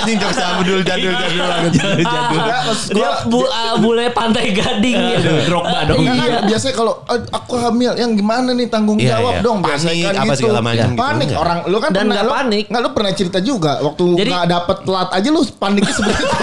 Anjing 0.04 0.20
jokes 0.20 0.36
Abdul 0.36 0.80
jadul 0.84 1.10
jadul 1.10 1.40
banget. 1.42 1.72
Jadul. 1.74 2.36
Enggak, 2.36 2.60
maksud 2.62 2.88
dia 2.90 3.08
gua 3.24 3.24
bu, 3.24 3.38
uh, 3.40 3.74
bule 3.80 4.04
pantai 4.10 4.52
gading 4.52 4.98
ya. 5.00 5.18
Drogba 5.46 5.78
dong. 5.84 5.96
Iya, 5.98 6.12
Iya. 6.14 6.38
biasanya 6.44 6.74
kalau 6.74 6.94
"Eh, 7.06 7.20
aku 7.30 7.52
hamil, 7.56 7.92
yang 7.94 8.12
gimana 8.12 8.52
nih 8.52 8.68
tanggung 8.68 9.00
Iya, 9.00 9.16
jawab 9.16 9.34
iya. 9.34 9.40
dong 9.40 9.58
biasanya 9.58 9.88
Panik, 9.88 10.04
kan 10.04 10.14
apa 10.14 10.24
gitu. 10.26 10.40
segala 10.44 10.60
macam 10.60 10.84
gitu. 10.86 11.00
Panik 11.00 11.24
Enggak. 11.26 11.40
orang 11.40 11.58
lu 11.64 11.76
kan 11.78 11.90
Dan 11.90 12.04
pernah 12.04 12.24
panik. 12.30 12.64
Nggak 12.68 12.82
lu 12.82 12.90
pernah 12.92 13.12
cerita 13.12 13.38
juga 13.40 13.72
waktu 13.80 14.04
Jadi- 14.14 14.30
nggak 14.30 14.46
dapet 14.46 14.76
telat 14.84 15.08
aja 15.10 15.28
lu 15.30 15.40
paniknya 15.54 15.94
seperti 15.94 16.22
itu. 16.22 16.36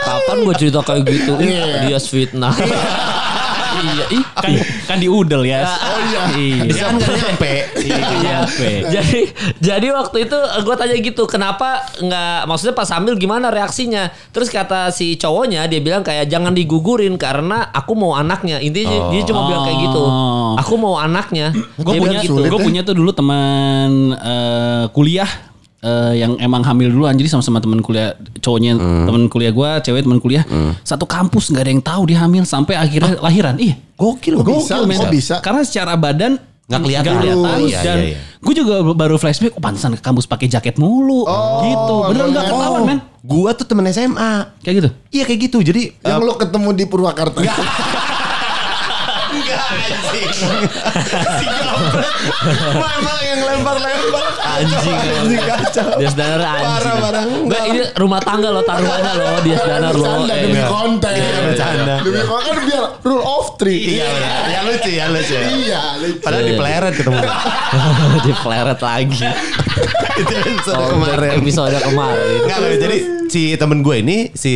Kapan 0.00 0.36
gue 0.40 0.54
cerita 0.56 0.80
kayak 0.82 1.02
gitu? 1.06 1.32
Iya. 1.38 1.64
Dia 1.86 1.98
fitnah. 2.00 2.54
Iya, 3.80 4.04
ih. 4.12 4.24
Kan, 4.34 4.50
kan 4.86 4.96
di 4.98 5.08
udel 5.08 5.42
ya. 5.42 5.62
Oh 5.64 6.00
iya. 6.02 6.20
Iya. 6.34 6.62
Dia 6.68 6.82
kan 6.84 6.94
nggak 6.96 7.16
nyampe. 7.16 7.52
Iya. 7.78 8.38
jadi 8.90 9.20
jadi 9.58 9.86
waktu 9.92 10.16
itu 10.28 10.36
gue 10.38 10.74
tanya 10.76 10.96
gitu 10.98 11.22
kenapa 11.24 11.82
nggak 11.98 12.46
maksudnya 12.46 12.74
pas 12.74 12.88
hamil 12.90 13.14
gimana 13.14 13.48
reaksinya 13.48 14.10
terus 14.30 14.48
kata 14.48 14.90
si 14.90 15.14
cowoknya 15.16 15.66
dia 15.66 15.80
bilang 15.80 16.02
kayak 16.02 16.26
jangan 16.26 16.52
digugurin 16.52 17.16
karena 17.16 17.68
aku 17.70 17.92
mau 17.94 18.14
anaknya 18.14 18.58
intinya 18.58 19.08
dia 19.10 19.22
cuma 19.24 19.46
bilang 19.46 19.62
kayak 19.64 19.78
gitu 19.84 20.02
Oh. 20.08 20.54
aku 20.56 20.74
mau 20.78 20.96
anaknya 20.96 21.50
Gue 21.76 21.98
punya, 21.98 22.22
gitu 22.22 22.38
gue 22.38 22.60
punya 22.60 22.80
tuh 22.80 22.94
dulu 22.96 23.10
teman 23.12 24.14
eh, 24.14 24.84
kuliah 24.94 25.28
eh, 25.80 26.14
yang 26.16 26.34
emang 26.36 26.60
hamil 26.60 26.88
duluan 26.88 27.14
jadi 27.14 27.28
sama-sama 27.28 27.58
teman 27.58 27.78
kuliah 27.78 28.12
cowoknya 28.36 28.74
teman 28.78 29.26
kuliah 29.26 29.50
gue 29.50 29.70
cewek 29.82 30.02
teman 30.02 30.18
kuliah 30.18 30.44
satu 30.82 31.04
kampus 31.04 31.48
nggak 31.48 31.62
ada 31.62 31.70
yang 31.70 31.80
tahu 31.80 32.02
dia 32.04 32.18
hamil 32.18 32.42
sampai 32.42 32.74
akhirnya 32.74 33.18
lahiran 33.18 33.54
iya 33.56 33.78
gokil 33.94 34.36
Kok 34.36 34.46
bisa? 34.48 34.74
Kok 34.80 35.10
bisa? 35.10 35.34
karena 35.38 35.62
secara 35.62 35.94
badan 35.94 36.38
Nggak 36.68 36.84
kelihatan. 36.84 37.12
kelihatan 37.16 37.58
Iya, 37.64 37.80
dan 37.80 37.98
iya, 37.98 38.08
iya. 38.12 38.18
gue 38.38 38.54
juga 38.54 38.74
baru 38.92 39.16
flashback 39.16 39.56
oh 39.56 39.62
pantesan 39.62 39.96
ke 39.96 40.04
kampus 40.04 40.28
pakai 40.28 40.46
jaket 40.46 40.76
mulu 40.76 41.24
gitu 41.64 41.94
bener 42.06 42.24
nggak 42.28 42.44
ketahuan 42.44 42.82
men 42.84 42.98
Gua 43.18 43.50
tuh 43.52 43.64
temen 43.64 43.84
SMA. 43.88 44.56
kayak 44.60 44.74
gitu 44.78 44.88
Iya 45.10 45.24
kayak 45.24 45.40
gitu. 45.42 45.58
Jadi 45.60 45.92
Yang 45.98 46.22
lu 46.22 46.32
ketemu 46.38 46.68
di 46.72 46.84
Purwakarta. 46.84 47.40
Enggak 49.38 49.60
anjing. 49.70 50.30
si 51.38 51.46
goblok. 51.46 52.12
Mama 52.74 53.14
yang 53.22 53.40
lempar-lempar. 53.40 54.26
Anjing. 54.38 54.96
Anjing 54.98 55.40
kacau. 55.40 55.88
dia 55.96 56.08
sedanar 56.08 56.40
anjing 56.42 56.66
Parah, 56.68 56.94
parah. 56.98 57.22
Nggak, 57.24 57.62
ini 57.66 57.80
rumah 57.94 58.20
tangga 58.20 58.48
lo 58.48 58.62
taruhannya 58.62 59.12
lo 59.14 59.26
dia 59.40 59.56
sedanar 59.56 59.92
lo 59.92 60.02
Bercanda 60.02 60.34
demi 60.36 60.54
iya. 60.54 60.66
konten. 60.66 61.12
Iya, 61.14 61.38
bercanda. 61.44 61.94
Demi 62.00 62.22
konten 62.24 62.50
kan 62.50 62.64
biar 62.64 62.84
rule 63.00 63.24
of 63.24 63.46
three. 63.56 63.80
Iya, 63.94 64.08
ya 64.48 64.60
lucu 64.64 64.90
ya 64.90 65.04
lucu. 65.08 65.34
Iya, 65.34 65.80
lucu. 65.98 66.18
Padahal 66.20 66.44
di 66.44 66.54
peleret 66.54 66.92
ketemu. 66.94 67.18
di 68.26 68.32
fleret 68.34 68.80
lagi 68.80 69.20
Itu 70.16 70.32
episode 70.34 70.74
Oh, 70.74 70.88
kemarin. 70.90 71.30
episode 71.36 71.76
kemarin 71.78 72.38
Enggak, 72.42 72.58
enggak, 72.58 72.78
jadi 72.80 72.96
si 73.28 73.42
temen 73.54 73.78
gue 73.80 73.96
ini 74.00 74.16
si 74.32 74.52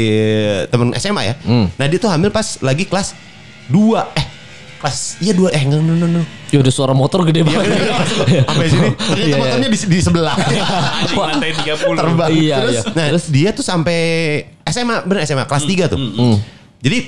temen 0.66 0.90
SMA 0.96 1.22
ya. 1.22 1.34
Nah 1.70 1.86
dia 1.86 1.98
tuh 1.98 2.08
hamil 2.08 2.32
pas 2.32 2.58
lagi 2.58 2.82
kelas 2.82 3.14
2 3.68 4.18
eh 4.18 4.26
kelas 4.82 5.22
iya 5.22 5.32
2 5.32 5.54
eh 5.54 5.62
enggak 5.62 5.78
enggak 5.78 5.94
enggak, 5.94 6.10
enggak. 6.10 6.26
ya 6.50 6.58
udah 6.58 6.72
suara 6.74 6.92
motor 6.92 7.22
gede 7.22 7.46
banget 7.46 7.64
Sampai 8.42 8.66
sini 8.66 8.88
ternyata 8.98 9.22
Iya, 9.22 9.26
iya. 9.30 9.36
motornya 9.38 9.68
di, 9.70 9.78
di 9.78 9.98
sebelah. 10.02 10.34
lantai 11.22 11.50
30 11.54 11.94
Terbang. 11.94 12.30
Iya, 12.34 12.56
terus, 12.60 12.74
iya. 12.74 12.82
Nah, 12.92 13.06
dia 13.30 13.50
tuh 13.54 13.64
sampai 13.64 14.00
SMA, 14.66 15.06
bener 15.06 15.22
SMA 15.24 15.44
kelas 15.46 15.64
3 15.64 15.92
tuh. 15.92 15.98
Jadi 16.82 16.98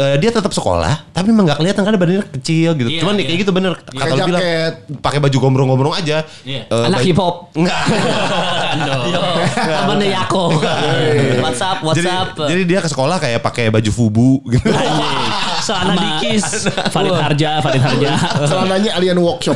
eh, 0.00 0.16
dia 0.16 0.30
tetap 0.32 0.48
sekolah, 0.48 1.12
tapi 1.12 1.28
memang 1.28 1.44
nggak 1.44 1.58
kelihatan 1.60 1.82
karena 1.84 1.98
badannya 2.00 2.24
kecil 2.40 2.70
gitu. 2.72 2.88
Iya, 2.88 3.00
Cuman 3.04 3.14
iya. 3.20 3.24
kayak 3.28 3.38
gitu 3.44 3.52
bener. 3.52 3.72
Kata 3.76 3.92
Pakai 3.92 4.10
lu 4.16 4.26
bilang 4.32 4.42
pakai 5.04 5.18
baju 5.20 5.36
gombrong-gombrong 5.36 5.94
aja. 5.94 6.24
Iya. 6.42 6.62
Eh, 6.66 6.84
anak 6.88 7.04
hip 7.04 7.20
hop 7.20 7.52
Enggak. 7.52 7.82
temennya 9.60 10.08
Yako 10.22 10.56
WhatsApp 11.42 11.78
jadi, 11.82 12.06
WhatsApp 12.06 12.28
jadi 12.48 12.62
dia 12.64 12.78
ke 12.80 12.88
sekolah 12.88 13.16
kayak 13.18 13.40
pakai 13.42 13.68
baju 13.68 13.90
fubu 13.92 14.40
gitu. 14.48 14.70
Celana 15.70 15.94
dikis 15.94 16.66
Farid 16.90 17.14
Harja 17.14 17.62
Farid 17.62 17.78
Harja 17.78 18.10
Celananya 18.50 18.90
alien 18.98 19.18
workshop. 19.22 19.54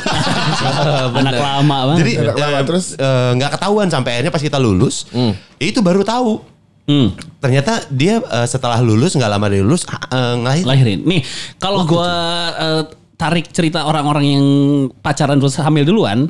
anak 1.18 1.34
lama 1.34 1.78
banget 1.90 1.98
Jadi 2.06 2.12
Nggak 2.22 2.36
lama, 2.38 2.58
eh, 2.62 2.64
terus? 2.64 2.86
eh, 2.94 3.30
nggak 3.34 3.50
ketahuan 3.58 3.88
sampai 3.90 4.10
akhirnya 4.14 4.30
pas 4.30 4.42
kita 4.42 4.58
lulus, 4.62 5.10
ya 5.58 5.66
itu 5.66 5.82
baru 5.82 6.06
tahu. 6.06 6.38
Hmm. 6.84 7.16
Ternyata 7.40 7.88
dia 7.88 8.20
eh, 8.20 8.46
setelah 8.46 8.78
lulus 8.78 9.16
nggak 9.16 9.30
lama 9.30 9.46
dari 9.48 9.64
lulus 9.64 9.88
uh, 9.88 10.36
ngelahirin. 10.36 10.68
lahirin. 10.68 11.00
Nih, 11.02 11.20
kalau 11.56 11.88
gua 11.88 12.12
eh, 12.54 12.82
tarik 13.14 13.46
cerita 13.48 13.86
orang-orang 13.86 14.24
yang 14.28 14.44
pacaran 14.96 15.38
terus 15.38 15.54
hamil 15.56 15.82
duluan, 15.82 16.26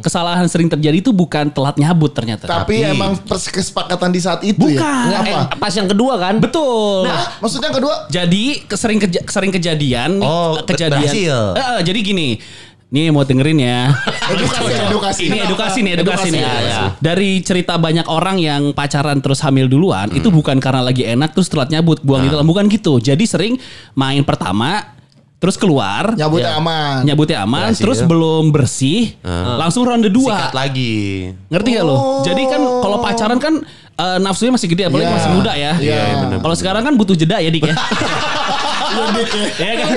kesalahan 0.00 0.42
sering 0.44 0.66
terjadi 0.66 0.98
itu 0.98 1.10
bukan 1.10 1.46
telat 1.48 1.78
nyabut 1.78 2.10
ternyata. 2.10 2.44
Tapi 2.44 2.82
Tapi- 2.82 2.90
emang 2.90 3.14
kesepakatan 3.24 4.10
di 4.10 4.18
saat 4.18 4.42
itu 4.42 4.58
Bukan. 4.58 4.82
ya. 5.06 5.20
Eh, 5.20 5.30
Apa? 5.30 5.54
pas 5.56 5.70
yang 5.70 5.86
kedua 5.86 6.18
kan 6.18 6.36
Betul. 6.36 7.06
Nah, 7.06 7.38
maksudnya 7.38 7.70
yang 7.70 7.78
kedua 7.78 7.94
Jadi 8.08 8.44
kesering 8.64 8.98
keja- 8.98 9.24
sering 9.24 9.50
kejadian 9.50 10.18
Oh, 10.18 10.58
eh, 10.58 10.66
kejadian. 10.66 11.00
berhasil. 11.00 11.36
Eh, 11.54 11.62
eh, 11.62 11.80
jadi 11.82 11.98
gini. 12.02 12.28
Nih 12.90 13.10
mau 13.10 13.22
dengerin 13.22 13.58
ya. 13.58 13.90
edukasi, 14.28 14.70
edukasi. 14.86 15.22
Ini 15.26 15.38
edukasi 15.44 15.78
nih, 15.82 15.92
edukasi, 15.98 16.28
nih. 16.30 16.42
Ya, 16.42 16.54
ya. 16.62 16.80
Dari 16.96 17.42
cerita 17.42 17.74
banyak 17.74 18.06
orang 18.06 18.38
yang 18.38 18.70
pacaran 18.70 19.18
terus 19.18 19.42
hamil 19.42 19.66
duluan, 19.66 20.10
itu 20.10 20.30
bukan 20.30 20.58
karena 20.58 20.78
lagi 20.80 21.02
enak 21.02 21.34
terus 21.34 21.50
telat 21.50 21.70
nyabut, 21.70 21.98
buang 22.02 22.22
di 22.22 22.30
dalam 22.30 22.46
bukan 22.46 22.70
gitu. 22.70 22.98
Jadi 22.98 23.24
sering 23.24 23.58
main 23.92 24.22
pertama 24.22 24.93
terus 25.44 25.56
keluar, 25.56 26.16
Nyabutnya 26.16 26.50
Ya. 26.50 26.56
aman. 26.56 26.96
nyabutnya 27.04 27.38
aman, 27.38 27.68
Berhasil. 27.68 27.84
terus 27.84 28.00
belum 28.00 28.48
bersih, 28.48 29.12
langsung 29.54 29.84
ronde 29.84 30.08
dua. 30.08 30.48
Sikat 30.48 30.56
lagi. 30.56 31.28
Ngerti 31.46 31.68
gak 31.70 31.84
lo? 31.84 31.92
Oh. 31.92 32.00
Jadi 32.20 32.42
kan 32.44 32.60
kalau 32.80 32.96
pacaran 32.98 33.36
kan 33.36 33.54
eh, 33.94 34.18
nafsunya 34.18 34.50
masih 34.50 34.66
gede, 34.66 34.88
apalagi 34.88 35.04
Iya. 35.04 35.14
masih 35.14 35.30
muda 35.30 35.52
ya. 35.54 35.72
Iya, 35.76 36.00
bener. 36.18 36.38
Kalau 36.40 36.56
sekarang 36.56 36.82
kan 36.82 36.94
butuh 36.96 37.12
jeda 37.12 37.38
ya 37.38 37.46
dik 37.46 37.62
ya. 37.62 37.74
Iya, 38.94 39.08
Dik, 39.10 39.28
ya. 39.28 39.46
Iya 39.56 39.72
kan? 39.76 39.88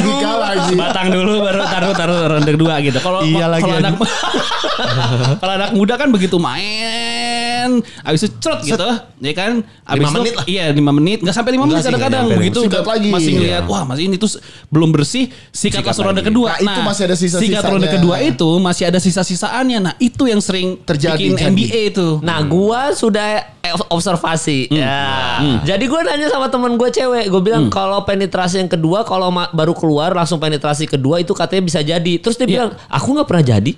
Nikah 0.00 0.34
lagi. 0.38 0.74
Batang 0.74 1.08
dulu 1.10 1.32
baru 1.40 1.60
taruh 1.62 1.92
taruh 1.92 2.18
ronde 2.28 2.52
dua 2.54 2.74
gitu. 2.80 2.98
Kalau 2.98 3.20
Iya 3.22 3.46
lagi, 3.46 3.62
kalau 3.62 3.76
anak 3.76 3.94
kalau 5.40 5.52
anak 5.54 5.70
muda 5.72 5.94
kan 5.94 6.08
begitu 6.08 6.36
main, 6.36 7.70
habis 8.00 8.22
itu 8.22 8.34
cerot 8.38 8.60
gitu, 8.62 8.88
ya 9.18 9.32
kan? 9.32 9.60
Habis 9.84 10.00
Lima 10.00 10.08
itu- 10.08 10.20
menit 10.20 10.34
lah. 10.34 10.44
Iya, 10.46 10.64
lima 10.70 10.92
menit. 10.92 11.18
Nggak 11.20 11.34
sampai 11.34 11.50
lima 11.52 11.64
Nggak 11.64 11.70
menit 11.70 11.82
sih, 11.82 11.90
nggak 11.90 12.02
kadang-kadang. 12.02 12.38
Begitu 12.38 12.58
Sikat 12.60 12.72
udah 12.72 12.82
lagi. 12.88 13.08
masih 13.10 13.26
Iya. 13.26 13.36
ngeliat, 13.36 13.64
wah 13.66 13.82
masih 13.84 14.02
ini 14.04 14.16
terus 14.16 14.34
belum 14.68 14.88
bersih, 14.90 15.24
sikat, 15.50 15.82
Sikat 15.82 15.96
ronde 16.00 16.22
kedua. 16.22 16.50
Nah, 16.56 16.72
itu 16.72 16.80
masih 16.82 17.02
ada 17.04 17.16
sisa-sisanya. 17.16 17.58
Sikat 17.58 17.64
ronde 17.66 17.88
kedua 17.90 18.16
itu 18.20 18.48
masih 18.58 18.84
ada 18.86 18.98
sisa-sisaannya. 18.98 19.78
Nah, 19.80 19.94
itu 19.98 20.22
yang 20.24 20.40
sering 20.40 20.78
Terjadi, 20.82 21.18
bikin 21.20 21.36
jadi. 21.36 21.50
NBA 21.50 21.80
itu. 21.90 22.08
Nah 22.20 22.40
gua 22.42 22.90
sudah 22.92 23.44
observasi 23.88 24.70
ya. 24.70 25.38
Jadi 25.62 25.84
gua 25.84 26.00
nanya 26.02 26.26
sama 26.26 26.48
temen 26.48 26.74
gue 26.74 26.88
cewek, 26.88 27.28
gue 27.28 27.42
bilang 27.42 27.68
kalau 27.68 28.02
penetrasi 28.20 28.60
yang 28.60 28.68
kedua 28.68 29.00
kalau 29.02 29.32
baru 29.32 29.72
keluar 29.72 30.12
langsung 30.12 30.36
penetrasi 30.36 30.84
kedua 30.84 31.16
itu 31.16 31.32
katanya 31.32 31.64
bisa 31.64 31.80
jadi. 31.80 32.12
Terus 32.20 32.36
dia 32.36 32.44
Iya. 32.44 32.52
bilang 32.52 32.70
aku 32.84 33.08
nggak 33.16 33.24
pernah 33.24 33.46
jadi. 33.48 33.72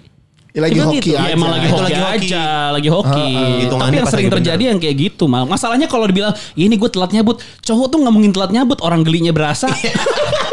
Ya, 0.53 0.61
lagi 0.61 0.77
hoki 0.77 0.99
gitu? 1.01 1.17
aja. 1.17 1.23
Ya 1.23 1.33
emang 1.33 1.49
lagi 1.49 1.65
Itu 1.65 1.73
hoki 1.73 1.85
lagi 1.87 1.97
hoki. 1.97 2.27
aja, 2.29 2.45
lagi 2.69 2.89
hoki. 2.91 3.29
Hitungannya 3.63 3.89
Tapi 3.89 4.01
yang 4.03 4.11
sering 4.11 4.29
terjadi 4.29 4.63
yang 4.69 4.79
kayak 4.83 4.97
gitu 4.99 5.25
mal. 5.25 5.47
Masalahnya 5.47 5.87
kalau 5.87 6.05
dibilang 6.05 6.35
ini 6.53 6.75
gue 6.75 6.91
telat 6.91 7.09
nyabut, 7.09 7.39
cowok 7.63 7.87
tuh 7.89 7.99
nggak 8.03 8.13
mungkin 8.13 8.33
telat 8.35 8.51
nyabut, 8.51 8.83
orang 8.83 9.01
gelinya 9.01 9.31
berasa. 9.31 9.71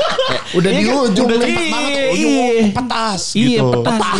Udah 0.49 0.69
di 0.71 0.83
ujung 0.85 1.27
Udah 1.29 1.37
cepet 1.37 1.65
banget. 1.69 1.93
Iya, 1.93 2.05
Ujung 2.09 2.33
iya. 2.33 2.65
petas 2.73 3.21
Iya, 3.33 3.47
gitu. 3.61 3.79
petas. 3.85 4.19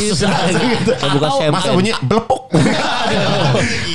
gitu. 0.53 0.91
Kayak 0.93 1.11
buka 1.15 1.27
Oh, 1.29 1.39
masa 1.49 1.69
bunyi 1.73 1.91
belepuk. 2.01 2.41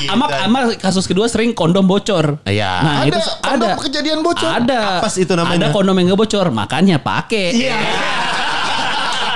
Sama 0.04 0.30
sama 0.30 0.58
kasus 0.78 1.04
kedua 1.06 1.26
sering 1.26 1.50
kondom 1.54 1.86
bocor. 1.86 2.38
Iya. 2.44 2.70
Nah, 2.82 2.94
Ada 3.02 3.08
itu 3.08 3.18
kondom 3.40 3.68
ada 3.70 3.82
kejadian 3.82 4.18
bocor. 4.22 4.46
Ada. 4.46 4.80
Apes 5.02 5.14
itu 5.18 5.32
namanya? 5.32 5.58
Ada 5.58 5.74
kondom 5.74 5.94
yang 5.94 6.06
nggak 6.12 6.20
bocor, 6.20 6.46
makanya 6.50 6.96
pakai. 6.98 7.46
Iya. 7.50 7.78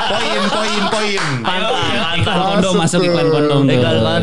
Poin, 0.09 0.43
poin, 0.49 0.83
poin. 0.89 1.23
Iklan 2.19 2.39
kondom 2.49 2.75
masuk 2.75 3.01
iklan 3.05 3.29
kondom. 3.29 3.61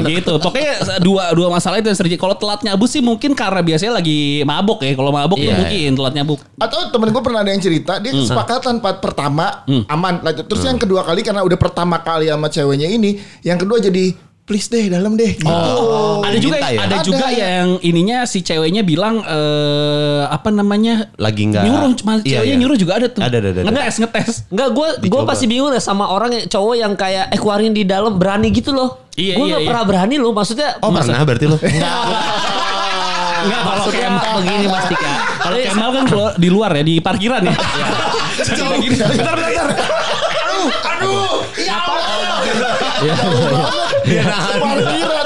Gitu. 0.06 0.34
Pokoknya 0.42 0.74
dua 1.00 1.32
dua 1.32 1.48
masalah 1.54 1.80
itu 1.80 1.88
yang 1.88 1.98
sering. 1.98 2.18
Kalau 2.18 2.36
telat 2.36 2.66
nyabuk 2.66 2.90
sih 2.90 3.00
mungkin 3.00 3.38
karena 3.38 3.62
biasanya 3.62 4.02
lagi 4.02 4.42
mabuk 4.44 4.82
ya. 4.82 4.94
Kalau 4.98 5.12
mabuk 5.14 5.38
tuh 5.38 5.46
Iya. 5.46 5.58
mungkin 5.58 5.90
telat 5.96 6.14
nyabuk. 6.18 6.40
Atau 6.58 6.80
temen 6.90 7.10
gue 7.14 7.24
pernah 7.24 7.40
ada 7.46 7.52
yang 7.54 7.62
cerita 7.62 8.02
dia 8.02 8.12
kesepakatan 8.12 8.82
part 8.82 9.00
pertama 9.00 9.64
aman. 9.88 10.26
Nah, 10.26 10.34
terus 10.34 10.66
yang 10.66 10.82
kedua 10.82 11.06
kali 11.06 11.22
karena 11.22 11.46
udah 11.46 11.60
pertama 11.60 12.02
kali 12.02 12.28
sama 12.28 12.48
ceweknya 12.50 12.88
ini, 12.90 13.22
yang 13.46 13.62
kedua 13.62 13.78
jadi 13.78 14.12
please 14.46 14.70
deh 14.70 14.88
dalam 14.88 15.14
deh. 15.14 15.34
Gitu. 15.34 15.44
Oh, 15.44 16.22
ada 16.22 16.38
juga 16.38 16.62
ya? 16.62 16.86
ada 16.86 16.96
Ada. 16.96 17.04
juga 17.04 17.28
yang 17.28 17.82
ininya 17.82 18.24
si 18.24 18.40
ceweknya 18.40 18.82
bilang 18.82 19.20
eh 19.20 20.22
apa 20.24 20.50
namanya 20.50 21.10
Lagi 21.16 21.50
nggak- 21.50 21.66
nyuruh 21.66 21.92
cuma 21.96 22.12
Iya, 22.18 22.40
ceweknya 22.40 22.46
iya. 22.48 22.56
nyuruh 22.56 22.78
juga 22.78 22.94
ada 22.96 23.08
tuh 23.10 23.22
Ada, 23.22 23.36
ada, 23.36 23.50
ada. 23.52 23.62
ngetes 23.66 23.96
ngetes 24.00 24.30
Enggak, 24.48 24.70
gue 24.70 24.88
gue 25.02 25.10
Dicoba. 25.10 25.26
pasti 25.28 25.46
bingung 25.46 25.70
ya 25.70 25.82
sama 25.82 26.06
orang 26.08 26.30
yang 26.32 26.46
cowok 26.46 26.76
yang 26.78 26.94
kayak 26.94 27.26
eh 27.28 27.38
keluarin 27.38 27.74
di 27.74 27.84
dalam 27.84 28.16
berani 28.16 28.48
gitu 28.50 28.70
loh. 28.70 29.10
Iya, 29.16 29.34
gue 29.34 29.44
iya, 29.44 29.52
nggak 29.52 29.62
iya. 29.62 29.70
pernah 29.74 29.84
berani 29.84 30.16
loh. 30.16 30.32
Maksudnya 30.32 30.70
Oh 30.78 30.90
pernah 30.90 31.22
berarti 31.24 31.46
lo? 31.48 31.58
Enggak 33.36 33.62
kalau 33.62 33.78
maksudnya 33.78 34.10
Kemal 34.10 34.38
begini 34.42 34.66
Mas 34.68 34.86
Tika. 34.90 35.12
kalau 35.38 35.58
Kemal 35.60 35.90
kan 35.92 36.04
keluar, 36.08 36.32
di 36.34 36.50
luar 36.50 36.72
ya 36.72 36.84
di 36.84 36.96
parkiran 36.98 37.42
ya. 37.42 37.54
Jadi 38.38 38.62
begini. 38.64 38.96
Bentar 38.98 39.34
bentar. 39.36 39.68
Aduh, 40.46 40.70
aduh. 40.82 41.34
Ya 41.58 41.78
Parkiran. 44.06 45.26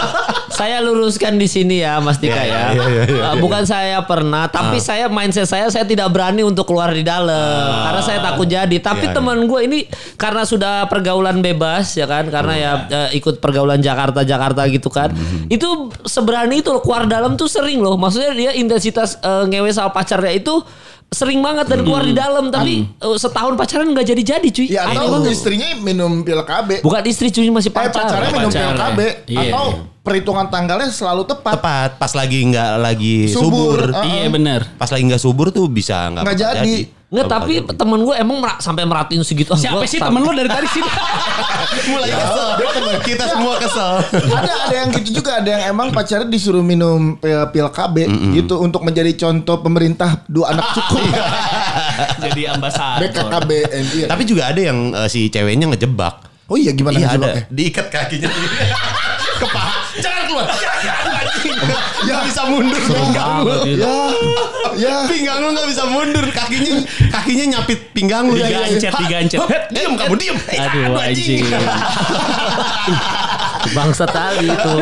saya 0.59 0.83
luruskan 0.83 1.39
di 1.39 1.47
sini 1.47 1.79
ya 1.79 2.03
Mas 2.03 2.19
Tika 2.19 2.35
ya. 2.35 2.75
iya, 2.75 2.85
iya, 2.91 3.03
iya, 3.07 3.23
Uh, 3.31 3.35
Bukan 3.39 3.63
saya 3.63 4.03
pernah, 4.03 4.51
tapi 4.51 4.81
saya 4.83 5.07
mindset 5.07 5.47
saya 5.47 5.71
saya 5.71 5.85
tidak 5.87 6.11
berani 6.11 6.43
untuk 6.43 6.67
keluar 6.67 6.91
di 6.91 7.05
dalam. 7.05 7.87
Karena 7.87 8.01
saya 8.03 8.19
takut 8.19 8.47
jadi. 8.49 8.77
Tapi 8.79 9.07
Iya, 9.09 9.15
teman 9.15 9.47
gue 9.47 9.59
ini 9.63 9.79
karena 10.19 10.43
sudah 10.43 10.85
pergaulan 10.91 11.39
bebas 11.39 11.95
ya 11.95 12.03
kan, 12.05 12.27
karena 12.27 12.53
ya 12.59 12.71
uh, 12.89 13.09
ikut 13.15 13.39
pergaulan 13.39 13.79
Jakarta 13.79 14.27
Jakarta 14.27 14.67
gitu 14.67 14.91
kan. 14.91 15.15
Itu 15.47 15.93
seberani 16.03 16.59
itu 16.59 16.69
loh 16.75 16.83
keluar 16.83 17.07
dalam 17.07 17.39
tuh 17.39 17.47
sering 17.47 17.79
loh. 17.79 17.95
Maksudnya 17.95 18.31
dia 18.35 18.51
intensitas 18.57 19.15
uh, 19.23 19.47
ngewe 19.47 19.71
sama 19.71 19.95
pacarnya 19.95 20.35
itu 20.35 20.59
sering 21.09 21.41
banget 21.41 21.65
dan 21.65 21.81
keluar 21.81 22.05
di 22.05 22.13
dalam 22.13 22.47
tapi 22.47 22.85
uh, 22.97 23.17
setahun 23.17 23.57
pacaran 23.57 23.89
nggak 23.89 24.07
jadi-jadi 24.07 24.47
cuy. 24.47 24.67
Ya 24.69 24.85
atau 24.85 25.19
banget. 25.19 25.33
istrinya 25.33 25.67
minum 25.75 26.21
pil 26.21 26.37
KB. 26.39 26.81
Bukan 26.81 27.01
istri 27.03 27.29
cuy 27.29 27.49
masih 27.49 27.69
Eh 27.69 27.75
pacar. 27.75 28.05
pacarnya 28.05 28.29
minum 28.31 28.49
pil. 28.49 28.69
KB 28.71 28.99
Iya. 29.25 29.41
atau 29.49 29.65
perhitungan 29.99 30.45
tanggalnya 30.47 30.89
selalu 30.89 31.25
tepat. 31.25 31.53
Tepat 31.57 31.89
pas 31.97 32.13
lagi 32.13 32.45
nggak 32.45 32.71
lagi 32.77 33.15
Subur. 33.27 33.89
subur. 33.89 33.97
Ah. 33.97 34.05
Iya 34.05 34.27
benar. 34.29 34.61
Pas 34.77 34.87
lagi 34.87 35.03
nggak 35.03 35.19
subur 35.19 35.49
tuh 35.49 35.65
bisa 35.65 35.97
nggak 36.09 36.23
bakal 36.23 36.37
jadi. 36.37 36.75
Nggak, 37.09 37.25
tapi 37.25 37.53
temen 37.65 38.05
gue 38.05 38.13
emang 38.13 38.37
mer- 38.37 38.61
sampai 38.61 38.85
merhatiin 38.85 39.25
segitu. 39.25 39.49
Siapa 39.51 39.81
gua 39.81 39.89
sih 39.89 39.97
temen 39.97 40.21
lu 40.21 40.29
dari 40.29 40.45
tadi 40.45 40.69
sih? 40.69 40.83
mulai 41.89 42.05
kesel. 42.07 42.49
Kita 43.01 43.23
semua 43.27 43.57
kesel. 43.57 43.93
ada 44.37 44.51
ada 44.69 44.75
yang 44.75 44.89
gitu 44.93 45.17
juga 45.17 45.41
ada 45.41 45.49
yang 45.49 45.63
emang 45.67 45.89
pacarnya 45.89 46.29
disuruh 46.29 46.61
minum 46.61 47.17
pil, 47.17 47.49
pil 47.49 47.65
KB 47.67 47.95
gitu 48.37 48.61
untuk 48.61 48.85
menjadi 48.85 49.09
contoh 49.17 49.57
pemerintah 49.57 50.21
dua 50.25 50.53
anak 50.53 50.69
cukup 50.77 51.01
Jadi 52.21 52.41
ambasador. 52.45 53.01
BKKBN 53.01 53.83
iya. 53.91 54.05
Tapi 54.05 54.23
juga 54.23 54.43
ada 54.45 54.61
yang 54.61 54.77
eh, 54.93 55.09
si 55.09 55.27
ceweknya 55.27 55.65
ngejebak. 55.67 56.29
Oh 56.45 56.57
iya 56.57 56.73
gimana 56.73 56.93
Iya 56.93 57.17
ada. 57.17 57.45
Diikat 57.47 57.89
kakinya. 57.89 58.29
ke 59.35 59.47
paha. 59.49 59.71
Jangan 59.97 60.23
keluar. 60.25 60.45
Ya 61.99 62.23
bisa 62.23 62.41
mundur 62.47 62.79
pinggang 62.79 63.43
lu. 63.43 63.51
Ya, 63.67 63.95
ya. 64.79 64.95
Pinggang 65.05 65.39
lu 65.41 65.51
nggak 65.51 65.67
bisa 65.67 65.83
mundur. 65.85 66.25
Kakinya 66.29 66.79
kakinya 67.11 67.45
nyapit 67.57 67.79
pinggang 67.91 68.25
lu. 68.27 68.37
Digancet, 68.37 68.93
digancet. 68.95 69.39
Hep, 69.43 69.63
Diam 69.69 69.93
kamu 69.95 70.15
diam. 70.15 70.37
Aduh 70.39 70.95
anjing. 70.95 71.43
Bangsa 73.69 74.07
tali 74.07 74.47
itu. 74.49 74.73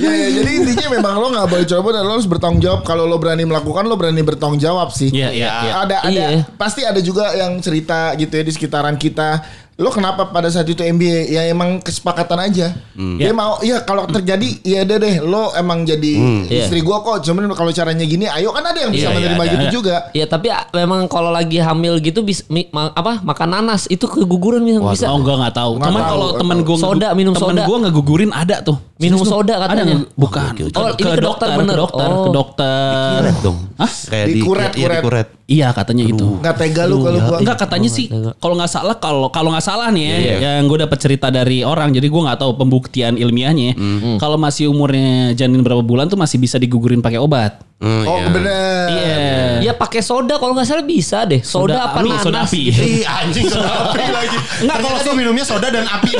Ya, 0.00 0.12
ya, 0.16 0.28
jadi 0.32 0.50
intinya 0.56 0.86
memang 0.90 1.14
lo 1.20 1.28
nggak 1.30 1.46
boleh 1.46 1.66
coba 1.68 1.88
dan 1.92 2.02
lo 2.08 2.16
harus 2.16 2.24
bertanggung 2.24 2.58
jawab. 2.58 2.80
Kalau 2.82 3.04
lo 3.04 3.20
berani 3.20 3.44
melakukan, 3.44 3.84
lo 3.84 3.94
berani 3.94 4.24
bertanggung 4.24 4.56
jawab 4.58 4.88
sih. 4.90 5.12
Iya, 5.12 5.28
iya, 5.30 5.48
iya. 5.62 5.72
Ada 5.84 5.96
ada 6.00 6.10
Iya. 6.32 6.40
pasti 6.56 6.80
ada 6.82 6.98
juga 6.98 7.36
yang 7.36 7.60
cerita 7.60 8.16
gitu 8.16 8.32
ya 8.32 8.42
di 8.42 8.52
sekitaran 8.52 8.96
kita. 8.96 9.44
Lo 9.80 9.88
kenapa 9.88 10.28
pada 10.28 10.44
saat 10.46 10.66
itu 10.66 10.78
MBA? 10.78 11.32
Ya 11.32 11.48
emang 11.48 11.80
kesepakatan 11.80 12.36
aja. 12.38 12.76
Dia 12.92 13.32
mau, 13.32 13.56
ya 13.60 13.80
kalau 13.80 14.04
terjadi, 14.04 14.60
ya 14.60 14.84
deh 14.84 14.96
deh. 14.96 15.14
Lo 15.20 15.50
emang 15.52 15.82
jadi 15.82 16.20
Iya. 16.44 16.68
istri 16.68 16.80
gua 16.80 17.00
kok. 17.00 17.24
Cuman 17.24 17.48
kalau 17.50 17.72
caranya 17.72 18.04
gini, 18.04 18.28
ayo 18.28 18.52
kan 18.52 18.60
ada 18.62 18.76
yang 18.76 18.92
bisa 18.92 19.08
Iya, 19.08 19.10
iya, 19.10 19.16
menerima 19.18 19.40
ada, 19.40 19.50
gitu 19.50 19.64
ada. 19.64 19.72
juga. 19.72 19.96
Ya 20.12 20.24
tapi 20.24 20.46
ah, 20.48 20.68
memang 20.70 21.08
kalau 21.08 21.30
lagi 21.30 21.56
hamil 21.56 21.96
gitu 21.98 22.20
bisa 22.20 22.44
mi- 22.46 22.68
ma- 22.68 22.92
apa 22.92 23.18
makan 23.20 23.48
nanas 23.50 23.88
itu 23.88 24.04
keguguran 24.04 24.60
bisa. 24.60 24.84
bisa. 24.84 25.06
Oh 25.08 25.16
enggak 25.16 25.40
enggak 25.40 25.54
tahu. 25.56 25.72
Nggak 25.74 25.88
Cuman 25.88 26.02
kalau 26.04 26.26
nggak 26.26 26.38
temen 26.38 26.58
gue 26.60 26.76
Soda, 26.76 27.08
minum 27.12 27.32
temen 27.32 27.56
soda. 27.56 27.62
gue 27.64 27.76
ngegugurin 27.80 28.30
ada 28.30 28.56
tuh. 28.60 28.76
Minum 29.00 29.16
Serius 29.18 29.32
soda 29.32 29.54
Ada 29.56 29.64
katanya. 29.64 29.84
nggak? 29.96 30.12
Bukan. 30.12 30.52
Oh, 30.76 30.88
ini 30.92 31.10
ke 31.10 31.22
dokter 31.24 31.48
bener. 31.56 31.72
Ke 31.72 31.80
dokter, 31.80 32.04
Oh. 32.06 32.20
ke 32.20 32.30
dokter. 32.30 33.16
Kuret 33.16 33.36
dong. 33.40 33.58
Hah? 33.74 33.90
Kayak 34.06 34.26
di 34.26 34.32
Dikuret, 34.36 34.70
iya, 34.70 34.84
kuret. 34.84 35.00
dikuret. 35.00 35.28
Iya 35.50 35.74
katanya 35.74 36.06
itu. 36.06 36.38
Nggak 36.38 36.56
tega 36.56 36.86
lu 36.86 37.02
kalau 37.02 37.18
gua. 37.18 37.36
Enggak 37.42 37.58
katanya 37.58 37.90
sih 37.90 38.06
kalau 38.38 38.54
nggak 38.54 38.70
salah 38.70 38.94
kalau 38.96 39.26
kalau 39.34 39.50
nggak 39.50 39.66
salah 39.66 39.90
nih 39.90 40.04
ya 40.06 40.14
Iya, 40.14 40.34
iya. 40.38 40.50
yang 40.62 40.70
gue 40.70 40.78
dapat 40.78 40.98
cerita 41.02 41.26
dari 41.28 41.66
orang 41.66 41.90
jadi 41.90 42.06
gue 42.06 42.22
nggak 42.22 42.38
tahu 42.38 42.54
pembuktian 42.54 43.18
ilmiahnya 43.18 43.74
kalau 44.16 44.38
masih 44.38 44.70
umurnya 44.70 45.34
janin 45.34 45.60
berapa 45.60 45.82
bulan 45.82 46.06
tuh 46.06 46.14
masih 46.14 46.38
bisa 46.38 46.54
digugurin 46.54 47.02
pakai 47.02 47.18
obat. 47.18 47.66
Hmm, 47.80 48.04
Oh 48.04 48.12
iya. 48.14 48.28
bener. 48.28 49.56
Ya 49.60 49.72
pakai 49.72 50.00
soda 50.00 50.36
kalau 50.36 50.52
nggak 50.52 50.68
salah 50.68 50.84
bisa 50.84 51.24
deh. 51.24 51.40
Soda, 51.40 51.80
apa 51.82 51.98
api, 51.98 52.08
nanas? 52.10 52.22
soda 52.22 52.38
api. 52.44 52.60
gitu. 52.68 52.82
Ih 52.92 53.02
anjing 53.02 53.46
soda 53.46 53.70
api 53.86 54.04
lagi. 54.20 54.36
Enggak 54.60 54.78
kalau 54.78 54.98
tuh 55.00 55.14
minumnya 55.14 55.40
soda 55.42 55.66
dan 55.66 55.84
api. 55.84 56.12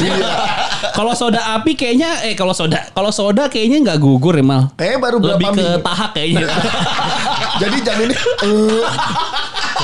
kalau 0.97 1.13
soda 1.13 1.41
api 1.55 1.73
kayaknya 1.75 2.25
eh 2.25 2.33
kalau 2.33 2.51
soda 2.51 2.81
kalau 2.91 3.11
soda 3.11 3.47
kayaknya 3.47 3.77
nggak 3.83 3.99
gugur 3.99 4.33
ya 4.33 4.41
mal. 4.41 4.73
Kayaknya 4.75 4.99
baru 4.99 5.17
berapa 5.19 5.37
Lebih 5.37 5.49
ke 5.51 5.61
minggu. 5.63 5.85
tahak 5.85 6.11
kayaknya. 6.11 6.47
Jadi 7.59 7.77
janinnya 7.83 8.17
eh, 8.17 8.81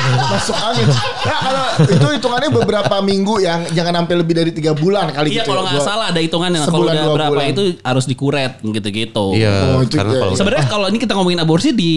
masuk 0.32 0.57
angin. 0.57 0.88
Nah, 1.26 1.38
kalau 1.42 1.64
itu 1.86 2.07
hitungannya 2.18 2.51
beberapa 2.53 2.97
minggu 3.03 3.34
yang 3.42 3.61
jangan 3.72 4.03
sampai 4.03 4.14
lebih 4.20 4.34
dari 4.36 4.51
tiga 4.55 4.72
bulan 4.72 5.11
kali 5.11 5.32
Iya 5.32 5.42
gitu. 5.42 5.51
kalau 5.53 5.62
ya. 5.64 5.68
nggak 5.72 5.82
salah 5.84 6.07
ada 6.12 6.20
hitungannya 6.22 6.59
kalau 6.62 6.84
udah 6.86 6.94
dua 6.94 7.14
berapa 7.14 7.32
bulan. 7.32 7.53
itu 7.53 7.62
harus 7.82 8.05
dikuret 8.07 8.53
gitu-gitu. 8.62 9.26
Iya. 9.36 9.55
Oh, 9.76 9.80
itu 9.82 9.94
karena 9.97 10.12
iya, 10.12 10.20
kalau 10.22 10.32
iya. 10.32 10.38
Sebenarnya 10.38 10.66
kalau 10.68 10.86
ini 10.90 10.99
kita 11.01 11.12
ngomongin 11.16 11.40
aborsi 11.42 11.68
di 11.74 11.92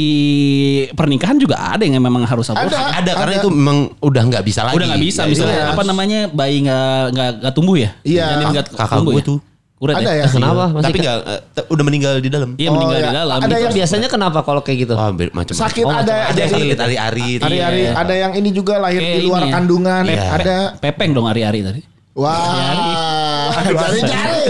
pernikahan 0.93 1.37
juga 1.37 1.55
ada 1.75 1.83
yang 1.83 1.99
memang 2.01 2.23
harus 2.25 2.49
aborsi. 2.49 2.75
Ada. 2.75 3.03
ada 3.03 3.11
karena 3.15 3.33
Ada. 3.37 3.41
itu 3.43 3.49
memang 3.51 3.77
udah 4.01 4.23
nggak 4.29 4.43
bisa 4.43 4.61
lagi. 4.65 4.75
Udah 4.77 4.87
nggak 4.89 5.03
bisa 5.03 5.21
Ya, 5.25 5.29
misalnya 5.29 5.57
iya. 5.59 5.67
apa 5.75 5.83
namanya 5.85 6.19
bayi 6.31 6.57
nggak 6.63 7.01
nggak 7.13 7.29
nggak 7.43 7.53
tumbuh 7.53 7.75
ya? 7.77 7.89
Iya. 8.01 8.25
Kakak 8.73 8.97
tumbuh 9.03 9.13
gue 9.15 9.23
ya? 9.23 9.29
tuh. 9.29 9.39
Kuret 9.79 9.95
Ada 9.95 10.11
ya? 10.11 10.15
ya? 10.19 10.25
Kenapa? 10.27 10.63
Masih 10.69 10.85
Tapi 10.85 10.97
ke- 10.99 11.03
nggak 11.07 11.17
eh, 11.55 11.65
udah 11.71 11.83
meninggal 11.87 12.13
di 12.19 12.27
dalam. 12.27 12.49
Iya 12.53 12.67
Oh, 12.67 12.73
meninggal 12.75 12.99
iya. 12.99 13.07
di 13.07 13.15
dalam. 13.15 13.37
Ada 13.39 13.47
Gitu. 13.47 13.63
yang- 13.63 13.75
Biasanya 13.79 14.07
kenapa 14.07 14.39
kalau 14.43 14.59
kayak 14.59 14.77
gitu? 14.83 14.93
Ber- 15.15 15.31
macam 15.31 15.55
Sakit 15.55 15.83
Oh, 15.83 15.95
ada 15.95 16.03
macam- 16.19 16.35
jadi 16.35 16.51
sakit 16.51 16.77
ari-ari. 16.77 17.29
hari-hari 17.39 17.81
Iya. 17.87 17.91
ada 17.95 18.13
yang 18.13 18.31
ini 18.35 18.49
juga 18.51 18.75
lahir 18.75 18.99
Kayak 18.99 19.15
di 19.15 19.21
luar 19.23 19.39
ini 19.39 19.47
ya. 19.47 19.53
kandungan. 19.55 20.03
Iya. 20.03 20.23
Ada 20.29 20.55
Pepeng 20.77 21.11
dong 21.13 21.25
hari-hari 21.25 21.63
tadi. 21.63 21.81
wah 22.11 23.55
jari-jari. 23.55 24.43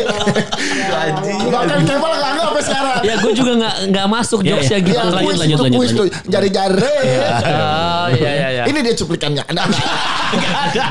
Bahkan 1.46 1.80
Kemal 1.86 2.12
nggak 2.12 2.32
nggak 2.32 2.46
sampai 2.50 2.64
sekarang. 2.66 2.89
Ya 3.00 3.14
gue 3.20 3.32
juga 3.32 3.52
nggak 3.56 3.76
nggak 3.91 4.08
masuk 4.10 4.39
Iya, 4.41 4.50
jokesnya 4.56 4.80
iya. 4.80 4.88
gitu. 4.88 4.97
Iya, 5.00 5.14
lanjut, 5.14 5.38
lanjut, 5.39 5.60
lanjut, 5.64 5.89
tuh 5.95 6.08
jari-jari. 6.28 6.84
Oh 6.84 8.08
iya 8.14 8.32
iya 8.32 8.47
iya. 8.52 8.64
Ini 8.68 8.80
dia 8.84 8.93
cuplikannya. 8.95 9.43
Ada. 9.45 9.64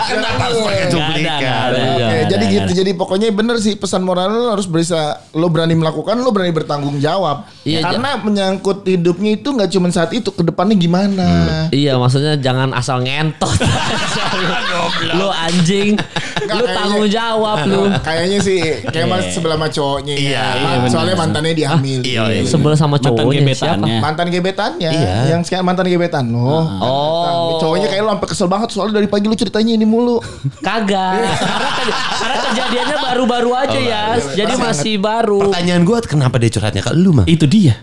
Kenapa 0.08 0.42
harus 0.50 0.58
pakai 0.62 0.74
Nggak 0.74 0.88
ada, 0.88 0.92
cuplikan? 0.94 1.38
nggak 1.38 1.58
ada. 1.68 1.78
Iya, 1.78 2.22
jadi 2.26 2.44
iya, 2.44 2.54
gitu. 2.58 2.70
Jadi 2.82 2.90
pokoknya 2.94 3.28
bener 3.30 3.56
sih 3.60 3.74
pesan 3.78 4.02
moral 4.02 4.28
lo 4.30 4.50
harus 4.54 4.66
bisa 4.66 5.22
lo 5.34 5.46
berani 5.48 5.74
melakukan, 5.78 6.18
lo 6.18 6.30
berani 6.34 6.52
bertanggung 6.54 6.98
jawab. 6.98 7.46
Iya, 7.62 7.84
Karena 7.84 8.18
menyangkut 8.18 8.82
hidupnya 8.88 9.38
itu 9.38 9.48
nggak 9.52 9.70
cuma 9.70 9.88
saat 9.92 10.10
itu, 10.14 10.30
ke 10.32 10.42
depannya 10.42 10.74
gimana? 10.74 11.28
Iya 11.70 12.00
maksudnya 12.00 12.34
jangan 12.40 12.72
asal 12.74 13.04
ngentot. 13.04 13.52
lu 15.18 15.28
anjing. 15.30 15.94
Kayaknya- 16.38 16.74
tanggung 16.74 17.06
jawab 17.10 17.58
lu. 17.66 17.82
Kayaknya 18.02 18.38
sih 18.40 18.58
kayak 18.88 19.34
sebelah 19.34 19.56
sama 19.58 19.68
cowoknya. 19.68 20.14
Iya, 20.14 20.44
ya. 20.54 20.78
iya. 20.78 20.88
Soalnya 20.90 21.16
mantannya 21.18 21.54
dihamil. 21.54 21.97
Iya, 22.00 22.22
iya. 22.30 22.42
Sebel 22.42 22.72
sama 22.74 22.96
Mantan 22.96 23.14
cowoknya 23.14 23.42
siapa? 23.48 23.48
gebetannya. 23.76 23.96
Mantan 23.98 24.26
gebetannya, 24.28 24.90
Iya. 24.90 25.14
yang 25.28 25.40
sekarang 25.40 25.64
mantan 25.64 25.86
gebetan 25.86 26.24
lo. 26.28 26.62
Oh 26.78 27.58
Cowoknya 27.58 27.88
kayak 27.88 28.02
lo 28.02 28.10
sampai 28.12 28.28
kesel 28.28 28.46
banget 28.46 28.68
soalnya 28.70 28.94
dari 28.96 29.06
pagi 29.06 29.24
lu 29.24 29.34
ceritanya 29.34 29.72
ini 29.72 29.84
mulu. 29.84 30.18
Kagak. 30.66 31.18
karena, 31.18 31.68
ke- 31.74 31.94
karena 32.16 32.36
kejadiannya 32.44 32.96
baru-baru 33.02 33.50
aja 33.52 33.78
ya. 33.78 34.02
Jadi 34.34 34.54
masih 34.54 34.94
baru. 34.96 35.48
Pertanyaan 35.48 35.82
gue 35.82 35.96
kenapa 36.04 36.36
dia 36.36 36.50
curhatnya 36.50 36.80
ke 36.80 36.92
lu 36.92 37.10
mah? 37.12 37.24
Itu 37.24 37.44
dia. 37.44 37.74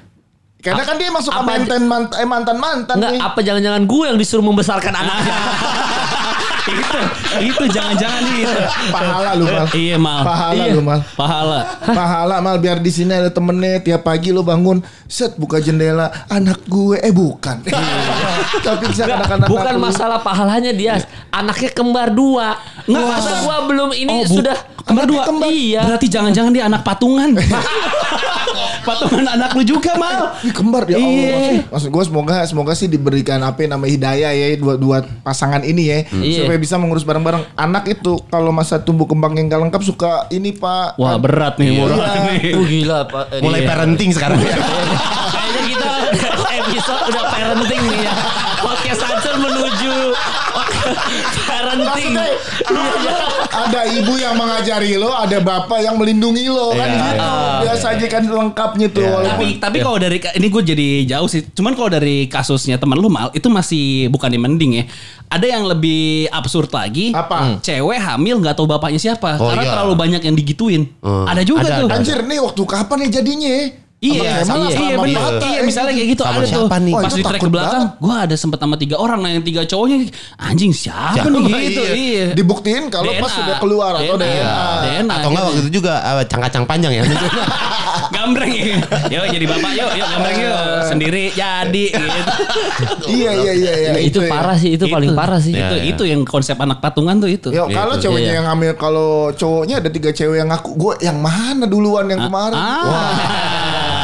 Karena 0.57 0.82
kan 0.82 0.97
dia 0.97 1.13
masuk 1.13 1.30
ke 1.30 1.43
mantan 1.45 1.86
mantan 1.86 2.18
eh, 2.18 2.26
mantan 2.26 2.57
mantan 2.57 2.95
Enggak, 2.97 3.22
apa 3.22 3.39
jangan-jangan 3.39 3.86
gue 3.86 4.03
yang 4.09 4.18
disuruh 4.18 4.41
membesarkan 4.41 4.93
anaknya? 4.93 5.36
itu 6.66 6.97
itu 7.45 7.63
jangan-jangan 7.68 8.22
itu. 8.32 8.57
Pahala 8.89 9.30
lu 9.34 9.45
mal. 9.45 9.66
Iya 9.72 9.97
mal. 9.97 10.22
Pahala 10.24 10.63
Iya. 10.63 10.74
lu 10.74 10.82
mal. 10.82 10.99
Pahala. 11.13 11.59
Pahala 11.84 12.36
mal 12.39 12.57
biar 12.57 12.78
di 12.78 12.89
sini 12.89 13.11
ada 13.11 13.30
temennya 13.30 13.78
tiap 13.80 14.01
pagi 14.01 14.30
lu 14.30 14.41
bangun 14.41 14.80
set 15.05 15.36
buka 15.36 15.57
jendela 15.57 16.09
anak 16.28 16.66
gue 16.66 16.97
eh 16.97 17.11
bukan. 17.11 17.61
Tapi 18.57 18.84
bisa 18.88 19.05
anak-anak 19.05 19.45
Bukan 19.45 19.76
masalah 19.78 20.20
pahalanya 20.20 20.72
dia, 20.72 20.97
anaknya 21.30 21.70
kembar 21.72 22.09
dua. 22.09 22.57
Nggak, 22.84 23.03
masa 23.03 23.32
gua 23.41 23.57
belum 23.66 23.89
ini 23.91 24.09
Oh, 24.11 24.26
sudah 24.26 24.57
kembar 24.80 25.05
dua. 25.05 25.22
Kembar. 25.24 25.47
Iya. 25.47 25.82
Berarti 25.86 26.07
jangan-jangan 26.07 26.51
dia 26.51 26.66
anak 26.66 26.82
patungan. 26.82 27.30
patungan 28.86 29.26
anak 29.28 29.51
lu 29.51 29.63
juga 29.63 29.93
mal. 29.95 30.38
Ih, 30.41 30.53
kembar 30.53 30.86
ya 30.86 30.97
Allah. 30.97 31.05
Iya. 31.05 31.34
Maksud, 31.34 31.61
maksud 31.70 31.89
gue 31.89 32.03
semoga 32.05 32.36
semoga 32.45 32.74
sih 32.74 32.88
diberikan 32.88 33.41
apa 33.41 33.57
yang 33.59 33.76
namanya 33.76 33.91
hidayah 33.91 34.32
ya 34.32 34.47
dua 34.55 34.74
dua 34.76 34.97
pasangan 35.22 35.61
ini 35.61 35.84
ya 35.86 35.97
Iya. 36.16 36.45
supaya 36.45 36.55
bisa 36.58 36.76
mengurus 36.76 37.03
bareng-bareng. 37.03 37.43
Anak 37.53 37.86
itu 37.86 38.18
kalau 38.28 38.49
masa 38.49 38.78
tumbuh 38.78 39.06
kembang 39.06 39.34
yang 39.34 39.47
gak 39.47 39.62
lengkap 39.62 39.82
suka 39.82 40.12
ini 40.30 40.51
Pak. 40.51 40.95
Wah 40.95 41.16
berat 41.16 41.58
nih 41.58 41.76
murah 41.76 41.97
Iya. 41.97 42.20
nih. 42.26 42.39
Uh, 42.53 42.66
gila 42.66 42.99
Pak. 43.06 43.26
Eh, 43.32 43.41
Mulai 43.41 43.60
iya. 43.62 43.68
parenting 43.68 44.10
sekarang. 44.12 44.38
Kayaknya 44.45 45.62
kita 45.68 45.89
episode 46.56 47.01
udah 47.10 47.24
parenting 47.28 47.82
nih 47.86 47.99
ya. 48.01 48.14
Podcast 48.56 49.01
Ancur 49.03 49.36
menuju 49.38 49.74
parenting. 51.78 52.15
Maksudnya, 52.15 53.17
ada 53.47 53.82
ibu 53.88 54.13
yang 54.15 54.36
mengajari 54.36 54.91
lo, 54.95 55.11
ada 55.11 55.38
bapak 55.38 55.80
yang 55.80 55.95
melindungi 55.95 56.45
lo 56.45 56.71
kan 56.71 56.86
Iya, 56.86 56.97
gitu. 56.97 57.15
iya. 57.17 57.32
Biasa 57.61 57.86
aja 57.91 58.05
kan 58.07 58.23
lengkapnya 58.23 58.88
tuh. 58.89 59.01
Iya. 59.01 59.11
walaupun- 59.11 59.30
Tapi 59.30 59.47
tapi 59.57 59.78
kalau 59.80 59.97
dari 59.97 60.17
ini 60.19 60.47
gue 60.47 60.63
jadi 60.65 60.88
jauh 61.07 61.28
sih. 61.28 61.41
Cuman 61.47 61.73
kalau 61.73 61.89
dari 61.89 62.26
kasusnya 62.26 62.76
teman 62.76 62.95
lu 62.95 63.07
mal 63.07 63.32
itu 63.32 63.47
masih 63.47 63.86
bukan 64.07 64.30
yang 64.30 64.43
mending 64.43 64.71
ya. 64.76 64.84
Ada 65.26 65.45
yang 65.49 65.63
lebih 65.65 66.03
absurd 66.30 66.69
lagi. 66.69 67.11
Apa? 67.11 67.38
Hmm. 67.38 67.55
Cewek 67.59 67.97
hamil 67.97 68.39
nggak 68.39 68.53
tahu 68.53 68.67
bapaknya 68.67 69.01
siapa 69.01 69.36
Oh, 69.36 69.49
karena 69.49 69.63
iya. 69.63 69.71
terlalu 69.73 69.93
banyak 69.95 70.21
yang 70.21 70.36
digituin. 70.36 70.84
Hmm. 70.99 71.26
Ada 71.26 71.41
juga 71.41 71.65
Ada, 71.65 71.82
tuh. 71.82 71.88
ada. 71.89 71.95
Anjir 71.97 72.19
nih 72.21 72.39
waktu 72.39 72.61
kapan 72.61 72.97
nih 73.01 73.09
jadinya 73.11 73.49
ya? 73.49 73.65
Iya, 74.08 74.32
Sama 74.41 74.58
iya, 74.62 74.70
iya, 74.70 74.78
sama 74.93 75.01
bener. 75.01 75.22
Iya, 75.36 75.49
ya, 75.49 75.62
misalnya 75.62 75.89
gitu. 75.89 75.97
kayak 75.97 76.10
gitu 76.12 76.22
Sama 76.22 76.32
ada 76.32 76.39
tuh. 76.39 76.51
siapa 76.51 76.76
nih? 76.78 76.93
Wah, 76.93 77.01
Pas 77.01 77.10
itu 77.10 77.16
di 77.16 77.24
track 77.24 77.41
ke 77.41 77.49
belakang, 77.49 77.84
gue 77.97 78.16
ada 78.16 78.36
sempat 78.36 78.58
sama 78.60 78.76
tiga 78.76 78.95
orang, 78.97 79.20
nah 79.20 79.30
yang 79.30 79.41
tiga 79.41 79.62
cowoknya 79.64 79.97
anjing 80.38 80.72
siapa 80.72 81.18
Siapa? 81.18 81.30
nih 81.32 81.43
gitu. 81.66 81.82
Iya. 81.82 81.93
Iya. 81.95 82.26
Dibuktiin 82.34 82.84
kalau 82.88 83.12
pas 83.16 83.32
sudah 83.32 83.56
keluar 83.58 83.91
atau 83.95 84.16
DNA. 84.16 84.30
DNA. 84.30 84.66
DNA. 85.01 85.14
Atau 85.16 85.30
enggak 85.30 85.43
waktu 85.45 85.60
itu 85.60 85.72
juga 85.74 85.93
eh, 85.97 86.26
cang-kacang 86.26 86.64
panjang 86.64 86.93
ya. 86.93 87.03
Gambreng 88.06 88.51
ya. 88.51 88.66
Yuk 89.10 89.26
jadi 89.30 89.45
bapak 89.45 89.72
yuk, 89.74 89.89
yuk 89.93 90.08
gambreng 90.08 90.38
yuk. 90.39 90.58
Sendiri 90.86 91.24
jadi 91.32 91.86
gitu. 91.95 92.32
Iya 93.08 93.32
iya 93.34 93.53
iya 93.53 93.74
iya. 93.76 93.91
Itu 93.99 94.20
ya. 94.20 94.30
parah 94.30 94.56
sih, 94.56 94.76
itu 94.76 94.86
paling 94.86 95.12
parah 95.12 95.39
sih. 95.39 95.51
Itu 95.51 95.76
Iya, 95.76 95.84
itu 95.86 96.03
yang 96.06 96.22
konsep 96.24 96.56
anak 96.56 96.80
patungan 96.80 97.18
tuh 97.18 97.28
itu. 97.28 97.49
Yo, 97.49 97.66
kalau 97.68 97.95
Gitu. 97.95 98.03
ceweknya 98.06 98.22
Iya, 98.22 98.32
iya. 98.32 98.39
yang 98.39 98.47
hamil, 98.47 98.72
kalau 98.76 99.10
cowoknya 99.32 99.76
ada 99.80 99.89
tiga 99.89 100.10
cewek 100.12 100.38
yang 100.38 100.47
ngaku, 100.47 100.70
gue 100.76 100.93
yang 101.01 101.18
mana 101.18 101.66
duluan 101.66 102.06
yang 102.06 102.22
kemarin? 102.22 102.56
Wah, 102.56 102.76
Ah. 102.86 103.14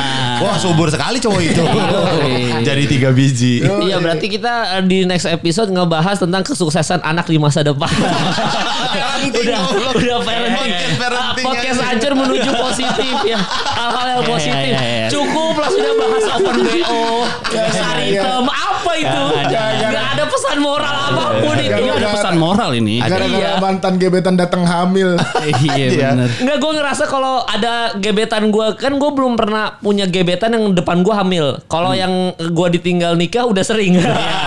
Wah 0.41 0.55
subur 0.55 0.87
sekali 0.87 1.17
cowok 1.17 1.41
itu. 1.43 1.61
Yoi. 1.71 2.61
Jadi 2.61 2.83
tiga 2.87 3.09
biji. 3.09 3.61
Iya 3.61 3.97
berarti 3.97 4.25
kita 4.27 4.53
eh, 4.75 4.83
di 4.83 5.03
next 5.03 5.25
episode 5.25 5.69
ngebahas 5.69 6.17
tentang 6.17 6.41
kesuksesan 6.41 6.99
anak 7.01 7.25
di 7.25 7.37
masa 7.37 7.61
depan. 7.61 7.89
udah 9.31 9.61
udah 9.93 10.17
parenting. 10.21 10.57
Podcast 10.57 10.97
parenting, 10.97 11.45
Podcast 11.45 11.79
ya. 11.79 11.91
ajar 11.91 12.11
menuju 12.13 12.49
positif 12.65 13.15
ya. 13.23 13.39
Hal-hal 13.71 14.05
yang 14.07 14.21
Iya, 14.21 14.29
positif. 14.29 14.67
iya, 14.67 14.81
iya. 14.81 15.07
Cukup 15.09 15.53
lah 15.55 15.69
sudah 15.69 15.93
bahas 15.95 16.25
open 16.31 16.55
BO. 16.63 17.03
Iya. 17.51 17.85
hitam 18.01 18.45
apa 18.47 18.91
itu? 18.97 19.23
Gak 19.47 20.05
ada 20.11 20.23
pesan 20.25 20.57
moral 20.59 20.95
apa 21.11 21.23
pun 21.37 21.55
itu. 21.55 21.83
Ada 21.91 22.09
pesan 22.09 22.35
moral 22.35 22.69
ini. 22.73 22.95
gara-gara 22.99 23.29
Iya. 23.31 23.51
mantan 23.59 23.93
gebetan 23.95 24.35
datang 24.35 24.63
hamil. 24.63 25.15
Iya 25.61 25.85
benar. 26.11 26.29
Enggak 26.33 26.57
gue 26.57 26.71
ngerasa 26.73 27.03
kalau 27.05 27.43
ada 27.43 27.73
gebetan 27.95 28.49
gue 28.49 28.65
kan 28.75 28.93
gue 28.93 29.11
belum 29.11 29.33
pernah 29.35 29.77
punya 29.77 30.05
gebetan 30.05 30.30
yang 30.39 30.71
depan 30.77 31.01
gue 31.01 31.13
hamil. 31.15 31.45
Kalau 31.65 31.91
yang 31.91 32.31
gue 32.37 32.67
ditinggal 32.79 33.17
nikah 33.17 33.49
udah 33.49 33.63
sering. 33.65 33.97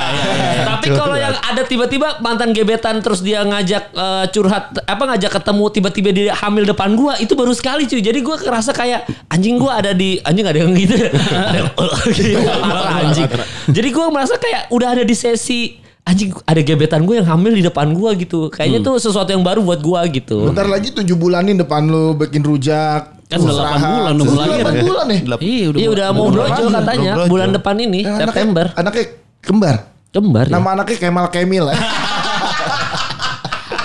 Tapi 0.69 0.89
kalau 0.95 1.17
yang 1.17 1.35
ada 1.35 1.63
tiba-tiba 1.65 2.21
mantan 2.21 2.53
gebetan 2.53 3.01
terus 3.01 3.25
dia 3.25 3.43
ngajak 3.45 3.93
eh, 3.93 4.25
curhat 4.33 4.79
apa 4.85 5.03
ngajak 5.15 5.31
ketemu 5.41 5.65
tiba-tiba 5.73 6.11
dia 6.13 6.33
hamil 6.37 6.65
depan 6.69 6.93
gue 6.95 7.13
itu 7.25 7.33
baru 7.35 7.53
sekali 7.57 7.89
cuy. 7.89 8.01
Jadi 8.05 8.21
gue 8.21 8.37
ngerasa 8.37 8.71
kayak 8.77 9.09
anjing 9.33 9.57
gue 9.57 9.73
ada 9.73 9.91
di 9.97 10.21
anjing 10.23 10.47
ada 10.47 10.59
yang 10.61 10.73
gitu. 10.77 10.95
Ada 11.35 11.59
yang, 11.59 11.71
gitu. 12.17 12.47
Parah, 12.47 13.01
anjing. 13.05 13.29
Jadi 13.71 13.89
gue 13.91 14.07
merasa 14.13 14.35
kayak 14.39 14.71
udah 14.71 14.89
ada 14.95 15.03
di 15.03 15.17
sesi 15.17 15.85
anjing 16.05 16.37
ada 16.45 16.61
gebetan 16.61 17.09
gue 17.09 17.17
yang 17.17 17.29
hamil 17.29 17.53
di 17.57 17.65
depan 17.65 17.97
gue 17.97 18.11
gitu. 18.21 18.53
Kayaknya 18.53 18.81
tuh 18.85 18.95
sesuatu 19.01 19.33
yang 19.33 19.41
baru 19.41 19.65
buat 19.65 19.81
gue 19.81 20.01
gitu. 20.21 20.53
Bentar 20.53 20.69
lagi 20.69 20.93
tujuh 20.93 21.17
bulanin 21.17 21.57
depan 21.57 21.89
lu 21.89 22.13
bikin 22.15 22.45
rujak. 22.45 23.14
Kan 23.25 23.39
udah 23.41 23.51
delapan 23.51 23.73
istirahat. 23.75 23.97
bulan 23.97 24.15
nunggu 24.15 24.35
lahir. 24.35 24.53
delapan 24.55 24.75
bulan 24.81 25.07
ya. 25.07 25.19
Iya 25.41 25.65
udah. 25.67 25.79
Iya 25.81 25.89
udah 25.91 26.07
mau 26.11 26.27
brojol 26.29 26.67
lagi. 26.67 26.77
katanya 26.77 27.13
bulan 27.25 27.49
depan 27.51 27.75
ini 27.79 28.01
September. 28.05 28.67
Anaknya 28.75 29.05
kembar. 29.41 29.77
Kembar 30.11 30.45
ya. 30.47 30.53
Nama 30.53 30.69
anaknya 30.73 30.97
Kemal 30.99 31.27
Kemil. 31.29 31.65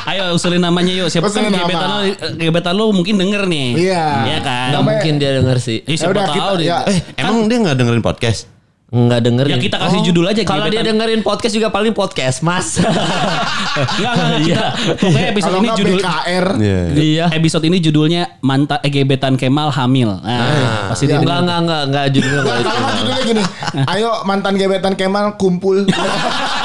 Ayo 0.10 0.34
usulin 0.34 0.58
namanya 0.58 0.90
yuk. 0.92 1.08
Siapa 1.08 1.30
kan 1.30 1.46
gebetan 1.46 1.70
nama. 1.86 2.02
lo, 2.02 2.10
gebetan 2.36 2.74
lo 2.74 2.86
mungkin 2.90 3.16
denger 3.16 3.46
nih. 3.46 3.68
Iya. 3.78 4.06
Iya 4.26 4.40
kan. 4.42 4.70
Namanya- 4.74 4.86
mungkin 4.98 5.14
dia 5.18 5.32
denger 5.38 5.58
sih. 5.62 5.78
Ya 5.86 5.96
siapa 5.96 6.12
udah, 6.12 6.26
tahu 6.26 6.34
kita- 6.34 6.58
dia. 6.58 6.68
ya. 6.68 6.78
Eh 6.90 6.98
emang 7.16 7.46
dia 7.46 7.58
nggak 7.62 7.76
dengerin 7.78 8.02
podcast? 8.02 8.50
Nggak 8.90 9.20
dengerin. 9.22 9.54
Ya 9.54 9.58
kita 9.60 9.78
kasih 9.78 10.00
Oh, 10.02 10.06
judul 10.06 10.26
aja 10.26 10.42
Kalau 10.42 10.66
dia 10.66 10.82
dengerin 10.82 11.22
podcast 11.22 11.54
juga 11.54 11.70
paling 11.70 11.94
podcast 11.94 12.42
mas. 12.42 12.78
Enggak, 12.80 14.12
enggak, 14.12 14.14
enggak. 14.18 14.40
Iya. 14.42 14.58
Kita- 14.58 14.98
Pokoknya 14.98 15.28
episode 15.30 15.46
Kalau 15.46 15.60
ini 15.60 15.68
nggak 15.68 15.80
judul 15.80 16.00
BKR. 16.00 16.46
Iya. 16.58 16.80
Iya. 16.90 17.26
episode 17.32 17.64
ini 17.64 17.78
judulnya 17.80 18.22
manta 18.42 18.76
eh, 18.82 18.90
gebetan 18.90 19.34
Kemal 19.36 19.70
hamil. 19.70 20.10
Nah, 20.20 20.90
pasti 20.90 21.06
dia 21.06 21.22
Enggak 21.22 21.38
enggak 21.40 21.60
enggak 21.62 21.82
enggak 21.86 22.06
judulnya 22.10 22.40
enggak 22.42 22.58
kalau 22.60 22.92
judulnya 22.92 23.22
gini, 23.24 23.44
ayo 23.88 24.10
mantan 24.26 24.54
gebetan 24.56 24.94
Kemal 24.94 25.38
kumpul. 25.38 25.86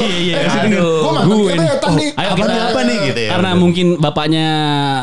Iya, 0.00 0.16
iya. 0.20 0.36
Aduh. 0.64 1.10
Gue 1.20 1.52
nih. 1.54 2.08
Ayo 2.16 2.32
kita 2.34 2.52
apa 2.70 2.80
nih 2.82 2.96
gitu 3.06 3.20
ya? 3.20 3.30
Karena 3.34 3.50
mungkin 3.54 3.86
bapaknya 3.96 4.46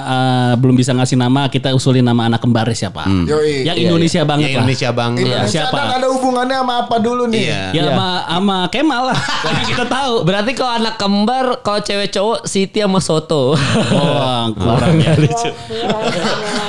eh, 0.03 0.51
belum 0.57 0.75
bisa 0.75 0.91
ngasih 0.91 1.17
nama, 1.17 1.47
kita 1.47 1.71
usulin 1.73 2.01
nama 2.01 2.27
anak 2.27 2.39
kembarnya 2.39 2.75
siapa? 2.77 3.05
Yoi. 3.05 3.63
Yang 3.63 3.75
Iya, 3.77 3.85
Indonesia 3.85 4.17
Ya, 4.17 4.25
banget 4.25 4.47
lah. 4.47 4.55
Indonesia 4.57 4.89
bang. 4.91 5.11
Indonesia 5.15 5.61
siapa? 5.63 5.77
kan 5.77 5.87
ada 5.97 6.07
hubungannya 6.09 6.57
sama 6.57 6.73
apa 6.83 6.95
dulu 6.97 7.23
nih? 7.27 7.41
Iya. 7.43 7.61
Ya 7.71 7.73
Iya. 7.73 7.83
sama 7.87 8.07
sama 8.27 8.57
Kemal 8.67 9.01
lah. 9.13 9.19
kita 9.65 9.85
tahu. 9.85 10.13
Berarti 10.23 10.51
kalau 10.53 10.73
anak 10.75 10.95
kembar, 10.97 11.45
kalau 11.61 11.79
cewek 11.79 12.09
cowok 12.09 12.39
Siti 12.43 12.79
sama 12.79 12.99
Soto. 12.99 13.53
Oh, 13.53 14.43
kurang 14.53 14.97
ya. 14.97 15.13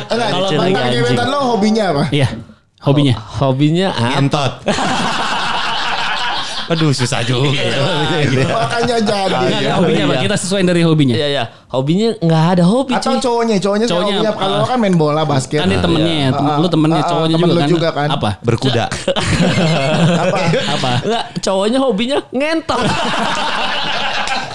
Enggak, 0.09 0.29
Kalau 0.31 0.49
gebetan 0.89 1.27
lo 1.29 1.39
hobinya 1.57 1.85
apa? 1.93 2.05
Iya. 2.11 2.29
Hobinya. 2.79 3.15
Hobinya 3.41 3.89
apa? 3.91 4.63
Aduh 6.69 6.93
susah 6.93 7.25
juga. 7.25 7.49
Makanya 8.61 8.97
jadi. 9.01 9.35
Enggak, 9.35 9.61
iya, 9.61 9.73
hobinya 9.75 10.05
apa? 10.05 10.15
iya. 10.15 10.23
Kita 10.23 10.37
sesuai 10.37 10.63
dari 10.63 10.83
hobinya. 10.85 11.15
Iya 11.17 11.29
ya. 11.29 11.45
Hobinya 11.69 12.09
nggak 12.17 12.45
ada 12.53 12.65
hobi 12.65 12.93
Atau 12.93 13.13
cuy. 13.13 13.21
cowoknya, 13.21 13.57
cowoknya, 13.61 13.87
Cowoknya 13.89 14.15
apa? 14.25 14.41
kalau 14.41 14.57
lo 14.57 14.67
kan 14.67 14.79
main 14.81 14.97
bola 14.97 15.23
basket. 15.25 15.61
Kan 15.61 15.69
dia 15.69 15.81
temennya, 15.81 16.33
tem- 16.33 16.59
lu 16.61 16.69
temennya 16.69 17.03
cowoknya 17.05 17.37
temen 17.37 17.49
juga 17.49 17.53
lu 17.53 17.61
kan. 17.61 17.69
juga 17.69 17.89
kan. 17.93 18.09
Apa? 18.09 18.31
Berkuda. 18.41 18.85
apa? 20.25 20.39
Apa? 20.77 20.91
Enggak, 21.05 21.25
cowoknya 21.41 21.79
hobinya 21.81 22.19
ngentot. 22.31 22.81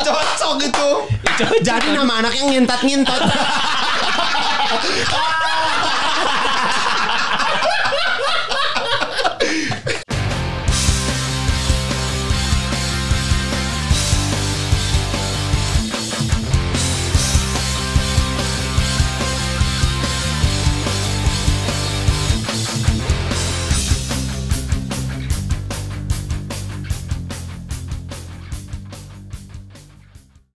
Cocok 0.04 0.54
gitu. 0.60 0.90
Jadi 1.64 1.88
nama 1.96 2.20
anaknya 2.20 2.44
ngintat-ngintat. 2.50 3.22